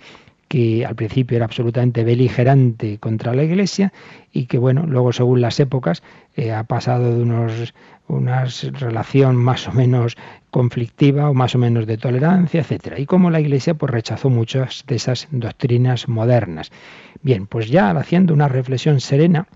que 0.53 0.85
al 0.85 0.95
principio 0.95 1.37
era 1.37 1.47
absolutamente 1.47 2.05
beligerante 2.05 2.99
contra 2.99 3.35
la 3.35 3.43
Iglesia 3.43 3.91
y 4.31 4.45
que, 4.45 4.59
bueno, 4.59 4.85
luego 4.87 5.11
según 5.15 5.41
las 5.41 5.59
épocas 5.61 6.03
eh, 6.37 6.53
ha 6.53 6.65
pasado 6.65 7.17
de 7.17 7.23
unos, 7.23 7.73
una 8.07 8.45
relación 8.79 9.37
más 9.37 9.67
o 9.67 9.73
menos 9.73 10.19
conflictiva 10.51 11.31
o 11.31 11.33
más 11.33 11.55
o 11.55 11.59
menos 11.59 11.87
de 11.87 11.97
tolerancia, 11.97 12.61
etcétera. 12.61 13.01
Y 13.01 13.07
como 13.07 13.31
la 13.31 13.41
Iglesia 13.41 13.73
pues 13.73 13.91
rechazó 13.91 14.29
muchas 14.29 14.85
de 14.87 14.97
esas 14.97 15.27
doctrinas 15.31 16.07
modernas. 16.07 16.71
Bien, 17.23 17.47
pues 17.47 17.71
ya 17.71 17.89
haciendo 17.93 18.35
una 18.35 18.49
reflexión 18.49 19.01
serena, 19.01 19.47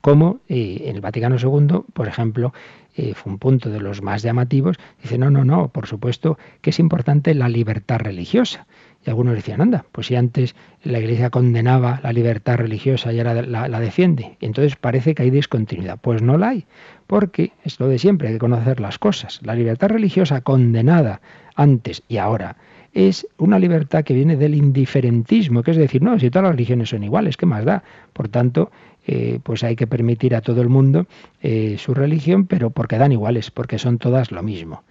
como 0.00 0.40
eh, 0.48 0.84
en 0.86 0.96
el 0.96 1.02
Vaticano 1.02 1.36
II, 1.36 1.80
por 1.92 2.08
ejemplo, 2.08 2.54
eh, 2.96 3.12
fue 3.12 3.30
un 3.30 3.38
punto 3.38 3.68
de 3.68 3.80
los 3.80 4.00
más 4.00 4.22
llamativos, 4.22 4.78
dice, 5.02 5.18
no, 5.18 5.28
no, 5.28 5.44
no, 5.44 5.68
por 5.68 5.86
supuesto 5.86 6.38
que 6.62 6.70
es 6.70 6.78
importante 6.78 7.34
la 7.34 7.50
libertad 7.50 7.98
religiosa. 7.98 8.66
Y 9.04 9.10
algunos 9.10 9.34
decían, 9.34 9.60
anda, 9.60 9.84
pues 9.92 10.06
si 10.06 10.16
antes 10.16 10.54
la 10.82 10.98
Iglesia 10.98 11.30
condenaba 11.30 12.00
la 12.02 12.12
libertad 12.12 12.56
religiosa 12.56 13.12
y 13.12 13.18
ahora 13.18 13.42
la, 13.42 13.68
la, 13.68 13.80
defiende, 13.80 14.36
entonces 14.40 14.76
parece 14.76 15.14
que 15.14 15.24
hay 15.24 15.30
discontinuidad. 15.30 15.98
Pues 16.00 16.22
no 16.22 16.38
la 16.38 16.50
hay, 16.50 16.64
porque 17.06 17.52
es 17.64 17.78
lo 17.80 17.88
de 17.88 17.98
siempre, 17.98 18.28
hay 18.28 18.34
que 18.34 18.40
conocer 18.40 18.80
las 18.80 18.98
cosas. 18.98 19.40
La 19.42 19.54
libertad 19.54 19.88
religiosa 19.88 20.40
condenada 20.40 21.20
antes 21.54 22.02
y 22.08 22.16
ahora 22.16 22.56
es 22.94 23.26
una 23.38 23.58
libertad 23.58 24.04
que 24.04 24.14
viene 24.14 24.36
del 24.36 24.54
indiferentismo, 24.54 25.62
que 25.62 25.72
es 25.72 25.76
decir, 25.76 26.00
no, 26.00 26.18
si 26.18 26.30
todas 26.30 26.44
las 26.44 26.52
religiones 26.52 26.90
son 26.90 27.02
iguales, 27.02 27.36
¿qué 27.36 27.44
más 27.44 27.64
da? 27.64 27.82
Por 28.12 28.28
tanto, 28.28 28.70
eh, 29.06 29.40
pues 29.42 29.64
hay 29.64 29.74
que 29.74 29.88
permitir 29.88 30.34
a 30.34 30.40
todo 30.40 30.62
el 30.62 30.68
mundo 30.68 31.06
eh, 31.42 31.76
su 31.78 31.92
religión, 31.92 32.46
pero 32.46 32.70
porque 32.70 32.96
dan 32.96 33.12
iguales, 33.12 33.50
porque 33.50 33.78
son 33.78 33.98
todas 33.98 34.30
lo 34.30 34.42
mismo. 34.42 34.84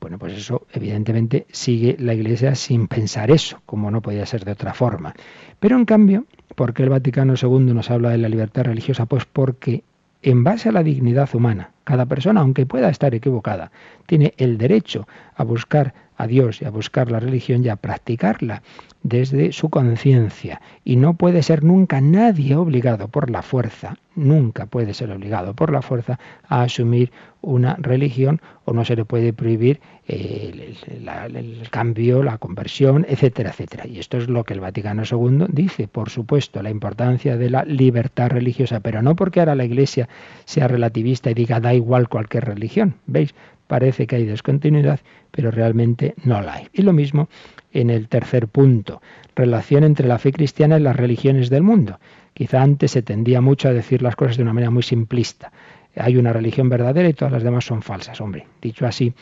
Bueno, 0.00 0.18
pues 0.18 0.32
eso 0.32 0.66
evidentemente 0.72 1.46
sigue 1.50 1.96
la 1.98 2.14
Iglesia 2.14 2.54
sin 2.54 2.88
pensar 2.88 3.30
eso, 3.30 3.60
como 3.66 3.90
no 3.90 4.00
podía 4.00 4.24
ser 4.24 4.44
de 4.44 4.52
otra 4.52 4.72
forma. 4.72 5.14
Pero 5.58 5.76
en 5.76 5.84
cambio, 5.84 6.24
¿por 6.54 6.72
qué 6.72 6.84
el 6.84 6.88
Vaticano 6.88 7.34
II 7.40 7.74
nos 7.74 7.90
habla 7.90 8.10
de 8.10 8.18
la 8.18 8.30
libertad 8.30 8.64
religiosa? 8.64 9.04
Pues 9.04 9.26
porque 9.26 9.84
en 10.22 10.42
base 10.42 10.70
a 10.70 10.72
la 10.72 10.82
dignidad 10.82 11.28
humana, 11.34 11.72
cada 11.84 12.06
persona, 12.06 12.40
aunque 12.40 12.66
pueda 12.66 12.88
estar 12.88 13.14
equivocada, 13.14 13.72
tiene 14.06 14.32
el 14.38 14.56
derecho 14.56 15.06
a 15.34 15.44
buscar 15.44 15.94
a 16.20 16.26
Dios 16.26 16.60
y 16.60 16.66
a 16.66 16.70
buscar 16.70 17.10
la 17.10 17.20
religión 17.20 17.64
y 17.64 17.68
a 17.68 17.76
practicarla 17.76 18.62
desde 19.02 19.52
su 19.52 19.70
conciencia. 19.70 20.60
Y 20.84 20.96
no 20.96 21.14
puede 21.14 21.42
ser 21.42 21.64
nunca 21.64 22.00
nadie 22.00 22.54
obligado 22.56 23.08
por 23.08 23.30
la 23.30 23.42
fuerza, 23.42 23.96
nunca 24.14 24.66
puede 24.66 24.92
ser 24.92 25.10
obligado 25.10 25.54
por 25.54 25.72
la 25.72 25.80
fuerza 25.80 26.18
a 26.46 26.62
asumir 26.62 27.10
una 27.40 27.76
religión 27.76 28.42
o 28.66 28.74
no 28.74 28.84
se 28.84 28.96
le 28.96 29.06
puede 29.06 29.32
prohibir 29.32 29.80
el, 30.06 31.66
cambio, 31.70 32.22
la 32.22 32.36
conversión, 32.36 33.06
etcétera, 33.08 33.50
etcétera. 33.50 33.86
Y 33.86 33.98
esto 33.98 34.18
es 34.18 34.28
lo 34.28 34.44
que 34.44 34.52
el 34.52 34.60
Vaticano 34.60 35.04
II 35.10 35.46
dice, 35.48 35.88
por 35.88 36.10
supuesto, 36.10 36.62
la 36.62 36.70
importancia 36.70 37.38
de 37.38 37.48
la 37.48 37.64
libertad 37.64 38.28
religiosa, 38.28 38.80
pero 38.80 39.00
no 39.00 39.16
porque 39.16 39.40
ahora 39.40 39.54
la 39.54 39.64
Iglesia 39.64 40.08
sea 40.44 40.68
relativista 40.68 41.30
y 41.30 41.34
diga 41.34 41.60
da 41.60 41.72
igual 41.72 42.08
cualquier 42.08 42.44
religión, 42.44 42.96
¿veis? 43.06 43.34
Parece 43.70 44.08
que 44.08 44.16
hay 44.16 44.24
descontinuidad, 44.24 44.98
pero 45.30 45.52
realmente 45.52 46.16
no 46.24 46.42
la 46.42 46.54
hay. 46.54 46.66
Y 46.72 46.82
lo 46.82 46.92
mismo 46.92 47.28
en 47.72 47.88
el 47.88 48.08
tercer 48.08 48.48
punto, 48.48 49.00
relación 49.36 49.84
entre 49.84 50.08
la 50.08 50.18
fe 50.18 50.32
cristiana 50.32 50.76
y 50.76 50.82
las 50.82 50.96
religiones 50.96 51.50
del 51.50 51.62
mundo. 51.62 52.00
Quizá 52.34 52.62
antes 52.62 52.90
se 52.90 53.02
tendía 53.02 53.40
mucho 53.40 53.68
a 53.68 53.72
decir 53.72 54.02
las 54.02 54.16
cosas 54.16 54.36
de 54.36 54.42
una 54.42 54.52
manera 54.52 54.72
muy 54.72 54.82
simplista. 54.82 55.52
Hay 55.94 56.16
una 56.16 56.32
religión 56.32 56.68
verdadera 56.68 57.08
y 57.08 57.12
todas 57.12 57.30
las 57.30 57.44
demás 57.44 57.64
son 57.64 57.80
falsas. 57.82 58.20
Hombre, 58.20 58.48
dicho 58.60 58.88
así, 58.88 59.14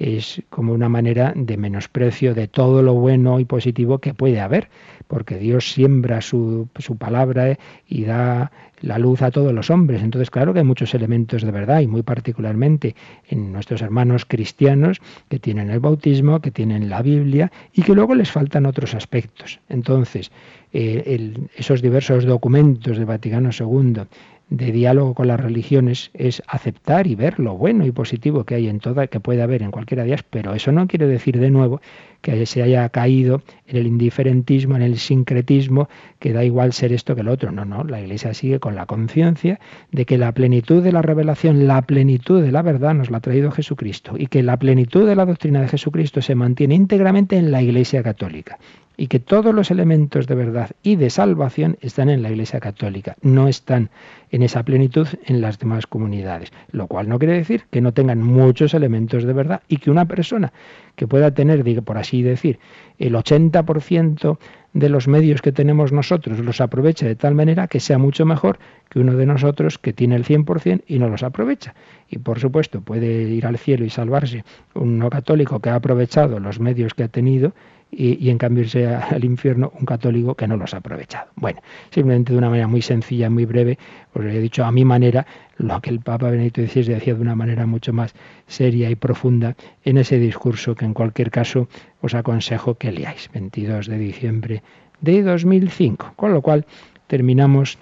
es 0.00 0.42
como 0.48 0.72
una 0.72 0.88
manera 0.88 1.34
de 1.36 1.58
menosprecio 1.58 2.34
de 2.34 2.48
todo 2.48 2.82
lo 2.82 2.94
bueno 2.94 3.38
y 3.38 3.44
positivo 3.44 3.98
que 3.98 4.14
puede 4.14 4.40
haber, 4.40 4.70
porque 5.08 5.36
Dios 5.36 5.72
siembra 5.72 6.22
su, 6.22 6.68
su, 6.78 6.96
palabra 6.96 7.58
y 7.86 8.04
da 8.04 8.50
la 8.80 8.98
luz 8.98 9.20
a 9.20 9.30
todos 9.30 9.52
los 9.52 9.68
hombres. 9.68 10.02
Entonces, 10.02 10.30
claro 10.30 10.54
que 10.54 10.60
hay 10.60 10.64
muchos 10.64 10.94
elementos 10.94 11.42
de 11.42 11.50
verdad, 11.50 11.80
y 11.80 11.86
muy 11.86 12.02
particularmente 12.02 12.96
en 13.28 13.52
nuestros 13.52 13.82
hermanos 13.82 14.24
cristianos 14.24 15.02
que 15.28 15.38
tienen 15.38 15.68
el 15.70 15.80
bautismo, 15.80 16.40
que 16.40 16.50
tienen 16.50 16.88
la 16.88 17.02
Biblia, 17.02 17.52
y 17.74 17.82
que 17.82 17.94
luego 17.94 18.14
les 18.14 18.30
faltan 18.30 18.64
otros 18.64 18.94
aspectos. 18.94 19.60
Entonces, 19.68 20.32
eh, 20.72 21.02
el, 21.04 21.50
esos 21.56 21.82
diversos 21.82 22.24
documentos 22.24 22.96
de 22.96 23.04
Vaticano 23.04 23.50
II, 23.52 24.04
de 24.50 24.72
diálogo 24.72 25.14
con 25.14 25.28
las 25.28 25.40
religiones 25.40 26.10
es 26.12 26.42
aceptar 26.46 27.06
y 27.06 27.14
ver 27.14 27.38
lo 27.38 27.56
bueno 27.56 27.86
y 27.86 27.92
positivo 27.92 28.44
que 28.44 28.56
hay 28.56 28.68
en 28.68 28.80
toda, 28.80 29.06
que 29.06 29.20
puede 29.20 29.42
haber 29.42 29.62
en 29.62 29.70
cualquiera 29.70 30.04
de 30.04 30.10
pero 30.28 30.54
eso 30.54 30.72
no 30.72 30.88
quiere 30.88 31.06
decir 31.06 31.38
de 31.38 31.50
nuevo 31.50 31.80
que 32.20 32.44
se 32.46 32.62
haya 32.62 32.88
caído 32.88 33.42
en 33.66 33.76
el 33.78 33.86
indiferentismo, 33.86 34.76
en 34.76 34.82
el 34.82 34.98
sincretismo, 34.98 35.88
que 36.18 36.32
da 36.32 36.44
igual 36.44 36.72
ser 36.72 36.92
esto 36.92 37.14
que 37.16 37.22
lo 37.22 37.32
otro. 37.32 37.50
No, 37.50 37.64
no, 37.64 37.84
la 37.84 38.00
Iglesia 38.00 38.34
sigue 38.34 38.60
con 38.60 38.74
la 38.74 38.86
conciencia 38.86 39.58
de 39.90 40.04
que 40.04 40.18
la 40.18 40.32
plenitud 40.32 40.82
de 40.82 40.92
la 40.92 41.00
revelación, 41.00 41.66
la 41.66 41.80
plenitud 41.82 42.42
de 42.42 42.52
la 42.52 42.62
verdad 42.62 42.94
nos 42.94 43.10
la 43.10 43.18
ha 43.18 43.20
traído 43.20 43.50
Jesucristo 43.50 44.14
y 44.18 44.26
que 44.26 44.42
la 44.42 44.58
plenitud 44.58 45.06
de 45.06 45.16
la 45.16 45.24
doctrina 45.24 45.62
de 45.62 45.68
Jesucristo 45.68 46.20
se 46.20 46.34
mantiene 46.34 46.74
íntegramente 46.74 47.36
en 47.36 47.50
la 47.50 47.62
Iglesia 47.62 48.02
católica 48.02 48.58
y 49.00 49.06
que 49.06 49.18
todos 49.18 49.54
los 49.54 49.70
elementos 49.70 50.26
de 50.26 50.34
verdad 50.34 50.72
y 50.82 50.96
de 50.96 51.08
salvación 51.08 51.78
están 51.80 52.10
en 52.10 52.20
la 52.20 52.28
Iglesia 52.28 52.60
Católica, 52.60 53.16
no 53.22 53.48
están 53.48 53.88
en 54.30 54.42
esa 54.42 54.62
plenitud 54.62 55.08
en 55.24 55.40
las 55.40 55.58
demás 55.58 55.86
comunidades, 55.86 56.52
lo 56.70 56.86
cual 56.86 57.08
no 57.08 57.18
quiere 57.18 57.32
decir 57.32 57.64
que 57.70 57.80
no 57.80 57.94
tengan 57.94 58.22
muchos 58.22 58.74
elementos 58.74 59.24
de 59.24 59.32
verdad 59.32 59.62
y 59.68 59.78
que 59.78 59.90
una 59.90 60.04
persona 60.04 60.52
que 60.96 61.08
pueda 61.08 61.30
tener, 61.30 61.64
por 61.82 61.96
así 61.96 62.20
decir, 62.20 62.58
el 62.98 63.14
80% 63.14 64.36
de 64.72 64.88
los 64.88 65.08
medios 65.08 65.42
que 65.42 65.52
tenemos 65.52 65.92
nosotros 65.92 66.38
los 66.38 66.60
aproveche 66.60 67.06
de 67.06 67.16
tal 67.16 67.34
manera 67.34 67.66
que 67.66 67.80
sea 67.80 67.98
mucho 67.98 68.24
mejor 68.24 68.58
que 68.88 69.00
uno 69.00 69.14
de 69.14 69.26
nosotros 69.26 69.78
que 69.78 69.92
tiene 69.92 70.16
el 70.16 70.24
100% 70.24 70.84
y 70.86 70.98
no 70.98 71.08
los 71.08 71.22
aprovecha. 71.22 71.74
Y 72.08 72.18
por 72.18 72.38
supuesto 72.38 72.80
puede 72.80 73.22
ir 73.22 73.46
al 73.46 73.58
cielo 73.58 73.84
y 73.84 73.90
salvarse 73.90 74.44
un 74.74 74.98
no 74.98 75.10
católico 75.10 75.60
que 75.60 75.70
ha 75.70 75.76
aprovechado 75.76 76.38
los 76.40 76.60
medios 76.60 76.94
que 76.94 77.04
ha 77.04 77.08
tenido 77.08 77.52
y, 77.92 78.24
y, 78.24 78.30
en 78.30 78.38
cambio 78.38 78.62
irse 78.62 78.86
al 78.86 79.24
infierno 79.24 79.72
un 79.76 79.84
católico 79.84 80.36
que 80.36 80.46
no 80.46 80.56
los 80.56 80.74
ha 80.74 80.76
aprovechado. 80.76 81.28
Bueno, 81.34 81.60
simplemente 81.90 82.32
de 82.32 82.38
una 82.38 82.48
manera 82.48 82.68
muy 82.68 82.82
sencilla, 82.82 83.28
muy 83.28 83.46
breve, 83.46 83.78
os 84.14 84.24
he 84.24 84.38
dicho 84.38 84.64
a 84.64 84.70
mi 84.70 84.84
manera 84.84 85.26
lo 85.56 85.80
que 85.80 85.90
el 85.90 86.00
Papa 86.00 86.30
Benedicto 86.30 86.62
XVI 86.62 86.94
decía 86.94 87.14
de 87.14 87.20
una 87.20 87.34
manera 87.34 87.66
mucho 87.66 87.92
más 87.92 88.14
seria 88.46 88.90
y 88.90 88.94
profunda 88.94 89.56
en 89.84 89.98
ese 89.98 90.18
discurso 90.18 90.76
que 90.76 90.84
en 90.84 90.94
cualquier 90.94 91.30
caso 91.30 91.68
os 92.00 92.14
aconsejo 92.14 92.74
que 92.74 92.92
leáis, 92.92 93.30
22 93.32 93.86
de 93.86 93.98
diciembre 93.98 94.62
de 95.00 95.22
2005. 95.22 96.14
Con 96.16 96.32
lo 96.32 96.42
cual 96.42 96.66
terminamos 97.06 97.78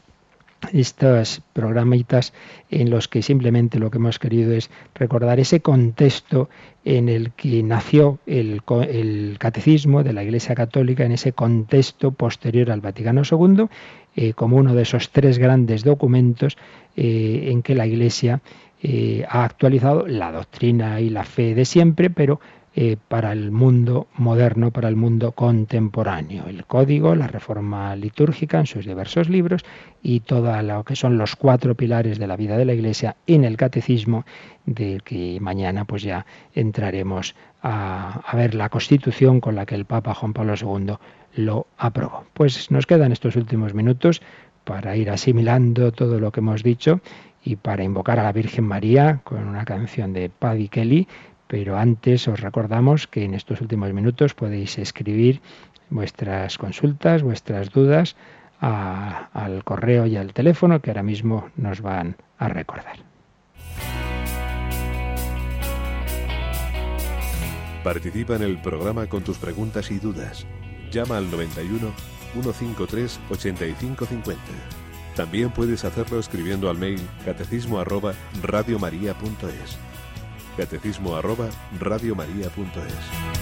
estos 0.72 1.40
programitas 1.52 2.32
en 2.70 2.90
los 2.90 3.06
que 3.06 3.22
simplemente 3.22 3.78
lo 3.78 3.90
que 3.90 3.98
hemos 3.98 4.18
querido 4.18 4.52
es 4.52 4.70
recordar 4.94 5.38
ese 5.38 5.60
contexto 5.60 6.48
en 6.84 7.08
el 7.08 7.32
que 7.32 7.62
nació 7.62 8.18
el, 8.26 8.62
catecismo 9.38 10.02
de 10.02 10.12
la 10.12 10.24
Iglesia 10.24 10.54
Católica, 10.54 11.04
en 11.04 11.12
ese 11.12 11.32
contexto 11.32 12.10
posterior 12.10 12.70
al 12.70 12.80
Vaticano 12.80 13.22
II, 13.30 13.66
eh, 14.16 14.32
como 14.32 14.56
uno 14.56 14.74
de 14.74 14.82
esos 14.82 15.10
tres 15.10 15.38
grandes 15.38 15.84
documentos 15.84 16.56
eh, 16.96 17.50
en 17.50 17.62
que 17.62 17.74
la 17.74 17.86
Iglesia 17.86 18.40
eh, 18.82 19.24
ha 19.28 19.44
actualizado 19.44 20.06
la 20.06 20.32
doctrina 20.32 21.00
y 21.00 21.10
la 21.10 21.24
fe 21.24 21.54
de 21.54 21.64
siempre, 21.64 22.10
pero 22.10 22.40
eh, 22.80 22.96
para 23.08 23.32
el 23.32 23.50
mundo 23.50 24.06
moderno, 24.14 24.70
para 24.70 24.88
el 24.88 24.94
mundo 24.94 25.32
contemporáneo. 25.32 26.44
El 26.46 26.64
código, 26.64 27.16
la 27.16 27.26
reforma 27.26 27.96
litúrgica 27.96 28.60
en 28.60 28.66
sus 28.66 28.86
diversos 28.86 29.28
libros 29.28 29.64
y 30.00 30.20
todo 30.20 30.62
lo 30.62 30.84
que 30.84 30.94
son 30.94 31.18
los 31.18 31.34
cuatro 31.34 31.74
pilares 31.74 32.20
de 32.20 32.28
la 32.28 32.36
vida 32.36 32.56
de 32.56 32.64
la 32.64 32.74
Iglesia 32.74 33.16
en 33.26 33.42
el 33.42 33.56
catecismo, 33.56 34.24
del 34.64 35.02
que 35.02 35.40
mañana 35.40 35.86
pues 35.86 36.04
ya 36.04 36.24
entraremos 36.54 37.34
a, 37.62 38.20
a 38.24 38.36
ver 38.36 38.54
la 38.54 38.68
constitución 38.68 39.40
con 39.40 39.56
la 39.56 39.66
que 39.66 39.74
el 39.74 39.84
Papa 39.84 40.14
Juan 40.14 40.32
Pablo 40.32 40.54
II 40.54 40.94
lo 41.34 41.66
aprobó. 41.78 42.26
Pues 42.32 42.70
nos 42.70 42.86
quedan 42.86 43.10
estos 43.10 43.34
últimos 43.34 43.74
minutos 43.74 44.22
para 44.62 44.96
ir 44.96 45.10
asimilando 45.10 45.90
todo 45.90 46.20
lo 46.20 46.30
que 46.30 46.38
hemos 46.38 46.62
dicho 46.62 47.00
y 47.42 47.56
para 47.56 47.82
invocar 47.82 48.20
a 48.20 48.22
la 48.22 48.32
Virgen 48.32 48.66
María 48.66 49.20
con 49.24 49.48
una 49.48 49.64
canción 49.64 50.12
de 50.12 50.30
Paddy 50.30 50.68
Kelly. 50.68 51.08
Pero 51.48 51.76
antes 51.76 52.28
os 52.28 52.40
recordamos 52.40 53.06
que 53.06 53.24
en 53.24 53.34
estos 53.34 53.60
últimos 53.60 53.92
minutos 53.92 54.34
podéis 54.34 54.78
escribir 54.78 55.40
vuestras 55.90 56.58
consultas, 56.58 57.22
vuestras 57.22 57.70
dudas 57.70 58.16
al 58.60 59.64
correo 59.64 60.06
y 60.06 60.16
al 60.16 60.32
teléfono 60.32 60.80
que 60.80 60.90
ahora 60.90 61.02
mismo 61.02 61.50
nos 61.56 61.80
van 61.80 62.16
a 62.38 62.48
recordar. 62.48 62.96
Participa 67.82 68.36
en 68.36 68.42
el 68.42 68.60
programa 68.60 69.06
con 69.06 69.22
tus 69.22 69.38
preguntas 69.38 69.90
y 69.90 69.98
dudas. 69.98 70.46
Llama 70.90 71.16
al 71.16 71.30
91 71.30 71.92
153 72.32 73.20
8550. 73.30 74.42
También 75.16 75.50
puedes 75.50 75.84
hacerlo 75.84 76.18
escribiendo 76.18 76.68
al 76.68 76.76
mail 76.76 77.00
catecismo 77.24 77.80
arroba 77.80 78.12
radiomaria.es. 78.42 79.87
Catecismo 80.58 81.14
arroba 81.14 81.48
radiomaria.es. 81.78 83.38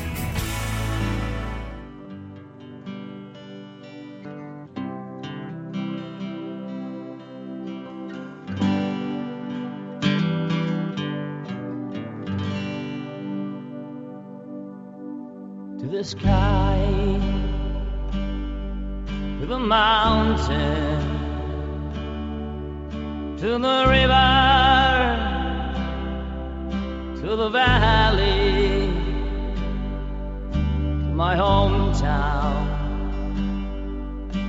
sky 16.04 17.18
to 19.40 19.46
the 19.46 19.58
mountain 19.58 21.00
to 23.38 23.58
the 23.58 23.86
river 23.88 24.45
to 27.36 27.42
the 27.42 27.50
valley. 27.50 28.88
To 30.52 31.12
my 31.22 31.36
hometown. 31.36 32.64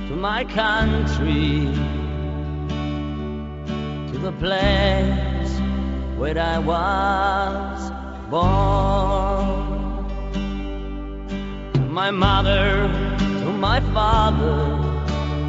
To 0.08 0.16
my 0.16 0.44
country. 0.44 1.66
To 4.10 4.18
the 4.18 4.32
place 4.32 5.52
where 6.16 6.38
I 6.38 6.58
was 6.58 7.78
born. 8.30 10.08
To 11.74 11.80
my 11.80 12.10
mother, 12.10 12.88
to 13.18 13.50
my 13.66 13.80
father, 13.92 14.58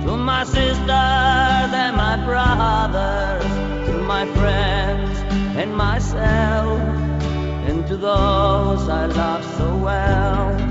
to 0.06 0.18
my 0.18 0.44
sisters 0.44 1.72
and 1.84 1.96
my 1.96 2.16
brothers, 2.26 3.46
to 3.88 3.94
my 4.14 4.26
friends 4.34 5.20
and 5.56 5.74
myself, 5.74 7.09
to 7.90 7.98
those 7.98 8.88
I 8.88 9.08
love 9.08 9.44
so 9.58 9.78
well. 9.78 10.69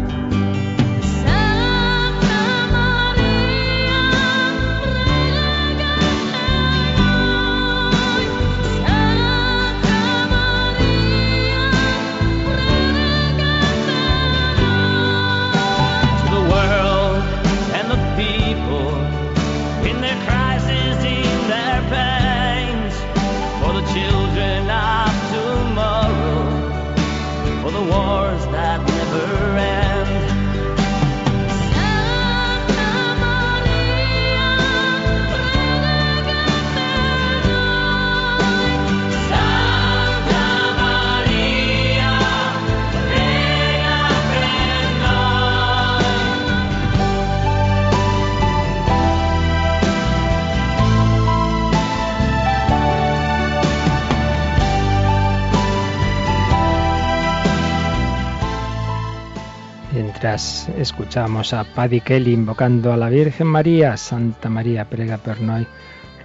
Escuchamos 60.77 61.55
a 61.55 61.63
Paddy 61.63 62.01
Kelly 62.01 62.33
invocando 62.33 62.93
a 62.93 62.97
la 62.97 63.09
Virgen 63.09 63.47
María, 63.47 63.97
Santa 63.97 64.49
María 64.49 64.91
prega 64.91 65.17
per 65.17 65.41
noi, 65.41 65.63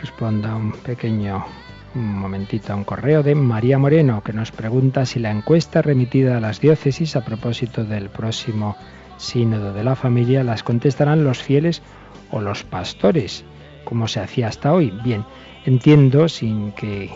responda 0.02 0.56
un 0.56 0.72
pequeño 0.72 1.46
un 1.94 2.18
momentito 2.18 2.74
a 2.74 2.76
un 2.76 2.86
correo 2.86 3.22
de 3.22 3.36
María 3.36 3.78
Moreno 3.78 4.24
que 4.24 4.34
nos 4.34 4.52
pregunta 4.52 5.06
si 5.06 5.20
la 5.20 5.30
encuesta 5.30 5.84
remitida 5.84 6.38
a 6.38 6.40
las 6.40 6.60
diócesis 6.60 7.16
a 7.16 7.24
propósito 7.24 7.86
del 7.86 8.10
próximo 8.10 8.76
sínodo 9.18 9.74
de 9.74 9.84
la 9.84 9.96
familia 9.96 10.44
las 10.44 10.64
contestarán 10.64 11.24
los 11.24 11.44
fieles 11.44 11.84
o 12.32 12.42
los 12.42 12.64
pastores, 12.64 13.46
como 13.84 14.08
se 14.08 14.22
hacía 14.22 14.48
hasta 14.48 14.74
hoy. 14.74 14.92
Bien, 15.04 15.24
entiendo 15.66 16.28
sin 16.30 16.72
que 16.72 17.12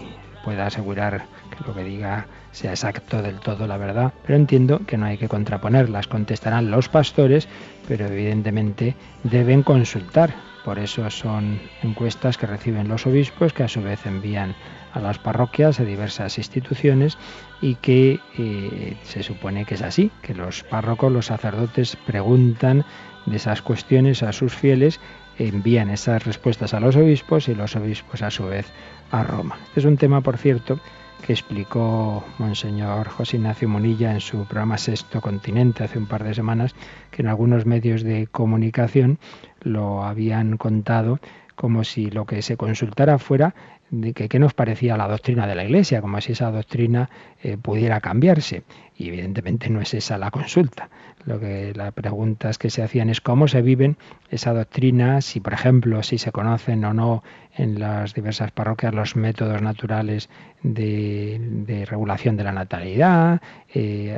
pueda 0.46 0.68
asegurar 0.68 1.26
que 1.50 1.66
lo 1.66 1.74
que 1.74 1.84
diga 1.84 2.28
sea 2.58 2.72
exacto 2.72 3.22
del 3.22 3.40
todo 3.40 3.68
la 3.68 3.78
verdad, 3.78 4.12
pero 4.26 4.36
entiendo 4.36 4.82
que 4.88 4.98
no 4.98 5.06
hay 5.06 5.18
que 5.18 5.28
contraponerlas. 5.28 6.08
Contestarán 6.08 6.72
los 6.72 6.90
pastores, 6.90 7.48
pero 7.88 8.08
evidentemente 8.08 8.96
deben 9.24 9.62
consultar. 9.62 10.34
Por 10.66 10.80
eso 10.80 11.08
son 11.12 11.62
encuestas 11.84 12.36
que 12.38 12.48
reciben 12.48 12.88
los 12.88 13.06
obispos, 13.06 13.54
que 13.54 13.64
a 13.64 13.68
su 13.68 13.82
vez 13.82 14.06
envían 14.08 14.56
a 14.94 15.00
las 15.00 15.20
parroquias, 15.20 15.80
a 15.80 15.84
diversas 15.84 16.40
instituciones, 16.40 17.18
y 17.62 17.76
que 17.76 18.20
eh, 18.40 18.98
se 19.04 19.22
supone 19.22 19.66
que 19.66 19.76
es 19.76 19.84
así, 19.84 20.12
que 20.24 20.34
los 20.34 20.64
párrocos, 20.64 21.12
los 21.12 21.28
sacerdotes 21.28 21.96
preguntan 22.08 22.84
de 23.28 23.36
esas 23.36 23.62
cuestiones 23.62 24.24
a 24.24 24.34
sus 24.34 24.56
fieles, 24.56 25.00
envían 25.38 25.92
esas 25.92 26.26
respuestas 26.26 26.74
a 26.74 26.80
los 26.80 26.96
obispos 26.96 27.48
y 27.50 27.56
los 27.56 27.76
obispos 27.76 28.24
a 28.24 28.32
su 28.32 28.48
vez 28.48 28.66
a 29.12 29.24
Roma. 29.24 29.60
Este 29.68 29.82
es 29.82 29.86
un 29.86 29.98
tema, 29.98 30.22
por 30.22 30.38
cierto, 30.38 30.80
que 31.26 31.34
explicó 31.34 32.24
Monseñor 32.38 33.08
José 33.10 33.38
Ignacio 33.38 33.68
Munilla 33.68 34.12
en 34.12 34.22
su 34.22 34.46
programa 34.46 34.78
Sexto 34.78 35.22
Continente 35.22 35.84
hace 35.84 35.98
un 35.98 36.06
par 36.06 36.24
de 36.24 36.34
semanas, 36.34 36.76
que 37.12 37.22
en 37.22 37.28
algunos 37.28 37.66
medios 37.66 38.04
de 38.04 38.28
comunicación 38.28 39.20
lo 39.62 40.04
habían 40.04 40.58
contado 40.58 41.20
como 41.56 41.84
si 41.84 42.12
lo 42.12 42.26
que 42.26 42.42
se 42.42 42.56
consultara 42.56 43.18
fuera 43.18 43.56
de 43.90 44.14
que 44.14 44.30
qué 44.30 44.40
nos 44.40 44.54
parecía 44.54 44.98
la 44.98 45.08
doctrina 45.08 45.48
de 45.48 45.56
la 45.56 45.64
Iglesia, 45.64 46.02
como 46.02 46.20
si 46.22 46.34
esa 46.34 46.52
doctrina 46.52 47.10
eh, 47.42 47.58
pudiera 47.58 48.00
cambiarse. 48.02 48.64
Y 48.96 49.08
evidentemente 49.08 49.70
no 49.70 49.82
es 49.82 49.94
esa 49.94 50.18
la 50.18 50.32
consulta. 50.32 50.90
Lo 51.28 51.42
que 51.42 51.74
las 51.76 51.92
preguntas 51.92 52.58
que 52.58 52.70
se 52.70 52.82
hacían 52.82 53.10
es 53.10 53.20
cómo 53.20 53.50
se 53.50 53.62
viven 53.62 53.98
esa 54.30 54.54
doctrina, 54.54 55.20
si 55.20 55.42
por 55.42 55.52
ejemplo 55.52 56.02
si 56.02 56.18
se 56.18 56.32
conocen 56.32 56.86
o 56.86 56.94
no 56.94 57.22
en 57.54 57.82
las 57.82 58.14
diversas 58.14 58.52
parroquias 58.52 58.94
los 58.94 59.18
métodos 59.18 59.62
naturales 59.62 60.30
de, 60.64 61.86
regulación 61.86 62.38
de 62.38 62.46
la 62.46 62.54
natalidad, 62.54 63.42
eh, 63.74 64.18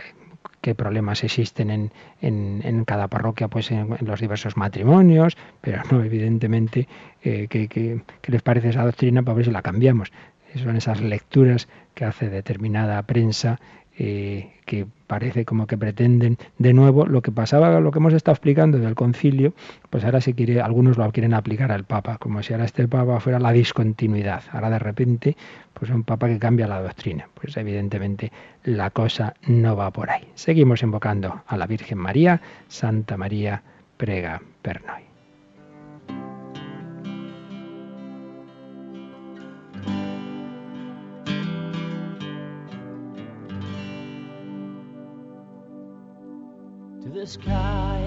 qué 0.62 0.76
problemas 0.76 1.24
existen 1.24 1.72
en, 1.72 1.92
en, 2.22 2.86
cada 2.86 3.08
parroquia, 3.08 3.48
pues 3.48 3.72
en, 3.72 3.98
los 4.02 4.22
diversos 4.22 4.56
matrimonios, 4.56 5.36
pero 5.62 5.82
no, 5.90 6.04
evidentemente, 6.04 6.88
eh, 7.24 7.48
qué 7.50 8.04
les 8.28 8.42
parece 8.44 8.70
esa 8.70 8.86
doctrina 8.86 9.24
para 9.24 9.34
ver 9.34 9.46
si 9.46 9.52
la 9.52 9.64
cambiamos. 9.64 10.12
Son 10.56 10.76
esas 10.76 11.02
lecturas 11.02 11.68
que 11.94 12.06
hace 12.06 12.30
determinada 12.30 13.02
prensa 13.04 13.60
eh, 14.02 14.54
que 14.66 14.88
parece 15.08 15.44
como 15.44 15.68
que 15.68 15.78
pretenden 15.78 16.38
de 16.58 16.74
nuevo 16.74 17.06
lo 17.06 17.22
que 17.22 17.34
pasaba, 17.34 17.82
lo 17.82 17.92
que 17.92 18.00
hemos 18.00 18.14
estado 18.14 18.34
explicando 18.34 18.78
del 18.80 18.96
concilio, 18.96 19.54
pues 19.90 20.06
ahora 20.06 20.22
se 20.22 20.34
quiere, 20.34 20.62
algunos 20.62 20.98
lo 20.98 21.12
quieren 21.12 21.34
aplicar 21.34 21.70
al 21.74 21.84
Papa, 21.84 22.18
como 22.18 22.42
si 22.42 22.54
ahora 22.54 22.64
este 22.64 22.88
Papa 22.88 23.20
fuera 23.20 23.40
la 23.40 23.52
discontinuidad. 23.52 24.44
Ahora 24.54 24.70
de 24.70 24.80
repente, 24.80 25.36
pues 25.74 25.92
un 25.92 26.04
Papa 26.04 26.28
que 26.28 26.40
cambia 26.40 26.66
la 26.66 26.82
doctrina. 26.82 27.28
Pues 27.34 27.58
evidentemente 27.58 28.32
la 28.64 28.90
cosa 28.90 29.34
no 29.48 29.76
va 29.76 29.92
por 29.92 30.10
ahí. 30.10 30.30
Seguimos 30.34 30.82
invocando 30.82 31.44
a 31.46 31.58
la 31.58 31.68
Virgen 31.68 31.98
María, 31.98 32.42
Santa 32.70 33.18
María, 33.18 33.62
prega 33.98 34.42
per 34.62 34.82
noi. 34.86 35.09
Sky, 47.30 48.02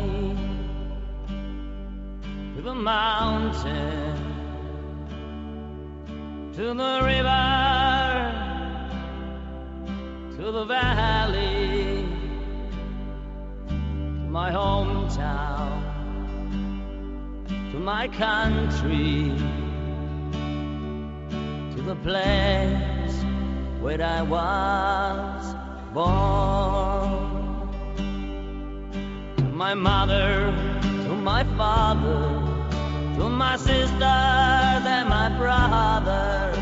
to 2.57 2.61
the 2.61 2.75
mountain, 2.75 4.17
to 6.53 6.75
the 6.75 7.01
river, 7.05 7.47
to 10.37 10.43
the 10.51 10.65
valley, 10.65 12.05
to 13.69 14.27
my 14.39 14.51
hometown, 14.51 15.71
to 17.71 17.79
my 17.79 18.09
country, 18.09 19.31
to 21.77 21.81
the 21.81 21.95
place 22.03 23.17
where 23.81 24.03
I 24.03 24.23
was 24.23 25.55
born. 25.95 27.22
My 29.53 29.75
mother, 29.75 30.51
to 30.81 31.15
my 31.15 31.45
father, 31.59 32.41
to 33.19 33.29
my 33.29 33.57
sisters 33.57 33.93
and 34.01 35.09
my 35.09 35.29
brothers. 35.39 36.57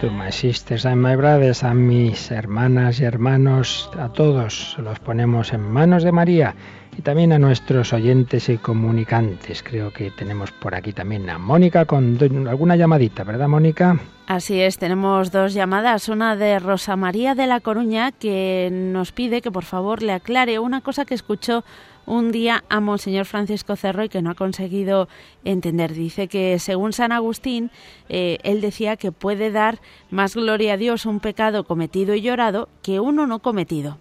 To 0.00 0.10
my 0.10 0.30
sisters 0.30 0.86
and 0.86 1.02
my 1.02 1.16
brothers, 1.16 1.64
a 1.64 1.74
mis 1.74 2.30
hermanas 2.30 3.00
y 3.00 3.04
hermanos, 3.04 3.90
a 3.98 4.08
todos 4.08 4.76
los 4.78 5.00
ponemos 5.00 5.52
en 5.52 5.60
manos 5.60 6.04
de 6.04 6.12
María 6.12 6.54
y 6.96 7.02
también 7.02 7.32
a 7.32 7.38
nuestros 7.38 7.92
oyentes 7.92 8.48
y 8.48 8.58
comunicantes. 8.58 9.62
Creo 9.62 9.92
que 9.92 10.10
tenemos 10.10 10.52
por 10.52 10.74
aquí 10.74 10.92
también 10.92 11.28
a 11.30 11.38
Mónica 11.38 11.84
con 11.84 12.18
alguna 12.48 12.76
llamadita, 12.76 13.24
¿verdad, 13.24 13.48
Mónica? 13.48 13.98
Así 14.26 14.60
es, 14.60 14.78
tenemos 14.78 15.30
dos 15.30 15.52
llamadas, 15.52 16.08
una 16.08 16.36
de 16.36 16.58
Rosa 16.58 16.96
María 16.96 17.34
de 17.34 17.46
La 17.46 17.60
Coruña 17.60 18.12
que 18.12 18.68
nos 18.72 19.12
pide 19.12 19.42
que 19.42 19.50
por 19.50 19.64
favor 19.64 20.02
le 20.02 20.12
aclare 20.12 20.58
una 20.58 20.80
cosa 20.80 21.04
que 21.04 21.14
escuchó 21.14 21.64
un 22.06 22.32
día 22.32 22.64
a 22.68 22.80
Monseñor 22.80 23.26
Francisco 23.26 23.76
Cerro 23.76 24.04
y 24.04 24.08
que 24.08 24.22
no 24.22 24.30
ha 24.30 24.34
conseguido 24.34 25.08
entender. 25.44 25.92
Dice 25.92 26.28
que 26.28 26.58
según 26.58 26.92
San 26.92 27.12
Agustín, 27.12 27.70
eh, 28.08 28.38
él 28.42 28.60
decía 28.60 28.96
que 28.96 29.12
puede 29.12 29.50
dar 29.50 29.80
más 30.10 30.34
gloria 30.34 30.74
a 30.74 30.76
Dios 30.76 31.06
un 31.06 31.20
pecado 31.20 31.64
cometido 31.64 32.14
y 32.14 32.22
llorado 32.22 32.68
que 32.82 33.00
uno 33.00 33.26
no 33.26 33.40
cometido. 33.40 33.98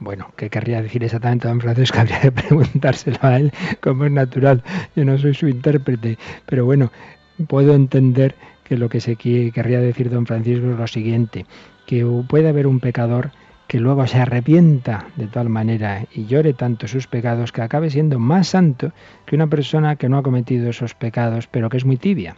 Bueno, 0.00 0.32
¿qué 0.34 0.48
querría 0.48 0.80
decir 0.80 1.04
exactamente 1.04 1.46
don 1.46 1.60
Francisco? 1.60 1.98
Habría 2.00 2.20
que 2.20 2.32
preguntárselo 2.32 3.18
a 3.20 3.36
él, 3.36 3.52
como 3.80 4.06
es 4.06 4.10
natural. 4.10 4.62
Yo 4.96 5.04
no 5.04 5.18
soy 5.18 5.34
su 5.34 5.46
intérprete, 5.46 6.18
pero 6.46 6.64
bueno, 6.64 6.90
puedo 7.46 7.74
entender 7.74 8.34
que 8.64 8.78
lo 8.78 8.88
que 8.88 9.00
se 9.00 9.16
querría 9.16 9.80
decir 9.80 10.08
don 10.08 10.26
Francisco 10.26 10.70
es 10.70 10.78
lo 10.78 10.86
siguiente, 10.86 11.44
que 11.86 12.06
puede 12.28 12.48
haber 12.48 12.66
un 12.66 12.80
pecador 12.80 13.32
que 13.66 13.78
luego 13.78 14.06
se 14.06 14.18
arrepienta 14.18 15.06
de 15.16 15.26
tal 15.26 15.48
manera 15.48 16.06
y 16.12 16.26
llore 16.26 16.54
tanto 16.54 16.88
sus 16.88 17.06
pecados 17.06 17.52
que 17.52 17.62
acabe 17.62 17.90
siendo 17.90 18.18
más 18.18 18.48
santo 18.48 18.92
que 19.26 19.36
una 19.36 19.48
persona 19.48 19.96
que 19.96 20.08
no 20.08 20.18
ha 20.18 20.22
cometido 20.22 20.70
esos 20.70 20.94
pecados, 20.94 21.46
pero 21.46 21.68
que 21.68 21.76
es 21.76 21.84
muy 21.84 21.96
tibia. 21.96 22.36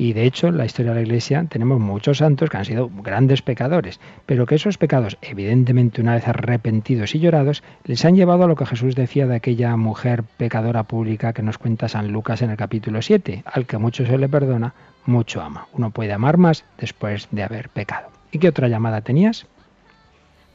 Y 0.00 0.14
de 0.14 0.24
hecho, 0.24 0.48
en 0.48 0.56
la 0.56 0.64
historia 0.64 0.92
de 0.92 1.00
la 1.00 1.02
Iglesia 1.02 1.44
tenemos 1.46 1.78
muchos 1.78 2.16
santos 2.16 2.48
que 2.48 2.56
han 2.56 2.64
sido 2.64 2.88
grandes 3.02 3.42
pecadores, 3.42 4.00
pero 4.24 4.46
que 4.46 4.54
esos 4.54 4.78
pecados, 4.78 5.18
evidentemente 5.20 6.00
una 6.00 6.14
vez 6.14 6.26
arrepentidos 6.26 7.14
y 7.14 7.18
llorados, 7.18 7.62
les 7.84 8.02
han 8.06 8.16
llevado 8.16 8.44
a 8.44 8.46
lo 8.46 8.56
que 8.56 8.64
Jesús 8.64 8.94
decía 8.94 9.26
de 9.26 9.36
aquella 9.36 9.76
mujer 9.76 10.22
pecadora 10.38 10.84
pública 10.84 11.34
que 11.34 11.42
nos 11.42 11.58
cuenta 11.58 11.90
San 11.90 12.12
Lucas 12.12 12.40
en 12.40 12.48
el 12.48 12.56
capítulo 12.56 13.02
7, 13.02 13.42
al 13.44 13.66
que 13.66 13.76
mucho 13.76 14.06
se 14.06 14.16
le 14.16 14.30
perdona, 14.30 14.72
mucho 15.04 15.42
ama. 15.42 15.66
Uno 15.74 15.90
puede 15.90 16.14
amar 16.14 16.38
más 16.38 16.64
después 16.78 17.28
de 17.30 17.42
haber 17.42 17.68
pecado. 17.68 18.08
¿Y 18.32 18.38
qué 18.38 18.48
otra 18.48 18.68
llamada 18.68 19.02
tenías? 19.02 19.48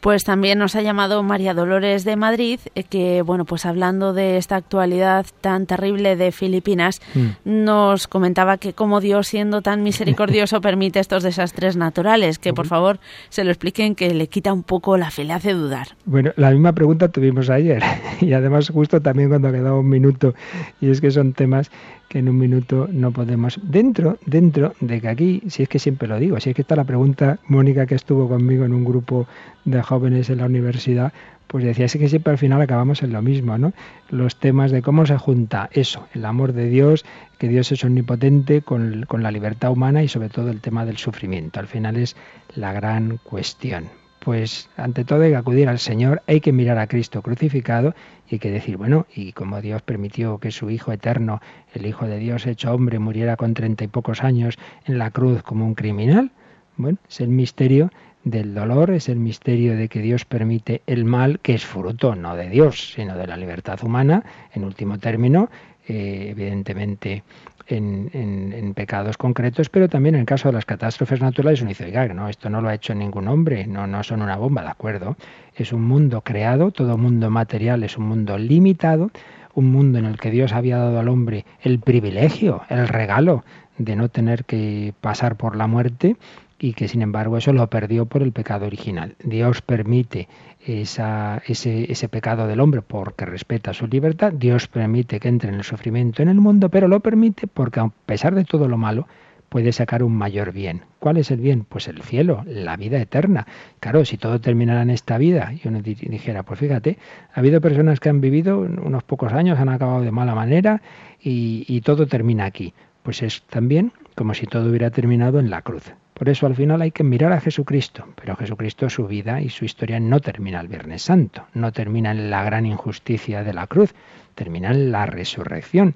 Pues 0.01 0.23
también 0.23 0.59
nos 0.59 0.75
ha 0.75 0.81
llamado 0.83 1.23
María 1.23 1.53
Dolores 1.55 2.05
de 2.05 2.15
Madrid, 2.15 2.59
eh, 2.75 2.83
que 2.83 3.23
bueno, 3.23 3.43
pues 3.45 3.65
hablando 3.65 4.13
de 4.13 4.37
esta 4.37 4.55
actualidad 4.55 5.25
tan 5.41 5.65
terrible 5.65 6.15
de 6.15 6.31
Filipinas, 6.31 7.01
Mm. 7.15 7.63
nos 7.65 8.07
comentaba 8.07 8.57
que 8.57 8.73
como 8.73 9.01
Dios 9.01 9.27
siendo 9.27 9.61
tan 9.61 9.83
misericordioso 9.83 10.61
permite 10.61 10.99
estos 10.99 11.23
desastres 11.23 11.77
naturales, 11.77 12.39
que 12.39 12.53
por 12.53 12.67
favor 12.67 12.99
se 13.29 13.43
lo 13.43 13.51
expliquen 13.51 13.95
que 13.95 14.13
le 14.13 14.27
quita 14.27 14.53
un 14.53 14.63
poco 14.63 14.97
la 14.97 15.09
fe, 15.11 15.23
le 15.23 15.33
hace 15.33 15.53
dudar. 15.53 15.87
Bueno, 16.05 16.31
la 16.35 16.51
misma 16.51 16.73
pregunta 16.73 17.07
tuvimos 17.07 17.49
ayer 17.49 17.81
y 18.21 18.33
además 18.33 18.69
justo 18.69 19.01
también 19.01 19.29
cuando 19.29 19.51
quedaba 19.51 19.79
un 19.79 19.89
minuto 19.89 20.33
y 20.81 20.89
es 20.89 21.01
que 21.01 21.11
son 21.11 21.33
temas 21.33 21.71
que 22.09 22.19
en 22.19 22.29
un 22.29 22.37
minuto 22.37 22.87
no 22.91 23.11
podemos 23.11 23.59
dentro 23.63 24.19
dentro 24.27 24.73
de 24.79 25.01
que 25.01 25.07
aquí 25.07 25.41
si 25.47 25.63
es 25.63 25.69
que 25.69 25.79
siempre 25.79 26.07
lo 26.07 26.19
digo 26.19 26.39
si 26.39 26.51
es 26.51 26.55
que 26.55 26.61
está 26.61 26.75
la 26.75 26.83
pregunta 26.83 27.39
Mónica 27.47 27.87
que 27.87 27.95
estuvo 27.95 28.29
conmigo 28.29 28.63
en 28.63 28.73
un 28.75 28.85
grupo 28.85 29.25
de 29.65 29.81
jóvenes 29.85 30.29
en 30.29 30.39
la 30.39 30.45
universidad 30.45 31.13
pues 31.47 31.63
decía 31.63 31.85
es 31.85 31.95
que 31.95 32.09
siempre 32.09 32.31
al 32.31 32.37
final 32.37 32.61
acabamos 32.61 33.03
en 33.03 33.13
lo 33.13 33.21
mismo 33.21 33.57
no 33.57 33.73
los 34.09 34.39
temas 34.39 34.71
de 34.71 34.81
cómo 34.81 35.05
se 35.05 35.17
junta 35.17 35.69
eso 35.71 36.07
el 36.13 36.25
amor 36.25 36.53
de 36.53 36.69
Dios 36.69 37.05
que 37.37 37.47
Dios 37.47 37.71
es 37.71 37.83
omnipotente 37.83 38.61
con, 38.61 39.05
con 39.07 39.23
la 39.23 39.31
libertad 39.31 39.71
humana 39.71 40.03
y 40.03 40.07
sobre 40.07 40.29
todo 40.29 40.49
el 40.49 40.61
tema 40.61 40.85
del 40.85 40.97
sufrimiento 40.97 41.59
al 41.59 41.67
final 41.67 41.97
es 41.97 42.15
la 42.55 42.73
gran 42.73 43.17
cuestión. 43.23 43.89
Pues 44.19 44.69
ante 44.75 45.05
todo 45.05 45.21
hay 45.21 45.31
que 45.31 45.35
acudir 45.35 45.69
al 45.69 45.77
Señor, 45.77 46.23
hay 46.25 46.41
que 46.41 46.51
mirar 46.51 46.79
a 46.79 46.87
Cristo 46.87 47.21
crucificado 47.21 47.93
y 48.27 48.35
hay 48.35 48.39
que 48.39 48.49
decir, 48.49 48.75
bueno, 48.75 49.05
y 49.13 49.33
como 49.33 49.61
Dios 49.61 49.83
permitió 49.83 50.39
que 50.39 50.49
su 50.49 50.71
Hijo 50.71 50.91
eterno, 50.91 51.41
el 51.75 51.85
Hijo 51.85 52.07
de 52.07 52.17
Dios 52.17 52.47
hecho 52.47 52.73
hombre, 52.73 52.97
muriera 52.97 53.35
con 53.35 53.53
treinta 53.53 53.83
y 53.83 53.87
pocos 53.87 54.23
años 54.23 54.57
en 54.85 54.97
la 54.97 55.11
cruz 55.11 55.43
como 55.43 55.65
un 55.65 55.75
criminal, 55.75 56.31
bueno, 56.75 56.97
es 57.07 57.21
el 57.21 57.29
misterio 57.29 57.91
del 58.25 58.53
dolor, 58.53 58.91
es 58.91 59.07
el 59.07 59.19
misterio 59.19 59.77
de 59.77 59.87
que 59.87 60.01
Dios 60.01 60.25
permite 60.25 60.81
el 60.87 61.05
mal, 61.05 61.39
que 61.39 61.53
es 61.53 61.63
fruto 61.65 62.15
no 62.15 62.35
de 62.35 62.49
Dios, 62.49 62.93
sino 62.95 63.15
de 63.15 63.27
la 63.27 63.37
libertad 63.37 63.79
humana, 63.83 64.23
en 64.53 64.65
último 64.65 64.97
término, 64.97 65.49
eh, 65.87 66.27
evidentemente 66.31 67.23
en, 67.67 68.09
en- 68.13 68.73
pecados 68.73 69.15
concretos, 69.17 69.69
pero 69.69 69.87
también 69.87 70.15
en 70.15 70.21
el 70.21 70.27
caso 70.27 70.49
de 70.49 70.53
las 70.53 70.65
catástrofes 70.65 71.21
naturales 71.21 71.61
uno 71.61 71.69
dice, 71.69 71.85
oiga, 71.85 72.05
no, 72.09 72.27
esto 72.27 72.49
no 72.49 72.59
lo 72.61 72.67
ha 72.69 72.73
hecho 72.73 72.93
ningún 72.93 73.27
hombre, 73.29 73.65
no, 73.67 73.87
no 73.87 74.03
son 74.03 74.21
una 74.21 74.35
bomba, 74.35 74.63
de 74.63 74.69
acuerdo. 74.69 75.15
Es 75.55 75.71
un 75.71 75.83
mundo 75.83 76.21
creado, 76.21 76.71
todo 76.71 76.97
mundo 76.97 77.29
material 77.29 77.83
es 77.83 77.97
un 77.97 78.05
mundo 78.07 78.37
limitado, 78.37 79.11
un 79.53 79.71
mundo 79.71 79.97
en 79.99 80.05
el 80.05 80.17
que 80.19 80.31
Dios 80.31 80.51
había 80.51 80.77
dado 80.77 80.99
al 80.99 81.07
hombre 81.07 81.45
el 81.61 81.79
privilegio, 81.79 82.63
el 82.69 82.87
regalo 82.89 83.45
de 83.77 83.95
no 83.95 84.09
tener 84.09 84.45
que 84.45 84.93
pasar 85.01 85.35
por 85.37 85.55
la 85.55 85.67
muerte 85.67 86.17
y 86.57 86.73
que 86.73 86.87
sin 86.87 87.01
embargo 87.01 87.37
eso 87.37 87.51
lo 87.53 87.67
perdió 87.69 88.05
por 88.05 88.21
el 88.23 88.31
pecado 88.31 88.65
original. 88.65 89.15
Dios 89.23 89.61
permite 89.61 90.27
ese, 90.65 92.07
pecado 92.09 92.47
del 92.47 92.59
hombre 92.59 92.81
porque 92.81 93.25
respeta 93.25 93.73
su 93.73 93.87
libertad, 93.87 94.33
Dios 94.33 94.67
permite 94.67 95.19
que 95.19 95.27
entre 95.27 95.49
en 95.49 95.55
el 95.55 95.63
sufrimiento 95.63 96.21
en 96.23 96.29
el 96.29 96.39
mundo, 96.39 96.69
pero 96.69 96.87
lo 96.87 96.99
permite 97.01 97.47
porque 97.47 97.79
a 97.79 97.91
pesar 98.05 98.35
de 98.35 98.45
todo 98.45 98.67
lo 98.67 98.77
malo, 98.77 99.07
puede 99.49 99.71
sacar 99.71 100.01
un 100.03 100.13
mayor 100.17 100.51
bien. 100.51 100.81
¿Cuál 100.99 101.17
es 101.17 101.29
el 101.31 101.39
bien? 101.39 101.65
Pues 101.69 101.87
el 101.87 102.01
cielo, 102.01 102.43
la 102.47 102.75
vida 102.77 102.99
eterna. 102.99 103.45
Claro, 103.79 104.03
si 104.03 104.17
todo 104.17 104.41
terminara 104.41 104.81
en 104.81 104.89
esta 104.89 105.17
vida 105.17 105.53
y 105.53 105.67
uno 105.67 105.81
di- 105.81 105.93
dijera, 105.95 106.43
pues 106.43 106.59
fíjate, 106.59 106.97
ha 107.33 107.39
habido 107.39 107.61
personas 107.61 107.99
que 107.99 108.09
han 108.09 108.21
vivido 108.21 108.59
unos 108.59 109.03
pocos 109.03 109.31
años, 109.33 109.59
han 109.59 109.69
acabado 109.69 110.01
de 110.01 110.11
mala 110.11 110.35
manera 110.35 110.81
y, 111.21 111.63
y 111.67 111.81
todo 111.81 112.07
termina 112.07 112.45
aquí. 112.45 112.73
Pues 113.03 113.21
es 113.21 113.43
también 113.43 113.91
como 114.15 114.33
si 114.33 114.45
todo 114.47 114.67
hubiera 114.69 114.89
terminado 114.89 115.39
en 115.39 115.49
la 115.49 115.61
cruz. 115.61 115.93
Por 116.15 116.29
eso 116.29 116.47
al 116.47 116.55
final 116.55 116.81
hay 116.81 116.91
que 116.91 117.03
mirar 117.03 117.33
a 117.33 117.41
Jesucristo, 117.41 118.07
pero 118.15 118.37
Jesucristo 118.37 118.89
su 118.89 119.05
vida 119.05 119.41
y 119.41 119.49
su 119.49 119.65
historia 119.65 119.99
no 119.99 120.21
termina 120.21 120.61
el 120.61 120.69
Viernes 120.69 121.01
Santo, 121.01 121.45
no 121.53 121.73
termina 121.73 122.11
en 122.11 122.29
la 122.29 122.41
gran 122.41 122.65
injusticia 122.65 123.43
de 123.43 123.53
la 123.53 123.67
cruz, 123.67 123.93
termina 124.33 124.71
en 124.71 124.93
la 124.93 125.05
resurrección. 125.07 125.93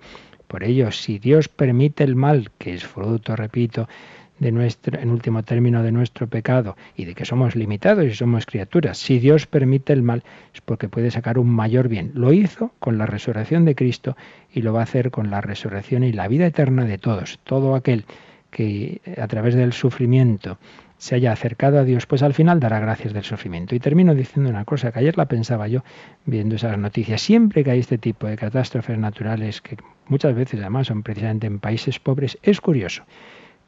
Por 0.50 0.66
ello, 0.66 0.92
si 0.92 1.20
Dios 1.20 1.48
permite 1.48 2.04
el 2.04 2.18
mal, 2.18 2.52
que 2.58 2.74
es 2.74 2.84
fruto, 2.84 3.38
repito, 3.38 3.88
de 4.40 4.50
en 4.50 5.10
último 5.10 5.44
término, 5.44 5.84
de 5.84 5.94
nuestro 5.94 6.28
pecado 6.28 6.76
y 6.98 7.06
de 7.06 7.16
que 7.16 7.24
somos 7.24 7.56
limitados 7.56 8.04
y 8.04 8.14
somos 8.14 8.46
criaturas, 8.46 8.98
si 8.98 9.20
Dios 9.20 9.48
permite 9.48 9.94
el 9.94 10.04
mal 10.04 10.24
es 10.54 10.60
porque 10.60 10.90
puede 10.90 11.12
sacar 11.12 11.40
un 11.40 11.50
mayor 11.50 11.88
bien. 11.88 12.12
Lo 12.14 12.34
hizo 12.34 12.74
con 12.80 12.98
la 12.98 13.06
resurrección 13.06 13.64
de 13.64 13.76
Cristo 13.76 14.18
y 14.54 14.64
lo 14.64 14.74
va 14.74 14.82
a 14.82 14.84
hacer 14.84 15.12
con 15.12 15.30
la 15.30 15.40
resurrección 15.40 16.04
y 16.04 16.12
la 16.12 16.28
vida 16.28 16.46
eterna 16.46 16.84
de 16.84 16.98
todos. 16.98 17.40
Todo 17.46 17.74
aquel 17.74 18.04
que 18.52 19.02
a 19.18 19.28
través 19.28 19.56
del 19.56 19.74
sufrimiento 19.74 20.58
se 20.98 21.16
haya 21.16 21.32
acercado 21.32 21.80
a 21.80 21.84
Dios, 21.84 22.06
pues 22.06 22.24
al 22.24 22.34
final 22.34 22.60
dará 22.60 22.80
gracias 22.80 23.14
del 23.14 23.24
sufrimiento. 23.24 23.74
Y 23.74 23.80
termino 23.80 24.14
diciendo 24.14 24.50
una 24.50 24.66
cosa 24.66 24.92
que 24.92 25.00
ayer 25.00 25.18
la 25.18 25.28
pensaba 25.28 25.68
yo 25.68 25.84
viendo 26.26 26.56
esas 26.56 26.78
noticias. 26.78 27.22
Siempre 27.22 27.64
que 27.64 27.72
hay 27.72 27.80
este 27.80 27.98
tipo 27.98 28.28
de 28.28 28.36
catástrofes 28.36 28.98
naturales, 28.98 29.62
que 29.62 29.78
muchas 30.08 30.36
veces 30.36 30.60
además 30.60 30.88
son 30.88 31.04
precisamente 31.04 31.48
en 31.48 31.60
países 31.60 32.00
pobres, 32.00 32.38
es 32.44 32.60
curioso 32.60 33.04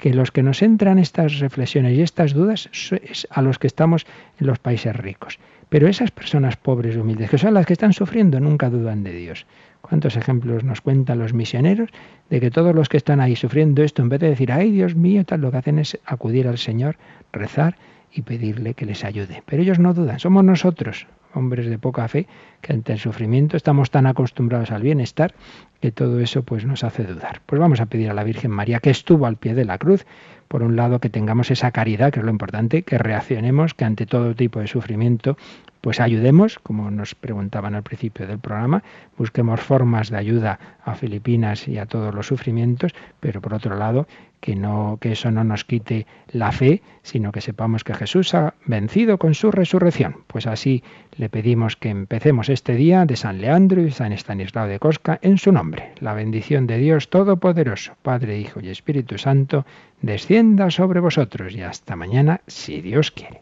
que 0.01 0.13
los 0.13 0.31
que 0.31 0.41
nos 0.41 0.63
entran 0.63 0.97
estas 0.97 1.39
reflexiones 1.39 1.95
y 1.95 2.01
estas 2.01 2.33
dudas 2.33 2.69
es 2.73 3.27
a 3.29 3.41
los 3.43 3.59
que 3.59 3.67
estamos 3.67 4.07
en 4.39 4.47
los 4.47 4.57
países 4.57 4.95
ricos. 4.95 5.37
Pero 5.69 5.87
esas 5.87 6.09
personas 6.09 6.57
pobres 6.57 6.95
y 6.95 6.99
humildes, 6.99 7.29
que 7.29 7.37
son 7.37 7.53
las 7.53 7.67
que 7.67 7.73
están 7.73 7.93
sufriendo, 7.93 8.39
nunca 8.39 8.71
dudan 8.71 9.03
de 9.03 9.13
Dios. 9.13 9.45
¿Cuántos 9.81 10.15
ejemplos 10.15 10.63
nos 10.63 10.81
cuentan 10.81 11.19
los 11.19 11.33
misioneros 11.33 11.89
de 12.29 12.39
que 12.39 12.51
todos 12.51 12.73
los 12.73 12.87
que 12.87 12.97
están 12.97 13.19
ahí 13.19 13.35
sufriendo 13.35 13.83
esto, 13.83 14.01
en 14.01 14.09
vez 14.09 14.19
de 14.19 14.29
decir, 14.29 14.51
ay 14.51 14.71
Dios 14.71 14.95
mío, 14.95 15.25
tal, 15.25 15.41
lo 15.41 15.51
que 15.51 15.57
hacen 15.57 15.79
es 15.79 15.99
acudir 16.05 16.47
al 16.47 16.57
Señor, 16.57 16.97
rezar 17.33 17.77
y 18.13 18.21
pedirle 18.21 18.73
que 18.73 18.85
les 18.85 19.03
ayude? 19.03 19.43
Pero 19.45 19.61
ellos 19.61 19.79
no 19.79 19.93
dudan, 19.93 20.19
somos 20.19 20.43
nosotros, 20.43 21.07
hombres 21.33 21.65
de 21.65 21.77
poca 21.77 22.07
fe, 22.07 22.27
que 22.61 22.73
ante 22.73 22.93
el 22.93 22.99
sufrimiento 22.99 23.57
estamos 23.57 23.91
tan 23.91 24.05
acostumbrados 24.05 24.71
al 24.71 24.81
bienestar 24.81 25.33
que 25.81 25.91
todo 25.91 26.19
eso 26.19 26.43
pues 26.43 26.65
nos 26.65 26.83
hace 26.83 27.03
dudar. 27.03 27.41
Pues 27.45 27.59
vamos 27.59 27.81
a 27.81 27.87
pedir 27.87 28.09
a 28.09 28.13
la 28.13 28.23
Virgen 28.23 28.51
María 28.51 28.79
que 28.79 28.89
estuvo 28.89 29.25
al 29.25 29.37
pie 29.37 29.55
de 29.55 29.65
la 29.65 29.77
cruz, 29.77 30.05
por 30.47 30.63
un 30.63 30.75
lado 30.75 30.99
que 30.99 31.09
tengamos 31.09 31.49
esa 31.49 31.71
caridad, 31.71 32.11
que 32.11 32.19
es 32.19 32.25
lo 32.25 32.31
importante, 32.31 32.83
que 32.83 32.97
reaccionemos, 32.97 33.73
que 33.73 33.85
ante 33.85 34.05
todo 34.05 34.35
tipo 34.35 34.59
de 34.59 34.67
sufrimiento 34.67 35.37
pues 35.81 35.99
ayudemos, 35.99 36.59
como 36.59 36.89
nos 36.91 37.15
preguntaban 37.15 37.75
al 37.75 37.83
principio 37.83 38.27
del 38.27 38.39
programa, 38.39 38.83
busquemos 39.17 39.59
formas 39.59 40.09
de 40.09 40.17
ayuda 40.17 40.59
a 40.85 40.95
Filipinas 40.95 41.67
y 41.67 41.77
a 41.79 41.87
todos 41.87 42.13
los 42.13 42.27
sufrimientos, 42.27 42.93
pero 43.19 43.41
por 43.41 43.53
otro 43.53 43.75
lado, 43.75 44.07
que 44.41 44.55
no 44.55 44.97
que 44.99 45.13
eso 45.13 45.31
no 45.31 45.43
nos 45.43 45.63
quite 45.63 46.07
la 46.31 46.51
fe, 46.51 46.81
sino 47.03 47.31
que 47.31 47.41
sepamos 47.41 47.83
que 47.83 47.93
Jesús 47.93 48.33
ha 48.33 48.55
vencido 48.65 49.17
con 49.17 49.33
su 49.33 49.51
resurrección. 49.51 50.23
Pues 50.27 50.47
así 50.47 50.83
le 51.15 51.29
pedimos 51.29 51.77
que 51.77 51.89
empecemos 51.89 52.49
este 52.49 52.75
día 52.75 53.05
de 53.05 53.15
San 53.15 53.39
Leandro 53.39 53.81
y 53.81 53.91
San 53.91 54.11
Estanislao 54.11 54.67
de 54.67 54.79
Cosca 54.79 55.19
en 55.21 55.37
su 55.37 55.51
nombre. 55.51 55.93
La 55.99 56.13
bendición 56.13 56.67
de 56.67 56.79
Dios 56.79 57.09
Todopoderoso, 57.09 57.93
Padre, 58.01 58.39
Hijo 58.39 58.59
y 58.59 58.69
Espíritu 58.69 59.17
Santo, 59.17 59.65
descienda 60.01 60.71
sobre 60.71 60.99
vosotros 60.99 61.55
y 61.55 61.61
hasta 61.61 61.95
mañana, 61.95 62.41
si 62.47 62.81
Dios 62.81 63.11
quiere. 63.11 63.41